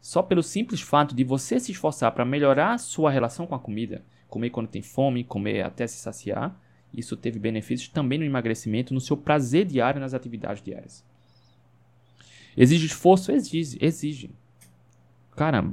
[0.00, 4.02] Só pelo simples fato de você se esforçar para melhorar sua relação com a comida,
[4.28, 6.58] comer quando tem fome, comer até se saciar,
[6.92, 11.04] isso teve benefícios também no emagrecimento, no seu prazer diário nas atividades diárias.
[12.56, 13.32] Exige esforço?
[13.32, 14.30] Exige, exige.
[15.34, 15.64] Cara,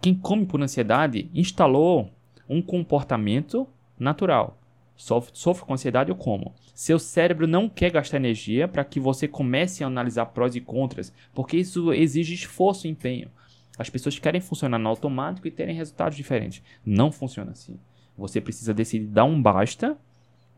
[0.00, 2.10] quem come por ansiedade instalou
[2.48, 3.68] um comportamento
[3.98, 4.59] natural.
[5.00, 6.54] Sofre, sofre com ansiedade ou como?
[6.74, 11.10] Seu cérebro não quer gastar energia para que você comece a analisar prós e contras,
[11.34, 13.30] porque isso exige esforço e empenho.
[13.78, 16.62] As pessoas querem funcionar no automático e terem resultados diferentes.
[16.84, 17.78] Não funciona assim.
[18.14, 19.96] Você precisa decidir dar um basta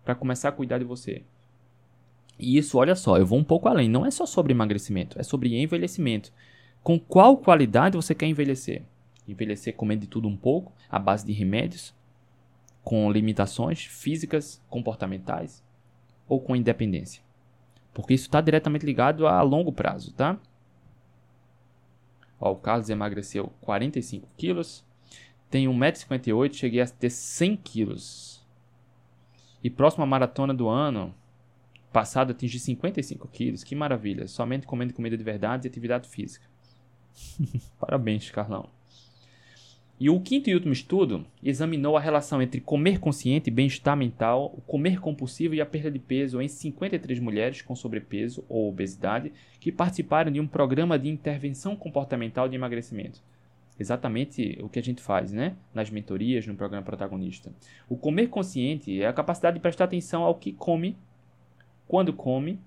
[0.05, 1.23] para começar a cuidar de você.
[2.37, 3.89] E isso, olha só, eu vou um pouco além.
[3.89, 6.33] Não é só sobre emagrecimento, é sobre envelhecimento.
[6.83, 8.83] Com qual qualidade você quer envelhecer?
[9.29, 11.95] Envelhecer comendo de tudo um pouco, à base de remédios,
[12.83, 15.63] com limitações físicas, comportamentais
[16.29, 17.23] ou com independência?
[17.93, 20.39] Porque isso está diretamente ligado a longo prazo, tá?
[22.41, 24.85] Ó, o Carlos emagreceu 45 quilos,
[25.51, 28.45] tem 1,58m, cheguei a ter 100 quilos.
[29.63, 31.15] E próxima maratona do ano,
[31.93, 33.63] passado atingi 55 quilos.
[33.63, 34.27] Que maravilha.
[34.27, 36.47] Somente comendo comida de verdade e atividade física.
[37.79, 38.69] Parabéns, Carlão.
[40.03, 44.53] E o quinto e último estudo examinou a relação entre comer consciente e bem-estar mental,
[44.53, 49.33] o comer compulsivo e a perda de peso em 53 mulheres com sobrepeso ou obesidade
[49.61, 53.23] que participaram de um programa de intervenção comportamental de emagrecimento.
[53.79, 55.55] Exatamente o que a gente faz, né?
[55.73, 57.53] Nas mentorias, no programa protagonista.
[57.89, 60.97] O comer consciente é a capacidade de prestar atenção ao que come
[61.87, 62.59] quando come,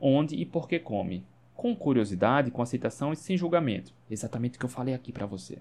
[0.00, 3.92] onde e por que come, com curiosidade, com aceitação e sem julgamento.
[4.10, 5.58] Exatamente o que eu falei aqui para você.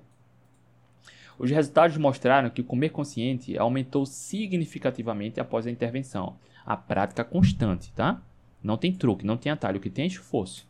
[1.40, 6.36] Os resultados mostraram que comer consciente aumentou significativamente após a intervenção.
[6.66, 8.22] A prática constante, tá?
[8.62, 10.68] Não tem truque, não tem atalho, o que tem é esforço.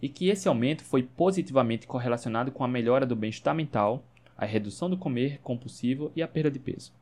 [0.00, 4.02] E que esse aumento foi positivamente correlacionado com a melhora do bem-estar mental,
[4.36, 6.92] a redução do comer compulsivo e a perda de peso.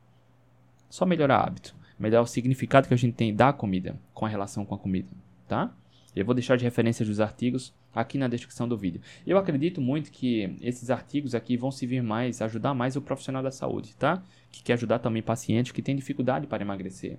[0.89, 4.65] Só melhorar hábito melhor o significado que a gente tem da comida com a relação
[4.65, 5.07] com a comida,
[5.47, 5.71] tá?
[6.15, 9.01] Eu vou deixar de referências dos artigos aqui na descrição do vídeo.
[9.25, 13.51] Eu acredito muito que esses artigos aqui vão servir mais, ajudar mais o profissional da
[13.51, 14.21] saúde, tá?
[14.51, 17.17] Que quer ajudar também pacientes que têm dificuldade para emagrecer.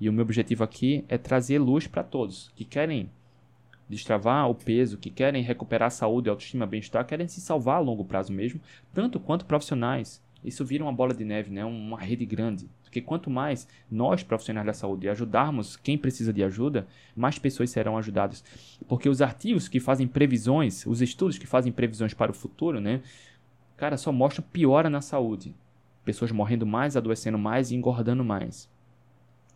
[0.00, 3.08] E o meu objetivo aqui é trazer luz para todos que querem
[3.88, 8.04] destravar o peso, que querem recuperar a saúde, autoestima, bem-estar, querem se salvar a longo
[8.04, 8.60] prazo mesmo,
[8.92, 10.23] tanto quanto profissionais.
[10.44, 11.64] Isso vira uma bola de neve, né?
[11.64, 12.68] Uma rede grande.
[12.82, 17.96] Porque quanto mais nós, profissionais da saúde, ajudarmos quem precisa de ajuda, mais pessoas serão
[17.96, 18.44] ajudadas.
[18.86, 23.00] Porque os artigos que fazem previsões, os estudos que fazem previsões para o futuro, né?
[23.76, 25.54] Cara, só mostram piora na saúde.
[26.04, 28.70] Pessoas morrendo mais, adoecendo mais e engordando mais.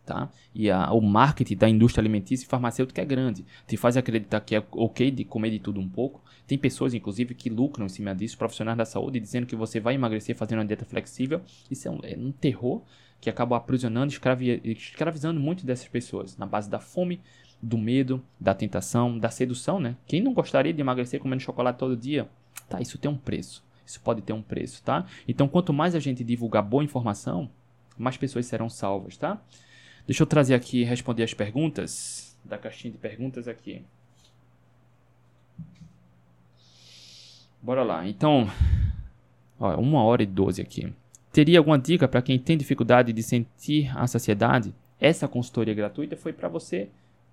[0.05, 0.31] Tá?
[0.55, 3.44] E a, o marketing da indústria alimentícia e farmacêutica é grande.
[3.66, 6.23] Te faz acreditar que é ok de comer de tudo um pouco.
[6.49, 9.95] Tem pessoas, inclusive, que lucram em cima disso, profissionais da saúde, dizendo que você vai
[9.95, 11.43] emagrecer fazendo uma dieta flexível.
[11.70, 12.83] Isso é um, é um terror
[13.20, 14.11] que acabam aprisionando
[14.41, 17.20] e escravizando muito dessas pessoas, na base da fome,
[17.61, 19.95] do medo, da tentação, da sedução, né?
[20.07, 22.27] Quem não gostaria de emagrecer comendo chocolate todo dia?
[22.66, 23.62] Tá, isso tem um preço.
[23.85, 25.05] Isso pode ter um preço, tá?
[25.27, 27.51] Então, quanto mais a gente divulgar boa informação,
[27.99, 29.39] mais pessoas serão salvas, tá?
[30.07, 33.85] Deixa eu trazer aqui responder as perguntas da caixinha de perguntas aqui.
[37.60, 38.06] Bora lá.
[38.06, 38.48] Então,
[39.59, 40.93] ó, uma hora e doze aqui.
[41.32, 44.74] Teria alguma dica para quem tem dificuldade de sentir a saciedade?
[45.01, 46.89] Essa consultoria gratuita foi para você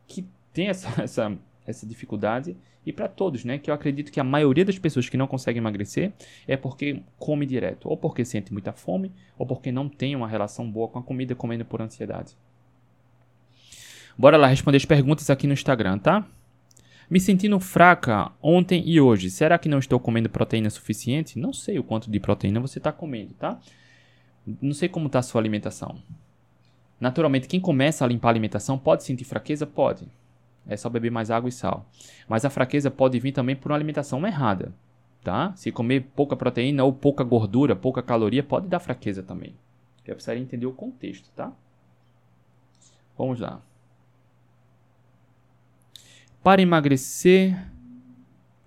[0.08, 3.58] que tem essa, essa, essa dificuldade e para todos, né?
[3.58, 6.14] Que eu acredito que a maioria das pessoas que não conseguem emagrecer
[6.48, 10.70] é porque come direto, ou porque sente muita fome, ou porque não tem uma relação
[10.70, 12.38] boa com a comida comendo por ansiedade.
[14.18, 16.28] Bora lá responder as perguntas aqui no Instagram, tá?
[17.10, 19.30] Me sentindo fraca ontem e hoje.
[19.30, 21.38] Será que não estou comendo proteína suficiente?
[21.38, 23.60] Não sei o quanto de proteína você está comendo, tá?
[24.62, 25.98] Não sei como está a sua alimentação.
[27.00, 29.68] Naturalmente, quem começa a limpar a alimentação pode sentir fraqueza?
[29.68, 30.08] Pode.
[30.68, 31.86] É só beber mais água e sal.
[32.28, 34.74] Mas a fraqueza pode vir também por uma alimentação errada.
[35.24, 35.54] tá?
[35.56, 39.56] Se comer pouca proteína ou pouca gordura, pouca caloria, pode dar fraqueza também.
[40.06, 41.52] Eu precisaria entender o contexto, tá?
[43.18, 43.62] Vamos lá.
[46.46, 47.58] Para emagrecer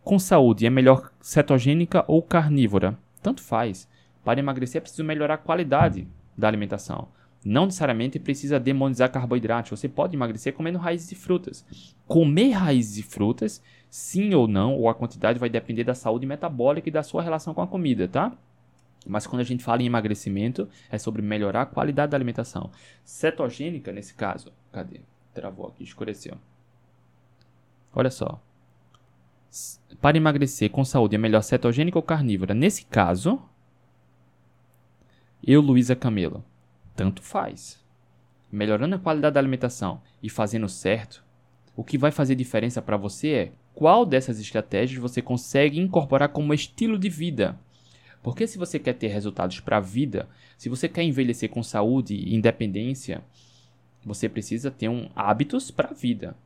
[0.03, 2.99] com saúde, é melhor cetogênica ou carnívora?
[3.23, 3.89] Tanto faz.
[4.25, 7.07] Para emagrecer é preciso melhorar a qualidade da alimentação.
[7.45, 9.79] Não necessariamente precisa demonizar carboidratos.
[9.79, 11.65] Você pode emagrecer comendo raízes e frutas.
[12.05, 16.89] Comer raízes e frutas, sim ou não, ou a quantidade vai depender da saúde metabólica
[16.89, 18.33] e da sua relação com a comida, tá?
[19.07, 22.73] Mas quando a gente fala em emagrecimento, é sobre melhorar a qualidade da alimentação.
[23.05, 24.99] Cetogênica, nesse caso, cadê?
[25.33, 26.37] Travou aqui, escureceu.
[27.93, 28.41] Olha só.
[30.01, 32.55] Para emagrecer com saúde é melhor cetogênica ou carnívora?
[32.55, 33.41] Nesse caso,
[35.45, 36.45] eu, Luísa Camelo,
[36.95, 37.83] tanto faz.
[38.51, 41.25] Melhorando a qualidade da alimentação e fazendo certo,
[41.75, 46.53] o que vai fazer diferença para você é qual dessas estratégias você consegue incorporar como
[46.53, 47.59] estilo de vida.
[48.23, 52.15] Porque se você quer ter resultados para a vida, se você quer envelhecer com saúde
[52.15, 53.23] e independência,
[54.05, 56.37] você precisa ter um hábitos para a vida.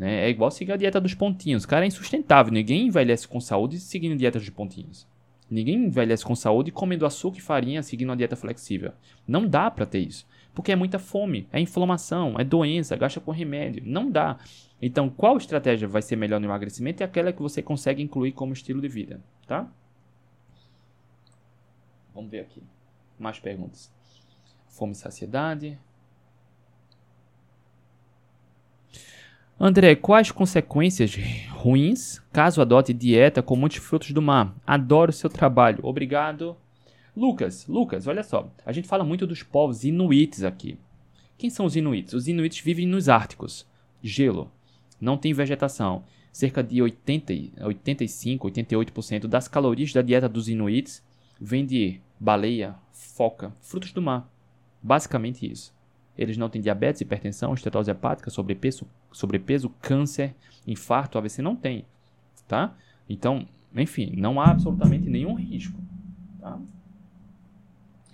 [0.00, 0.24] Né?
[0.24, 1.66] É igual seguir a dieta dos pontinhos.
[1.66, 2.50] Cara, é insustentável.
[2.50, 5.06] Ninguém envelhece com saúde seguindo dieta dos pontinhos.
[5.50, 8.92] Ninguém envelhece com saúde comendo açúcar e farinha seguindo uma dieta flexível.
[9.28, 10.26] Não dá para ter isso.
[10.54, 13.82] Porque é muita fome, é inflamação, é doença, gasta com remédio.
[13.84, 14.38] Não dá.
[14.80, 18.54] Então, qual estratégia vai ser melhor no emagrecimento é aquela que você consegue incluir como
[18.54, 19.70] estilo de vida, tá?
[22.14, 22.62] Vamos ver aqui.
[23.18, 23.92] Mais perguntas.
[24.66, 25.78] Fome e saciedade.
[29.62, 31.14] André, quais consequências
[31.50, 34.56] ruins caso adote dieta com muitos frutos do mar?
[34.66, 35.80] Adoro seu trabalho.
[35.82, 36.56] Obrigado.
[37.14, 38.50] Lucas, Lucas, olha só.
[38.64, 40.78] A gente fala muito dos povos inuites aqui.
[41.36, 42.14] Quem são os inuites?
[42.14, 43.66] Os inuites vivem nos árticos.
[44.02, 44.50] Gelo.
[44.98, 46.04] Não tem vegetação.
[46.32, 51.04] Cerca de 80, 85, 88% das calorias da dieta dos inuites
[51.38, 54.26] vem de baleia, foca, frutos do mar.
[54.82, 55.78] Basicamente isso.
[56.16, 60.34] Eles não têm diabetes, hipertensão, estetose hepática, sobrepeso, sobrepeso, câncer,
[60.66, 61.86] infarto, AVC não tem,
[62.46, 62.74] tá?
[63.08, 65.78] Então, enfim, não há absolutamente nenhum risco,
[66.40, 66.58] tá?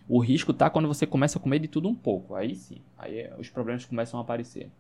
[0.09, 2.35] O risco tá quando você começa a comer de tudo um pouco.
[2.35, 4.70] Aí sim, aí é, os problemas começam a aparecer.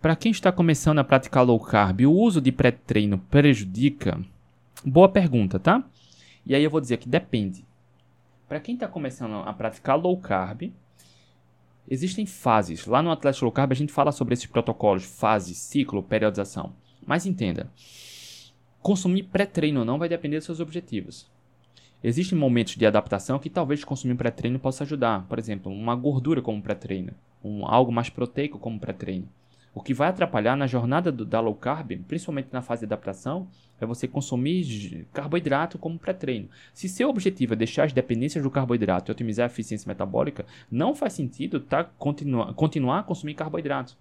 [0.00, 4.20] Para quem está começando a praticar low carb, o uso de pré-treino prejudica?
[4.84, 5.84] Boa pergunta, tá?
[6.44, 7.64] E aí eu vou dizer que depende.
[8.52, 10.70] Para quem está começando a praticar low carb,
[11.88, 12.84] existem fases.
[12.84, 16.74] Lá no Atlético Low Carb a gente fala sobre esses protocolos, fase, ciclo, periodização.
[17.06, 17.72] Mas entenda,
[18.82, 21.30] consumir pré-treino não vai depender dos seus objetivos.
[22.04, 25.26] Existem momentos de adaptação que talvez consumir pré-treino possa ajudar.
[25.26, 29.30] Por exemplo, uma gordura como pré-treino, um, algo mais proteico como pré-treino.
[29.74, 33.48] O que vai atrapalhar na jornada do, da low carb, principalmente na fase de adaptação,
[33.80, 36.48] é você consumir carboidrato como pré-treino.
[36.74, 40.94] Se seu objetivo é deixar as dependências do carboidrato e otimizar a eficiência metabólica, não
[40.94, 43.96] faz sentido tá, continua, continuar a consumir carboidrato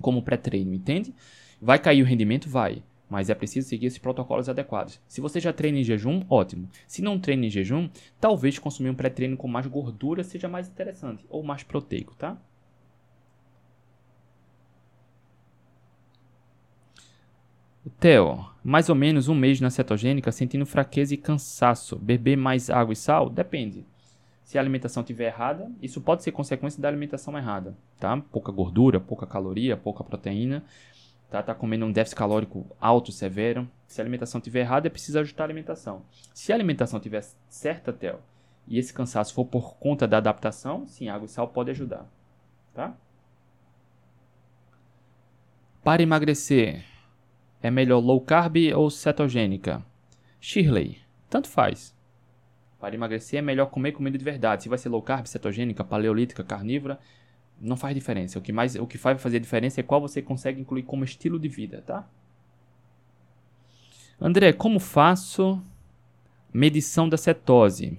[0.00, 1.12] como pré-treino, entende?
[1.60, 2.48] Vai cair o rendimento?
[2.48, 2.82] Vai.
[3.08, 5.00] Mas é preciso seguir esses protocolos adequados.
[5.06, 6.68] Se você já treina em jejum, ótimo.
[6.86, 7.88] Se não treina em jejum,
[8.20, 12.38] talvez consumir um pré-treino com mais gordura seja mais interessante ou mais proteico, tá?
[18.00, 21.96] Theo, mais ou menos um mês na cetogênica, sentindo fraqueza e cansaço.
[21.96, 23.28] Beber mais água e sal?
[23.28, 23.84] Depende.
[24.42, 28.18] Se a alimentação estiver errada, isso pode ser consequência da alimentação errada, tá?
[28.30, 30.64] Pouca gordura, pouca caloria, pouca proteína,
[31.30, 31.42] tá?
[31.42, 33.68] Tá comendo um déficit calórico alto, severo.
[33.86, 36.02] Se a alimentação estiver errada, é preciso ajustar a alimentação.
[36.32, 38.18] Se a alimentação estiver certa, Theo,
[38.66, 42.06] e esse cansaço for por conta da adaptação, sim, água e sal pode ajudar,
[42.72, 42.94] tá?
[45.82, 46.84] Para emagrecer,
[47.64, 49.82] é melhor low carb ou cetogênica?
[50.38, 50.98] Shirley,
[51.30, 51.96] tanto faz.
[52.78, 54.64] Para emagrecer é melhor comer comida de verdade.
[54.64, 57.00] Se vai ser low carb, cetogênica, paleolítica, carnívora,
[57.58, 58.38] não faz diferença.
[58.38, 61.38] O que mais, o que vai fazer diferença é qual você consegue incluir como estilo
[61.38, 62.06] de vida, tá?
[64.20, 65.58] André, como faço
[66.52, 67.98] medição da cetose?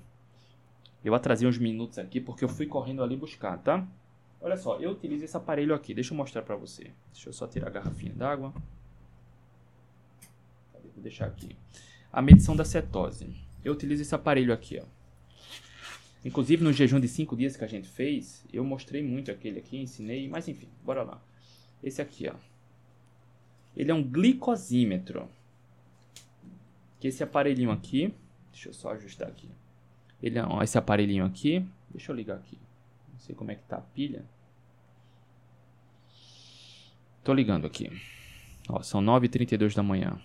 [1.03, 3.83] Eu atrasei uns minutos aqui porque eu fui correndo ali buscar, tá?
[4.39, 5.91] Olha só, eu utilizo esse aparelho aqui.
[5.91, 6.91] Deixa eu mostrar para você.
[7.11, 8.53] Deixa eu só tirar a garrafinha d'água.
[10.95, 11.55] Vou deixar aqui.
[12.11, 13.35] A medição da cetose.
[13.63, 14.85] Eu utilizo esse aparelho aqui, ó.
[16.23, 19.77] Inclusive no jejum de 5 dias que a gente fez, eu mostrei muito aquele aqui,
[19.77, 21.21] ensinei, mas enfim, bora lá.
[21.83, 22.35] Esse aqui, ó.
[23.77, 25.29] Ele é um glicosímetro.
[26.99, 28.11] Que esse aparelhinho aqui,
[28.51, 29.49] deixa eu só ajustar aqui.
[30.23, 32.57] Ele é esse aparelhinho aqui, deixa eu ligar aqui.
[33.13, 34.25] Não sei como é que tá a pilha.
[37.23, 37.91] Tô ligando aqui.
[38.69, 40.19] Ó, são 9h32 da manhã.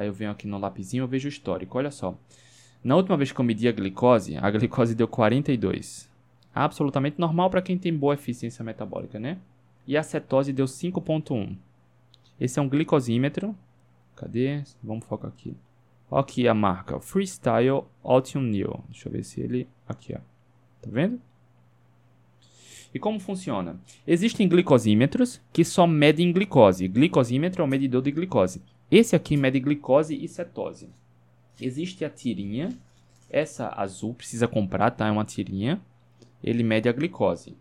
[0.00, 1.76] Aí eu venho aqui no lapisinho, eu vejo o histórico.
[1.76, 2.18] Olha só.
[2.82, 6.08] Na última vez que eu medi a glicose, a glicose deu 42.
[6.54, 9.36] Absolutamente normal para quem tem boa eficiência metabólica, né?
[9.86, 11.54] E a cetose deu 5.1.
[12.40, 13.54] Esse é um glicosímetro.
[14.16, 14.62] Cadê?
[14.82, 15.54] Vamos focar aqui.
[16.10, 18.82] Aqui a marca Freestyle Altium New.
[18.88, 19.68] Deixa eu ver se ele...
[19.86, 20.20] Aqui, ó.
[20.80, 21.20] Tá vendo?
[22.94, 23.78] E como funciona?
[24.06, 26.88] Existem glicosímetros que só medem glicose.
[26.88, 28.62] Glicosímetro é o medidor de glicose.
[28.90, 30.88] Esse aqui mede glicose e cetose.
[31.60, 32.70] Existe a tirinha.
[33.28, 35.06] Essa azul precisa comprar, tá?
[35.06, 35.80] É uma tirinha.
[36.42, 37.56] Ele mede a glicose.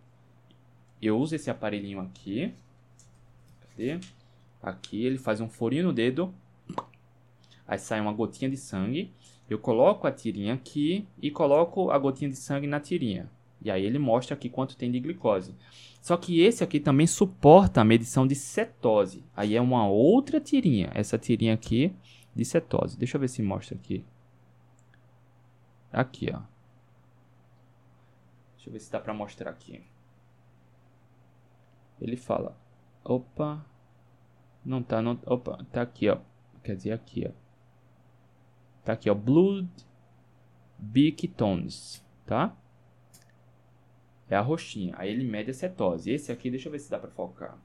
[0.99, 2.51] Eu uso esse aparelhinho aqui.
[3.61, 3.99] Cadê?
[4.61, 6.33] Aqui ele faz um furinho no dedo.
[7.67, 9.13] Aí sai uma gotinha de sangue.
[9.47, 13.29] Eu coloco a tirinha aqui e coloco a gotinha de sangue na tirinha.
[13.61, 15.55] E aí ele mostra aqui quanto tem de glicose.
[16.01, 19.25] Só que esse aqui também suporta a medição de cetose.
[19.35, 20.89] Aí é uma outra tirinha.
[20.93, 21.93] Essa tirinha aqui
[22.33, 22.97] de cetose.
[22.97, 24.05] Deixa eu ver se mostra aqui.
[25.91, 26.41] Aqui, ó.
[28.55, 29.83] Deixa eu ver se dá para mostrar aqui.
[31.99, 32.57] Ele fala.
[33.03, 33.65] Opa.
[34.63, 35.19] Não tá, não.
[35.25, 36.19] Opa, tá aqui, ó.
[36.63, 37.31] Quer dizer, aqui, ó.
[38.85, 39.15] Tá aqui, ó.
[39.15, 39.69] Blood
[40.77, 42.55] Big Tones, tá?
[44.29, 44.93] É a roxinha.
[44.97, 46.11] Aí ele mede a cetose.
[46.11, 47.57] Esse aqui, deixa eu ver se dá pra focar.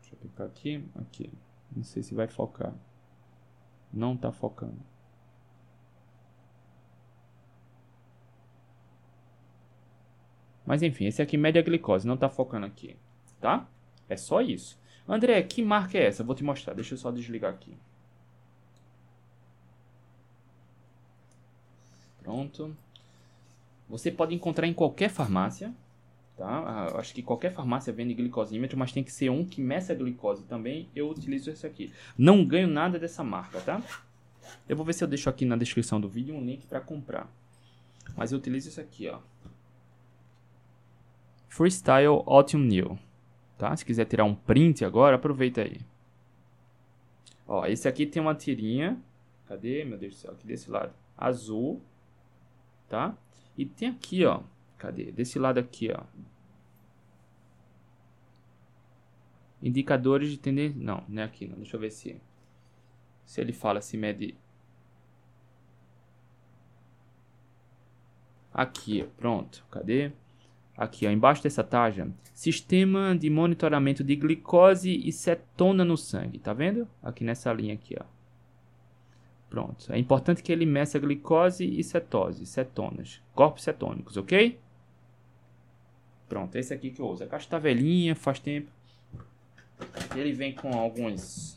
[0.00, 0.84] Deixa eu clicar aqui.
[0.96, 1.32] Aqui.
[1.74, 2.74] Não sei se vai focar.
[3.92, 4.78] Não tá focando.
[10.66, 12.06] Mas enfim, esse aqui mede a glicose.
[12.06, 12.96] Não tá focando aqui.
[13.40, 13.66] Tá?
[14.08, 14.78] É só isso.
[15.08, 16.22] André, que marca é essa?
[16.22, 16.74] Vou te mostrar.
[16.74, 17.78] Deixa eu só desligar aqui.
[22.22, 22.76] Pronto.
[23.88, 25.74] Você pode encontrar em qualquer farmácia,
[26.36, 26.46] tá?
[26.46, 29.96] Ah, acho que qualquer farmácia vende glicosímetro, mas tem que ser um que meça a
[29.96, 30.90] glicose também.
[30.94, 31.92] Eu utilizo esse aqui.
[32.16, 33.82] Não ganho nada dessa marca, tá?
[34.68, 37.30] Eu vou ver se eu deixo aqui na descrição do vídeo um link para comprar.
[38.16, 39.20] Mas eu utilizo esse aqui, ó.
[41.48, 42.98] Freestyle Autumn New.
[43.56, 43.74] Tá?
[43.76, 45.80] Se quiser tirar um print agora, aproveita aí.
[47.46, 48.96] Ó, esse aqui tem uma tirinha.
[49.46, 50.32] Cadê, meu Deus do céu?
[50.32, 50.92] Aqui desse lado.
[51.16, 51.82] Azul.
[52.88, 53.16] Tá?
[53.58, 54.40] E tem aqui, ó.
[54.78, 55.10] Cadê?
[55.10, 56.04] Desse lado aqui, ó.
[59.60, 60.80] Indicadores de tendência.
[60.80, 61.56] Não, não é aqui, não.
[61.56, 62.20] Deixa eu ver se.
[63.26, 64.36] Se ele fala se mede.
[68.54, 69.66] Aqui, pronto.
[69.70, 70.12] Cadê?
[70.76, 76.52] Aqui, ó, embaixo dessa taxa, sistema de monitoramento de glicose e cetona no sangue, tá
[76.52, 76.86] vendo?
[77.02, 78.17] Aqui nessa linha aqui, ó.
[79.48, 79.92] Pronto.
[79.92, 84.58] É importante que ele meça glicose e cetose, cetonas, corpos cetônicos, ok?
[86.28, 87.24] Pronto, esse aqui que eu uso.
[87.24, 88.70] A caixa tá velhinha, faz tempo.
[90.14, 91.56] Ele vem com alguns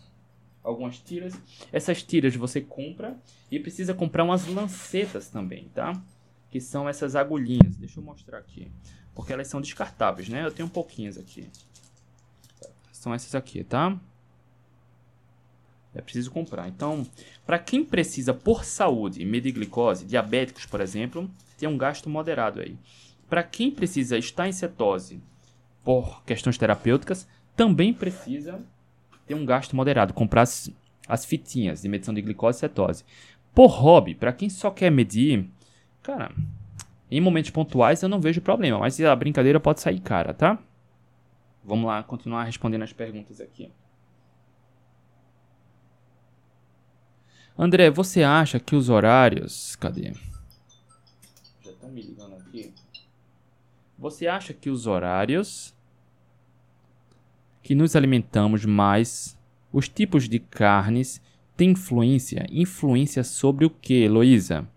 [0.63, 1.33] algumas tiras.
[1.71, 3.17] Essas tiras você compra
[3.49, 6.01] e precisa comprar umas lancetas também, tá?
[6.49, 7.75] Que são essas agulhinhas.
[7.77, 8.71] Deixa eu mostrar aqui.
[9.13, 10.45] Porque elas são descartáveis, né?
[10.45, 11.49] Eu tenho pouquinhos aqui.
[12.91, 13.99] São essas aqui, tá?
[15.93, 16.67] É preciso comprar.
[16.69, 17.05] Então,
[17.45, 22.77] para quem precisa por saúde medir glicose, diabéticos, por exemplo, tem um gasto moderado aí.
[23.29, 25.21] Para quem precisa estar em cetose
[25.83, 28.61] por questões terapêuticas, também precisa
[29.25, 30.69] ter um gasto moderado, comprar as,
[31.07, 33.03] as fitinhas de medição de glicose e cetose.
[33.53, 35.49] Por hobby, para quem só quer medir,
[36.01, 36.31] cara,
[37.09, 40.57] em momentos pontuais eu não vejo problema, mas a brincadeira pode sair cara, tá?
[41.63, 43.69] Vamos lá, continuar respondendo as perguntas aqui.
[47.57, 49.75] André, você acha que os horários.
[49.75, 50.13] Cadê?
[51.63, 52.73] Já estão me ligando aqui.
[53.97, 55.75] Você acha que os horários
[57.61, 59.37] que nos alimentamos mais,
[59.71, 61.21] os tipos de carnes,
[61.55, 62.47] têm influência?
[62.49, 64.67] Influência sobre o que, Heloísa?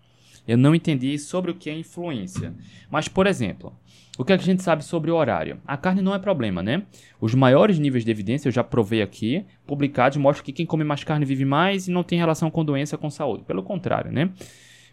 [0.47, 2.53] Eu não entendi sobre o que é influência.
[2.89, 3.73] Mas, por exemplo,
[4.17, 5.59] o que, é que a gente sabe sobre o horário?
[5.67, 6.83] A carne não é problema, né?
[7.19, 11.03] Os maiores níveis de evidência, eu já provei aqui, publicados, mostram que quem come mais
[11.03, 13.43] carne vive mais e não tem relação com doença com saúde.
[13.43, 14.31] Pelo contrário, né?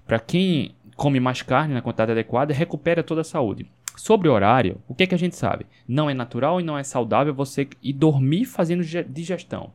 [0.04, 3.66] Para quem come mais carne na quantidade adequada, recupera toda a saúde.
[3.96, 5.66] Sobre o horário, o que, é que a gente sabe?
[5.86, 9.72] Não é natural e não é saudável você ir dormir fazendo digestão.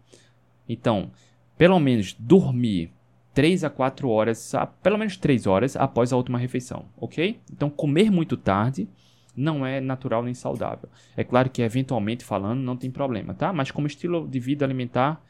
[0.67, 1.11] Então,
[1.57, 2.91] pelo menos dormir
[3.33, 4.51] 3 a 4 horas,
[4.83, 7.39] pelo menos 3 horas após a última refeição, ok?
[7.53, 8.89] Então, comer muito tarde
[9.37, 10.89] não é natural nem saudável.
[11.15, 13.53] É claro que eventualmente falando não tem problema, tá?
[13.53, 15.21] Mas como estilo de vida alimentar,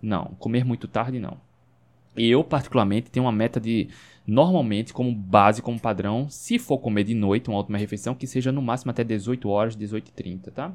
[0.00, 0.34] não.
[0.38, 1.38] Comer muito tarde, não.
[2.16, 3.88] Eu, particularmente, tenho uma meta de,
[4.26, 8.52] normalmente, como base, como padrão, se for comer de noite uma última refeição, que seja
[8.52, 10.74] no máximo até 18 horas, 18 e 30, tá?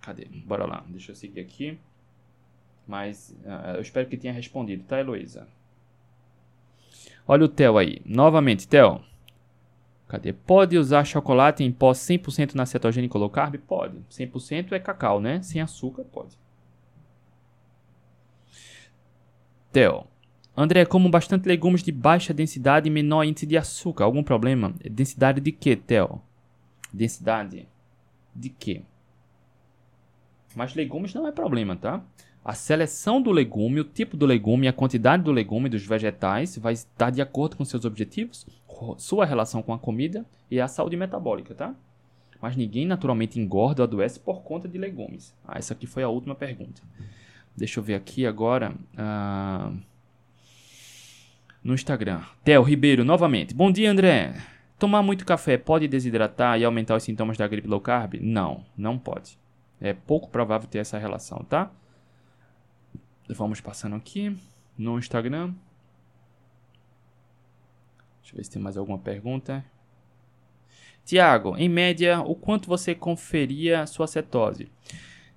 [0.00, 0.26] Cadê?
[0.44, 1.78] Bora lá, deixa eu seguir aqui.
[2.86, 5.48] Mas uh, eu espero que tenha respondido, tá, Heloísa?
[7.26, 8.00] Olha o Theo aí.
[8.04, 9.00] Novamente, Theo.
[10.08, 10.32] Cadê?
[10.32, 13.56] Pode usar chocolate em pó 100% na cetogênica low carb?
[13.56, 13.98] Pode.
[14.10, 15.40] 100% é cacau, né?
[15.42, 16.36] Sem açúcar, pode.
[19.72, 20.06] Theo.
[20.54, 24.04] André, como bastante legumes de baixa densidade e menor índice de açúcar.
[24.04, 24.74] Algum problema?
[24.90, 26.20] Densidade de quê, Theo?
[26.92, 27.66] Densidade
[28.34, 28.82] de quê?
[30.54, 32.04] Mas legumes não é problema, tá?
[32.44, 36.72] A seleção do legume, o tipo do legume, a quantidade do legume dos vegetais vai
[36.72, 38.46] estar de acordo com seus objetivos,
[38.98, 41.74] sua relação com a comida e a saúde metabólica, tá?
[42.40, 45.32] Mas ninguém naturalmente engorda ou adoece por conta de legumes.
[45.46, 46.82] Ah, essa aqui foi a última pergunta.
[47.56, 48.74] Deixa eu ver aqui agora.
[48.94, 49.92] Uh
[51.62, 52.22] no Instagram.
[52.42, 53.54] Theo Ribeiro, novamente.
[53.54, 54.34] Bom dia, André.
[54.78, 58.14] Tomar muito café pode desidratar e aumentar os sintomas da gripe low carb?
[58.20, 59.38] Não, não pode.
[59.80, 61.70] É pouco provável ter essa relação, tá?
[63.28, 64.36] Vamos passando aqui
[64.76, 65.54] no Instagram.
[68.20, 69.64] Deixa eu ver se tem mais alguma pergunta.
[71.04, 74.70] Tiago, em média, o quanto você conferia sua cetose?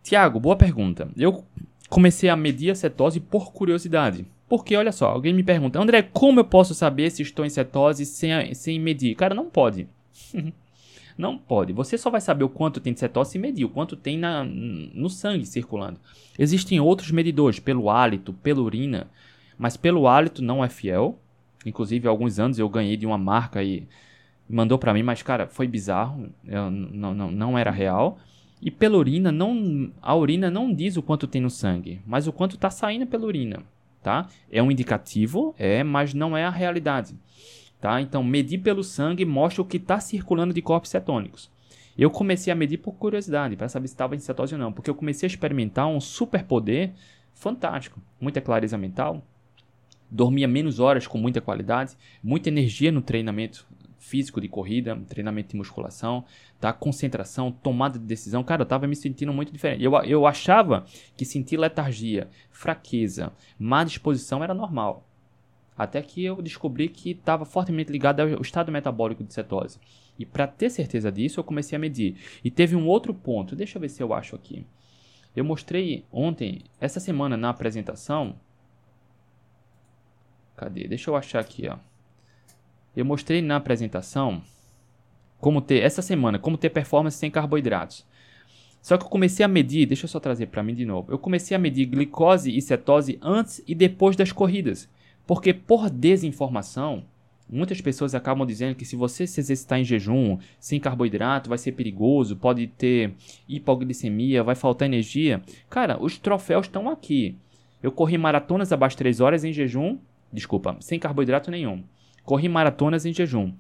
[0.04, 1.10] Tiago, boa pergunta.
[1.18, 1.44] Eu
[1.90, 4.26] comecei a medir a cetose por curiosidade.
[4.48, 8.06] Porque, olha só, alguém me pergunta, André, como eu posso saber se estou em cetose
[8.06, 9.16] sem, sem medir?
[9.16, 9.88] Cara, não pode.
[11.18, 11.74] não pode.
[11.74, 14.44] Você só vai saber o quanto tem de cetose se medir, o quanto tem na,
[14.44, 16.00] no sangue circulando.
[16.38, 19.08] Existem outros medidores, pelo hálito, pela urina,
[19.58, 21.20] mas pelo hálito não é fiel.
[21.66, 23.88] Inclusive, há alguns anos eu ganhei de uma marca e
[24.48, 28.20] mandou para mim, mas, cara, foi bizarro, eu, não, não, não era real.
[28.62, 32.34] E pela urina, não, a urina não diz o quanto tem no sangue, mas o
[32.34, 33.64] quanto está saindo pela urina
[34.06, 34.28] tá?
[34.52, 37.16] É um indicativo, é, mas não é a realidade,
[37.86, 38.02] tá?
[38.02, 41.52] Então, medir pelo sangue mostra o que está circulando de corpos cetônicos.
[41.96, 44.90] Eu comecei a medir por curiosidade, para saber se estava em cetose ou não, porque
[44.90, 46.94] eu comecei a experimentar um superpoder
[47.36, 49.24] fantástico, muita clareza mental,
[50.10, 53.68] dormia menos horas com muita qualidade, muita energia no treinamento
[54.00, 56.26] físico de corrida, treinamento de musculação,
[56.60, 56.74] tá?
[56.74, 58.44] Concentração, tomada de decisão.
[58.44, 59.84] Cara, eu tava me sentindo muito diferente.
[59.84, 65.05] Eu, eu achava que sentir letargia, fraqueza, má disposição era normal.
[65.78, 69.80] Até que eu descobri que estava fortemente ligado ao estado metabólico de cetose.
[70.18, 72.16] E para ter certeza disso, eu comecei a medir.
[72.44, 74.66] E teve um outro ponto, deixa eu ver se eu acho aqui.
[75.36, 78.36] Eu mostrei ontem, essa semana na apresentação.
[80.56, 80.88] Cadê?
[80.88, 81.78] Deixa eu achar aqui, ó.
[82.96, 84.42] Eu mostrei na apresentação
[85.42, 88.06] como ter essa semana, como ter performance sem carboidratos.
[88.82, 91.12] Só que eu comecei a medir, deixa eu só trazer para mim de novo.
[91.12, 94.88] Eu comecei a medir glicose e cetose antes e depois das corridas,
[95.26, 97.04] porque por desinformação,
[97.50, 101.74] muitas pessoas acabam dizendo que se você se exercitar em jejum, sem carboidrato, vai ser
[101.74, 103.14] perigoso, pode ter
[103.48, 105.42] hipoglicemia, vai faltar energia.
[105.70, 107.38] Cara, os troféus estão aqui.
[107.82, 109.98] Eu corri maratonas abaixo de 3 horas em jejum,
[110.32, 111.84] desculpa, sem carboidrato nenhum.
[112.24, 113.54] Corri maratonas em jejum.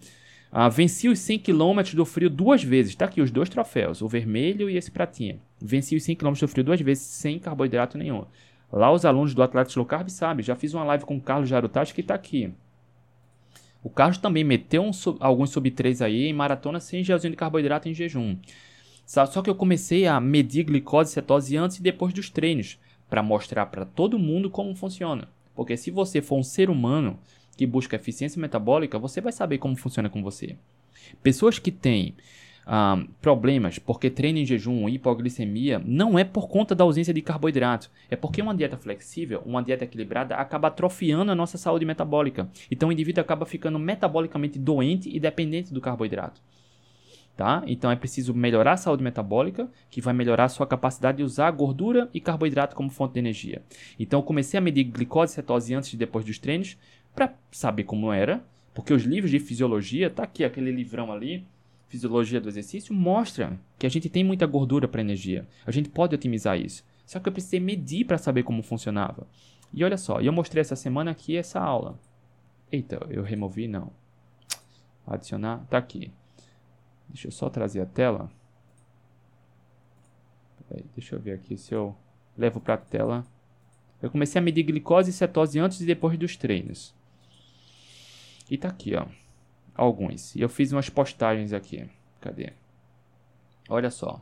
[0.52, 2.94] Ah, venci os 100 km do frio duas vezes.
[2.94, 5.38] Está aqui os dois troféus, o vermelho e esse pratinha.
[5.62, 8.24] Venci os 100 km do frio duas vezes sem carboidrato nenhum.
[8.76, 10.44] Lá os alunos do Atlético Low Carb sabem.
[10.44, 12.54] Já fiz uma live com o Carlos Jarutachi que está aqui.
[13.82, 14.92] O Carlos também meteu um
[15.22, 18.36] alguns sub 3 aí em maratona sem gelzinho de carboidrato em jejum.
[19.06, 22.78] Só que eu comecei a medir glicose e cetose antes e depois dos treinos,
[23.10, 25.30] para mostrar para todo mundo como funciona.
[25.56, 27.18] Porque se você for um ser humano
[27.56, 30.58] que busca eficiência metabólica, você vai saber como funciona com você.
[31.24, 32.14] Pessoas que têm
[33.22, 37.92] problemas porque treinam em jejum, hipoglicemia, não é por conta da ausência de carboidrato.
[38.10, 42.50] É porque uma dieta flexível, uma dieta equilibrada, acaba atrofiando a nossa saúde metabólica.
[42.70, 46.42] Então o indivíduo acaba ficando metabolicamente doente e dependente do carboidrato.
[47.38, 47.62] Tá?
[47.68, 51.52] Então é preciso melhorar a saúde metabólica, que vai melhorar a sua capacidade de usar
[51.52, 53.62] gordura e carboidrato como fonte de energia.
[54.00, 56.78] Então eu comecei a medir glicose e cetose antes e depois dos treinos,
[57.14, 58.42] para saber como era,
[58.74, 61.46] porque os livros de fisiologia, tá aqui aquele livrão ali,
[61.88, 65.48] Fisiologia do Exercício, mostra que a gente tem muita gordura para energia.
[65.66, 66.84] A gente pode otimizar isso.
[67.06, 69.28] Só que eu precisei medir para saber como funcionava.
[69.72, 71.99] E olha só, eu mostrei essa semana aqui essa aula.
[72.72, 73.91] Eita, eu removi não.
[75.06, 76.12] Adicionar, tá aqui.
[77.07, 78.32] Deixa eu só trazer a tela.
[80.68, 81.95] Peraí, deixa eu ver aqui se eu
[82.38, 83.26] levo para a tela.
[84.02, 86.94] Eu comecei a medir glicose e cetose antes e depois dos treinos.
[88.49, 89.06] E tá aqui, ó.
[89.76, 90.36] Alguns.
[90.36, 91.86] E eu fiz umas postagens aqui.
[92.22, 92.54] Cadê?
[93.70, 94.22] Olha só.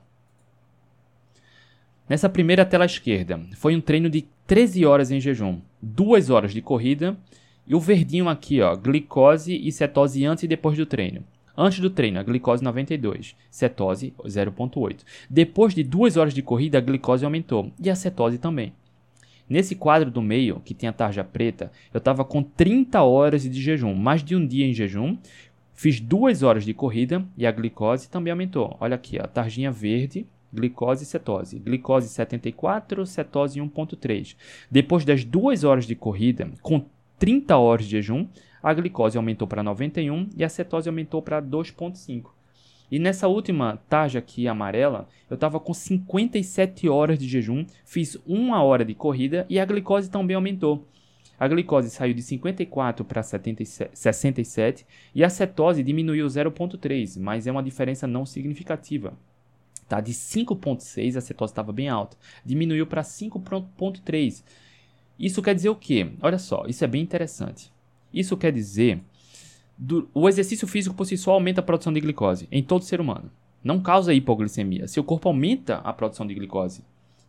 [2.09, 6.61] Nessa primeira tela esquerda, foi um treino de 13 horas em jejum, 2 horas de
[6.61, 7.17] corrida
[7.65, 11.23] e o verdinho aqui, ó, glicose e cetose antes e depois do treino.
[11.55, 15.03] Antes do treino, a glicose 92, cetose 0,8.
[15.29, 18.73] Depois de duas horas de corrida, a glicose aumentou e a cetose também.
[19.49, 23.61] Nesse quadro do meio, que tem a tarja preta, eu estava com 30 horas de
[23.61, 25.17] jejum, mais de um dia em jejum.
[25.73, 28.77] Fiz duas horas de corrida e a glicose também aumentou.
[28.79, 31.59] Olha aqui, a tarjinha verde, glicose e cetose.
[31.59, 34.35] Glicose 74, cetose 1,3.
[34.69, 36.85] Depois das duas horas de corrida, com
[37.19, 38.27] 30 horas de jejum,
[38.61, 42.27] a glicose aumentou para 91 e a cetose aumentou para 2,5.
[42.91, 48.61] E nessa última tarja aqui amarela, eu estava com 57 horas de jejum, fiz uma
[48.61, 50.87] hora de corrida e a glicose também aumentou.
[51.39, 57.63] A glicose saiu de 54 para 67 e a cetose diminuiu 0,3, mas é uma
[57.63, 59.13] diferença não significativa.
[59.89, 59.99] Tá?
[59.99, 62.15] De 5,6 a cetose estava bem alta,
[62.45, 64.43] diminuiu para 5,3.
[65.19, 66.11] Isso quer dizer o quê?
[66.21, 67.71] Olha só, isso é bem interessante.
[68.13, 69.01] Isso quer dizer
[69.77, 73.01] do, o exercício físico por si só aumenta a produção de glicose em todo ser
[73.01, 73.31] humano.
[73.63, 74.87] Não causa hipoglicemia.
[74.87, 76.83] Seu corpo aumenta a produção de glicose.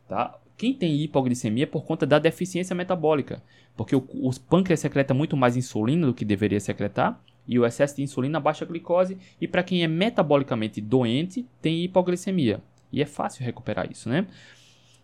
[0.09, 0.37] Tá?
[0.57, 3.43] Quem tem hipoglicemia é por conta da deficiência metabólica,
[3.77, 7.97] porque o, o pâncreas secreta muito mais insulina do que deveria secretar, e o excesso
[7.97, 12.63] de insulina baixa a glicose, e para quem é metabolicamente doente, tem hipoglicemia.
[12.91, 14.27] E é fácil recuperar isso, né?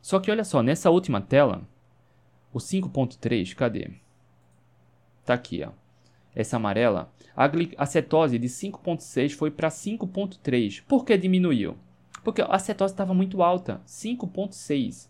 [0.00, 1.62] Só que olha só, nessa última tela,
[2.52, 3.90] o 5.3, cadê?
[5.24, 5.79] Tá aqui, ó
[6.34, 10.82] essa amarela, a acetose de 5,6 foi para 5,3.
[10.86, 11.76] Por que diminuiu?
[12.22, 15.08] Porque a acetose estava muito alta, 5,6.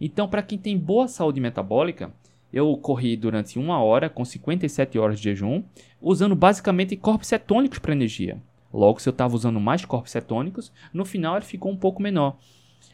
[0.00, 2.12] Então, para quem tem boa saúde metabólica,
[2.52, 5.62] eu corri durante uma hora, com 57 horas de jejum,
[6.00, 8.40] usando basicamente corpos cetônicos para energia.
[8.72, 12.38] Logo, se eu estava usando mais corpos cetônicos, no final ele ficou um pouco menor.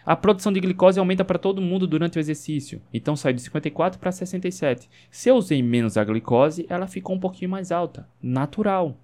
[0.05, 3.98] A produção de glicose aumenta para todo mundo durante o exercício, então sai de 54
[4.01, 4.89] para 67.
[5.10, 8.97] Se eu usei menos a glicose, ela ficou um pouquinho mais alta, natural.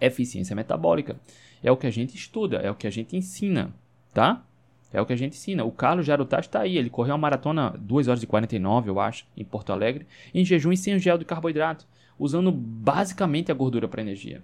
[0.00, 1.16] Eficiência metabólica
[1.62, 3.74] é o que a gente estuda, é o que a gente ensina,
[4.12, 4.44] tá?
[4.92, 5.64] É o que a gente ensina.
[5.64, 9.24] O Carlos Jarutá está aí, ele correu uma maratona 2 horas e 49, eu acho,
[9.36, 11.86] em Porto Alegre, em jejum e sem gel de carboidrato,
[12.18, 14.42] usando basicamente a gordura para energia.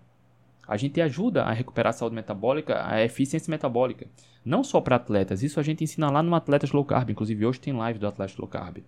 [0.66, 4.06] A gente ajuda a recuperar a saúde metabólica, a eficiência metabólica.
[4.44, 7.10] Não só para atletas, isso a gente ensina lá no Atletas Low Carb.
[7.10, 8.78] Inclusive, hoje tem live do Atletas Low Carb.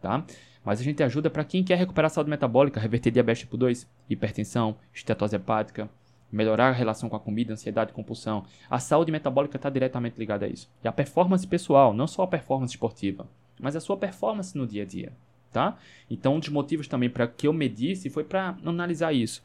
[0.00, 0.24] Tá?
[0.64, 3.88] Mas a gente ajuda para quem quer recuperar a saúde metabólica, reverter diabetes tipo 2,
[4.08, 5.88] hipertensão, estetose hepática,
[6.30, 8.44] melhorar a relação com a comida, ansiedade compulsão.
[8.70, 10.70] A saúde metabólica está diretamente ligada a isso.
[10.82, 13.26] E a performance pessoal, não só a performance esportiva,
[13.60, 15.12] mas a sua performance no dia a dia.
[15.52, 15.76] Tá?
[16.08, 19.42] Então, um dos motivos também para que eu medisse foi para analisar isso.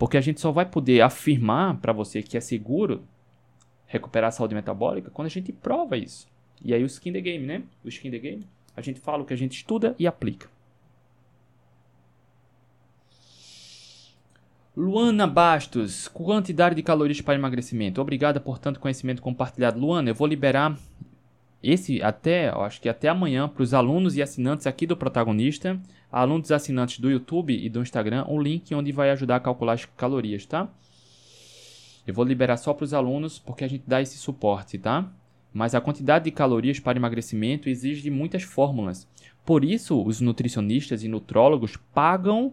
[0.00, 3.04] Porque a gente só vai poder afirmar para você que é seguro
[3.86, 6.26] recuperar a saúde metabólica quando a gente prova isso.
[6.64, 7.64] E aí o skin the game, né?
[7.84, 10.48] O skin the game, a gente fala o que a gente estuda e aplica.
[14.74, 18.00] Luana Bastos, quantidade de calorias para emagrecimento.
[18.00, 19.78] Obrigada por tanto conhecimento compartilhado.
[19.78, 20.78] Luana, eu vou liberar
[21.62, 25.78] esse até, acho que até amanhã para os alunos e assinantes aqui do protagonista
[26.10, 29.84] alunos assinantes do YouTube e do Instagram um link onde vai ajudar a calcular as
[29.84, 30.68] calorias, tá?
[32.06, 35.10] Eu vou liberar só para os alunos porque a gente dá esse suporte, tá?
[35.52, 39.06] Mas a quantidade de calorias para emagrecimento exige muitas fórmulas.
[39.44, 42.52] Por isso, os nutricionistas e nutrólogos pagam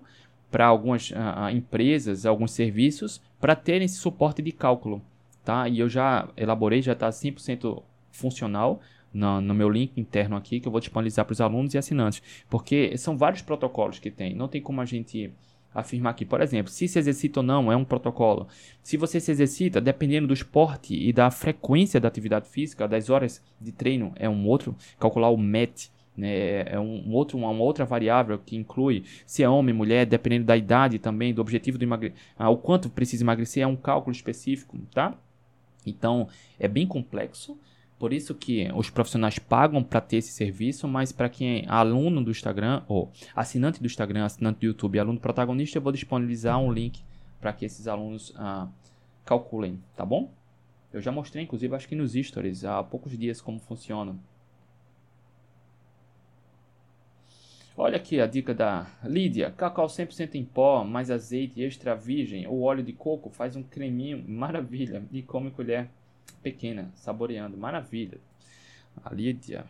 [0.50, 5.02] para algumas uh, empresas, alguns serviços, para terem esse suporte de cálculo.
[5.44, 5.68] Tá?
[5.68, 7.82] E eu já elaborei, já está 100%
[8.12, 8.82] funcional
[9.14, 12.22] no, no, meu link interno aqui, que eu vou disponibilizar para os alunos e assinantes.
[12.50, 14.36] Porque são vários protocolos que tem.
[14.36, 15.32] Não tem como a gente
[15.74, 16.26] afirmar aqui.
[16.26, 18.48] Por exemplo, se se exercita ou não é um protocolo.
[18.82, 23.44] Se você se exercita, dependendo do esporte e da frequência da atividade física, das horas
[23.60, 24.76] de treino, é um outro.
[25.00, 29.74] Calcular o MET né, é um outro, uma outra variável que inclui se é homem,
[29.74, 33.68] mulher, dependendo da idade também, do objetivo do emagrecer, ah, o quanto precisa emagrecer, é
[33.68, 35.16] um cálculo específico, tá?
[35.86, 36.28] Então,
[36.60, 37.58] é bem complexo.
[38.00, 42.24] Por isso que os profissionais pagam para ter esse serviço, mas para quem é aluno
[42.24, 46.72] do Instagram, ou assinante do Instagram, assinante do YouTube, aluno protagonista, eu vou disponibilizar um
[46.72, 47.02] link
[47.40, 48.68] para que esses alunos ah,
[49.26, 50.32] calculem, tá bom?
[50.94, 54.16] Eu já mostrei, inclusive, acho que nos stories, há poucos dias, como funciona.
[57.76, 59.52] Olha aqui a dica da Lídia.
[59.52, 64.24] Cacau 100% em pó, mais azeite extra virgem ou óleo de coco, faz um creminho,
[64.28, 65.04] maravilha.
[65.12, 65.88] E come colher
[66.42, 67.58] pequena, saboreando.
[67.58, 68.20] Maravilha.
[69.04, 69.66] A Lídia.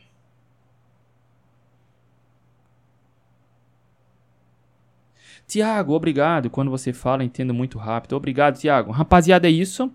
[5.47, 6.49] Tiago, obrigado.
[6.49, 8.15] Quando você fala, entendo muito rápido.
[8.15, 8.91] Obrigado, Tiago.
[8.91, 9.91] Rapaziada, é isso.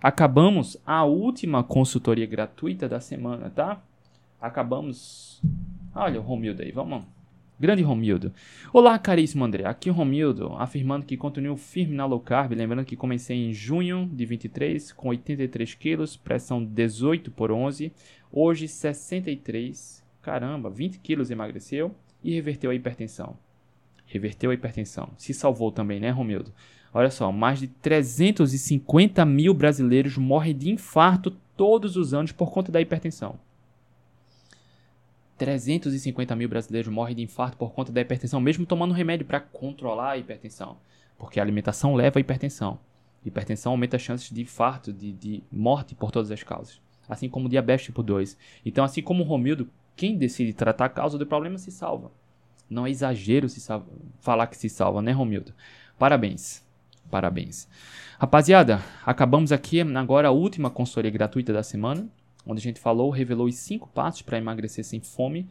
[0.00, 3.82] Acabamos a última consultoria gratuita da semana, tá?
[4.40, 5.40] Acabamos.
[5.94, 7.04] Olha o Romildo aí, vamos
[7.62, 8.32] Grande Romildo.
[8.72, 9.64] Olá, caríssimo André.
[9.64, 12.54] Aqui Romildo, afirmando que continuo firme na low carb.
[12.54, 17.92] Lembrando que comecei em junho de 23, com 83 quilos, pressão 18 por 11.
[18.32, 20.02] Hoje, 63.
[20.20, 23.36] Caramba, 20 quilos emagreceu e reverteu a hipertensão.
[24.06, 25.10] Reverteu a hipertensão.
[25.16, 26.52] Se salvou também, né, Romildo?
[26.92, 32.72] Olha só, mais de 350 mil brasileiros morrem de infarto todos os anos por conta
[32.72, 33.38] da hipertensão.
[35.38, 40.12] 350 mil brasileiros morrem de infarto por conta da hipertensão, mesmo tomando remédio para controlar
[40.12, 40.76] a hipertensão.
[41.18, 42.78] Porque a alimentação leva à hipertensão.
[43.24, 46.80] Hipertensão aumenta as chances de infarto, de, de morte por todas as causas.
[47.08, 48.36] Assim como diabetes tipo 2.
[48.64, 52.10] Então, assim como o Romildo, quem decide tratar a causa do problema se salva.
[52.68, 53.86] Não é exagero se salva,
[54.20, 55.52] falar que se salva, né, Romildo?
[55.98, 56.64] Parabéns.
[57.10, 57.68] Parabéns.
[58.18, 62.08] Rapaziada, acabamos aqui agora a última consultoria gratuita da semana
[62.46, 65.48] onde a gente falou, revelou os cinco passos para emagrecer sem fome.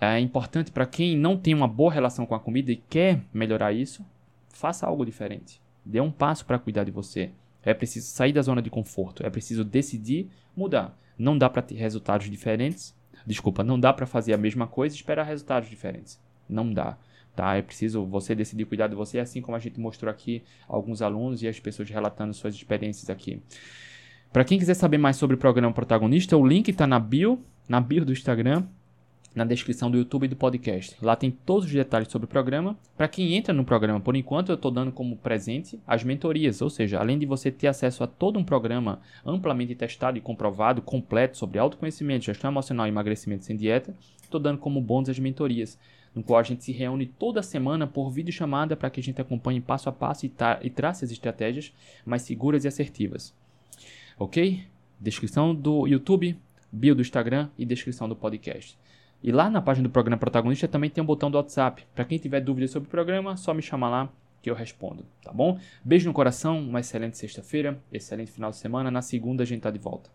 [0.00, 3.72] É importante para quem não tem uma boa relação com a comida e quer melhorar
[3.72, 4.04] isso,
[4.50, 5.60] faça algo diferente.
[5.84, 7.30] Dê um passo para cuidar de você.
[7.62, 10.96] É preciso sair da zona de conforto, é preciso decidir mudar.
[11.18, 12.94] Não dá para ter resultados diferentes.
[13.26, 16.20] Desculpa, não dá para fazer a mesma coisa e esperar resultados diferentes.
[16.48, 16.96] Não dá.
[17.34, 17.54] Tá?
[17.56, 21.42] É preciso você decidir cuidar de você, assim como a gente mostrou aqui alguns alunos
[21.42, 23.42] e as pessoas relatando suas experiências aqui.
[24.36, 27.80] Para quem quiser saber mais sobre o programa Protagonista, o link está na bio, na
[27.80, 28.64] bio do Instagram,
[29.34, 30.94] na descrição do YouTube e do podcast.
[31.00, 32.76] Lá tem todos os detalhes sobre o programa.
[32.98, 36.68] Para quem entra no programa, por enquanto eu estou dando como presente as mentorias, ou
[36.68, 41.38] seja, além de você ter acesso a todo um programa amplamente testado e comprovado, completo
[41.38, 45.78] sobre autoconhecimento, gestão emocional e emagrecimento sem dieta, estou dando como bônus as mentorias,
[46.14, 49.62] no qual a gente se reúne toda semana por videochamada para que a gente acompanhe
[49.62, 51.72] passo a passo e, e trace as estratégias
[52.04, 53.34] mais seguras e assertivas
[54.18, 54.66] ok?
[55.00, 56.38] Descrição do YouTube,
[56.70, 58.78] bio do Instagram e descrição do podcast.
[59.22, 61.86] E lá na página do programa protagonista também tem um botão do WhatsApp.
[61.94, 64.12] Para quem tiver dúvidas sobre o programa, só me chamar lá
[64.42, 65.58] que eu respondo, tá bom?
[65.84, 68.90] Beijo no coração, uma excelente sexta-feira, excelente final de semana.
[68.90, 70.10] Na segunda a gente tá de volta.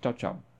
[0.00, 0.42] Tchau, tchau.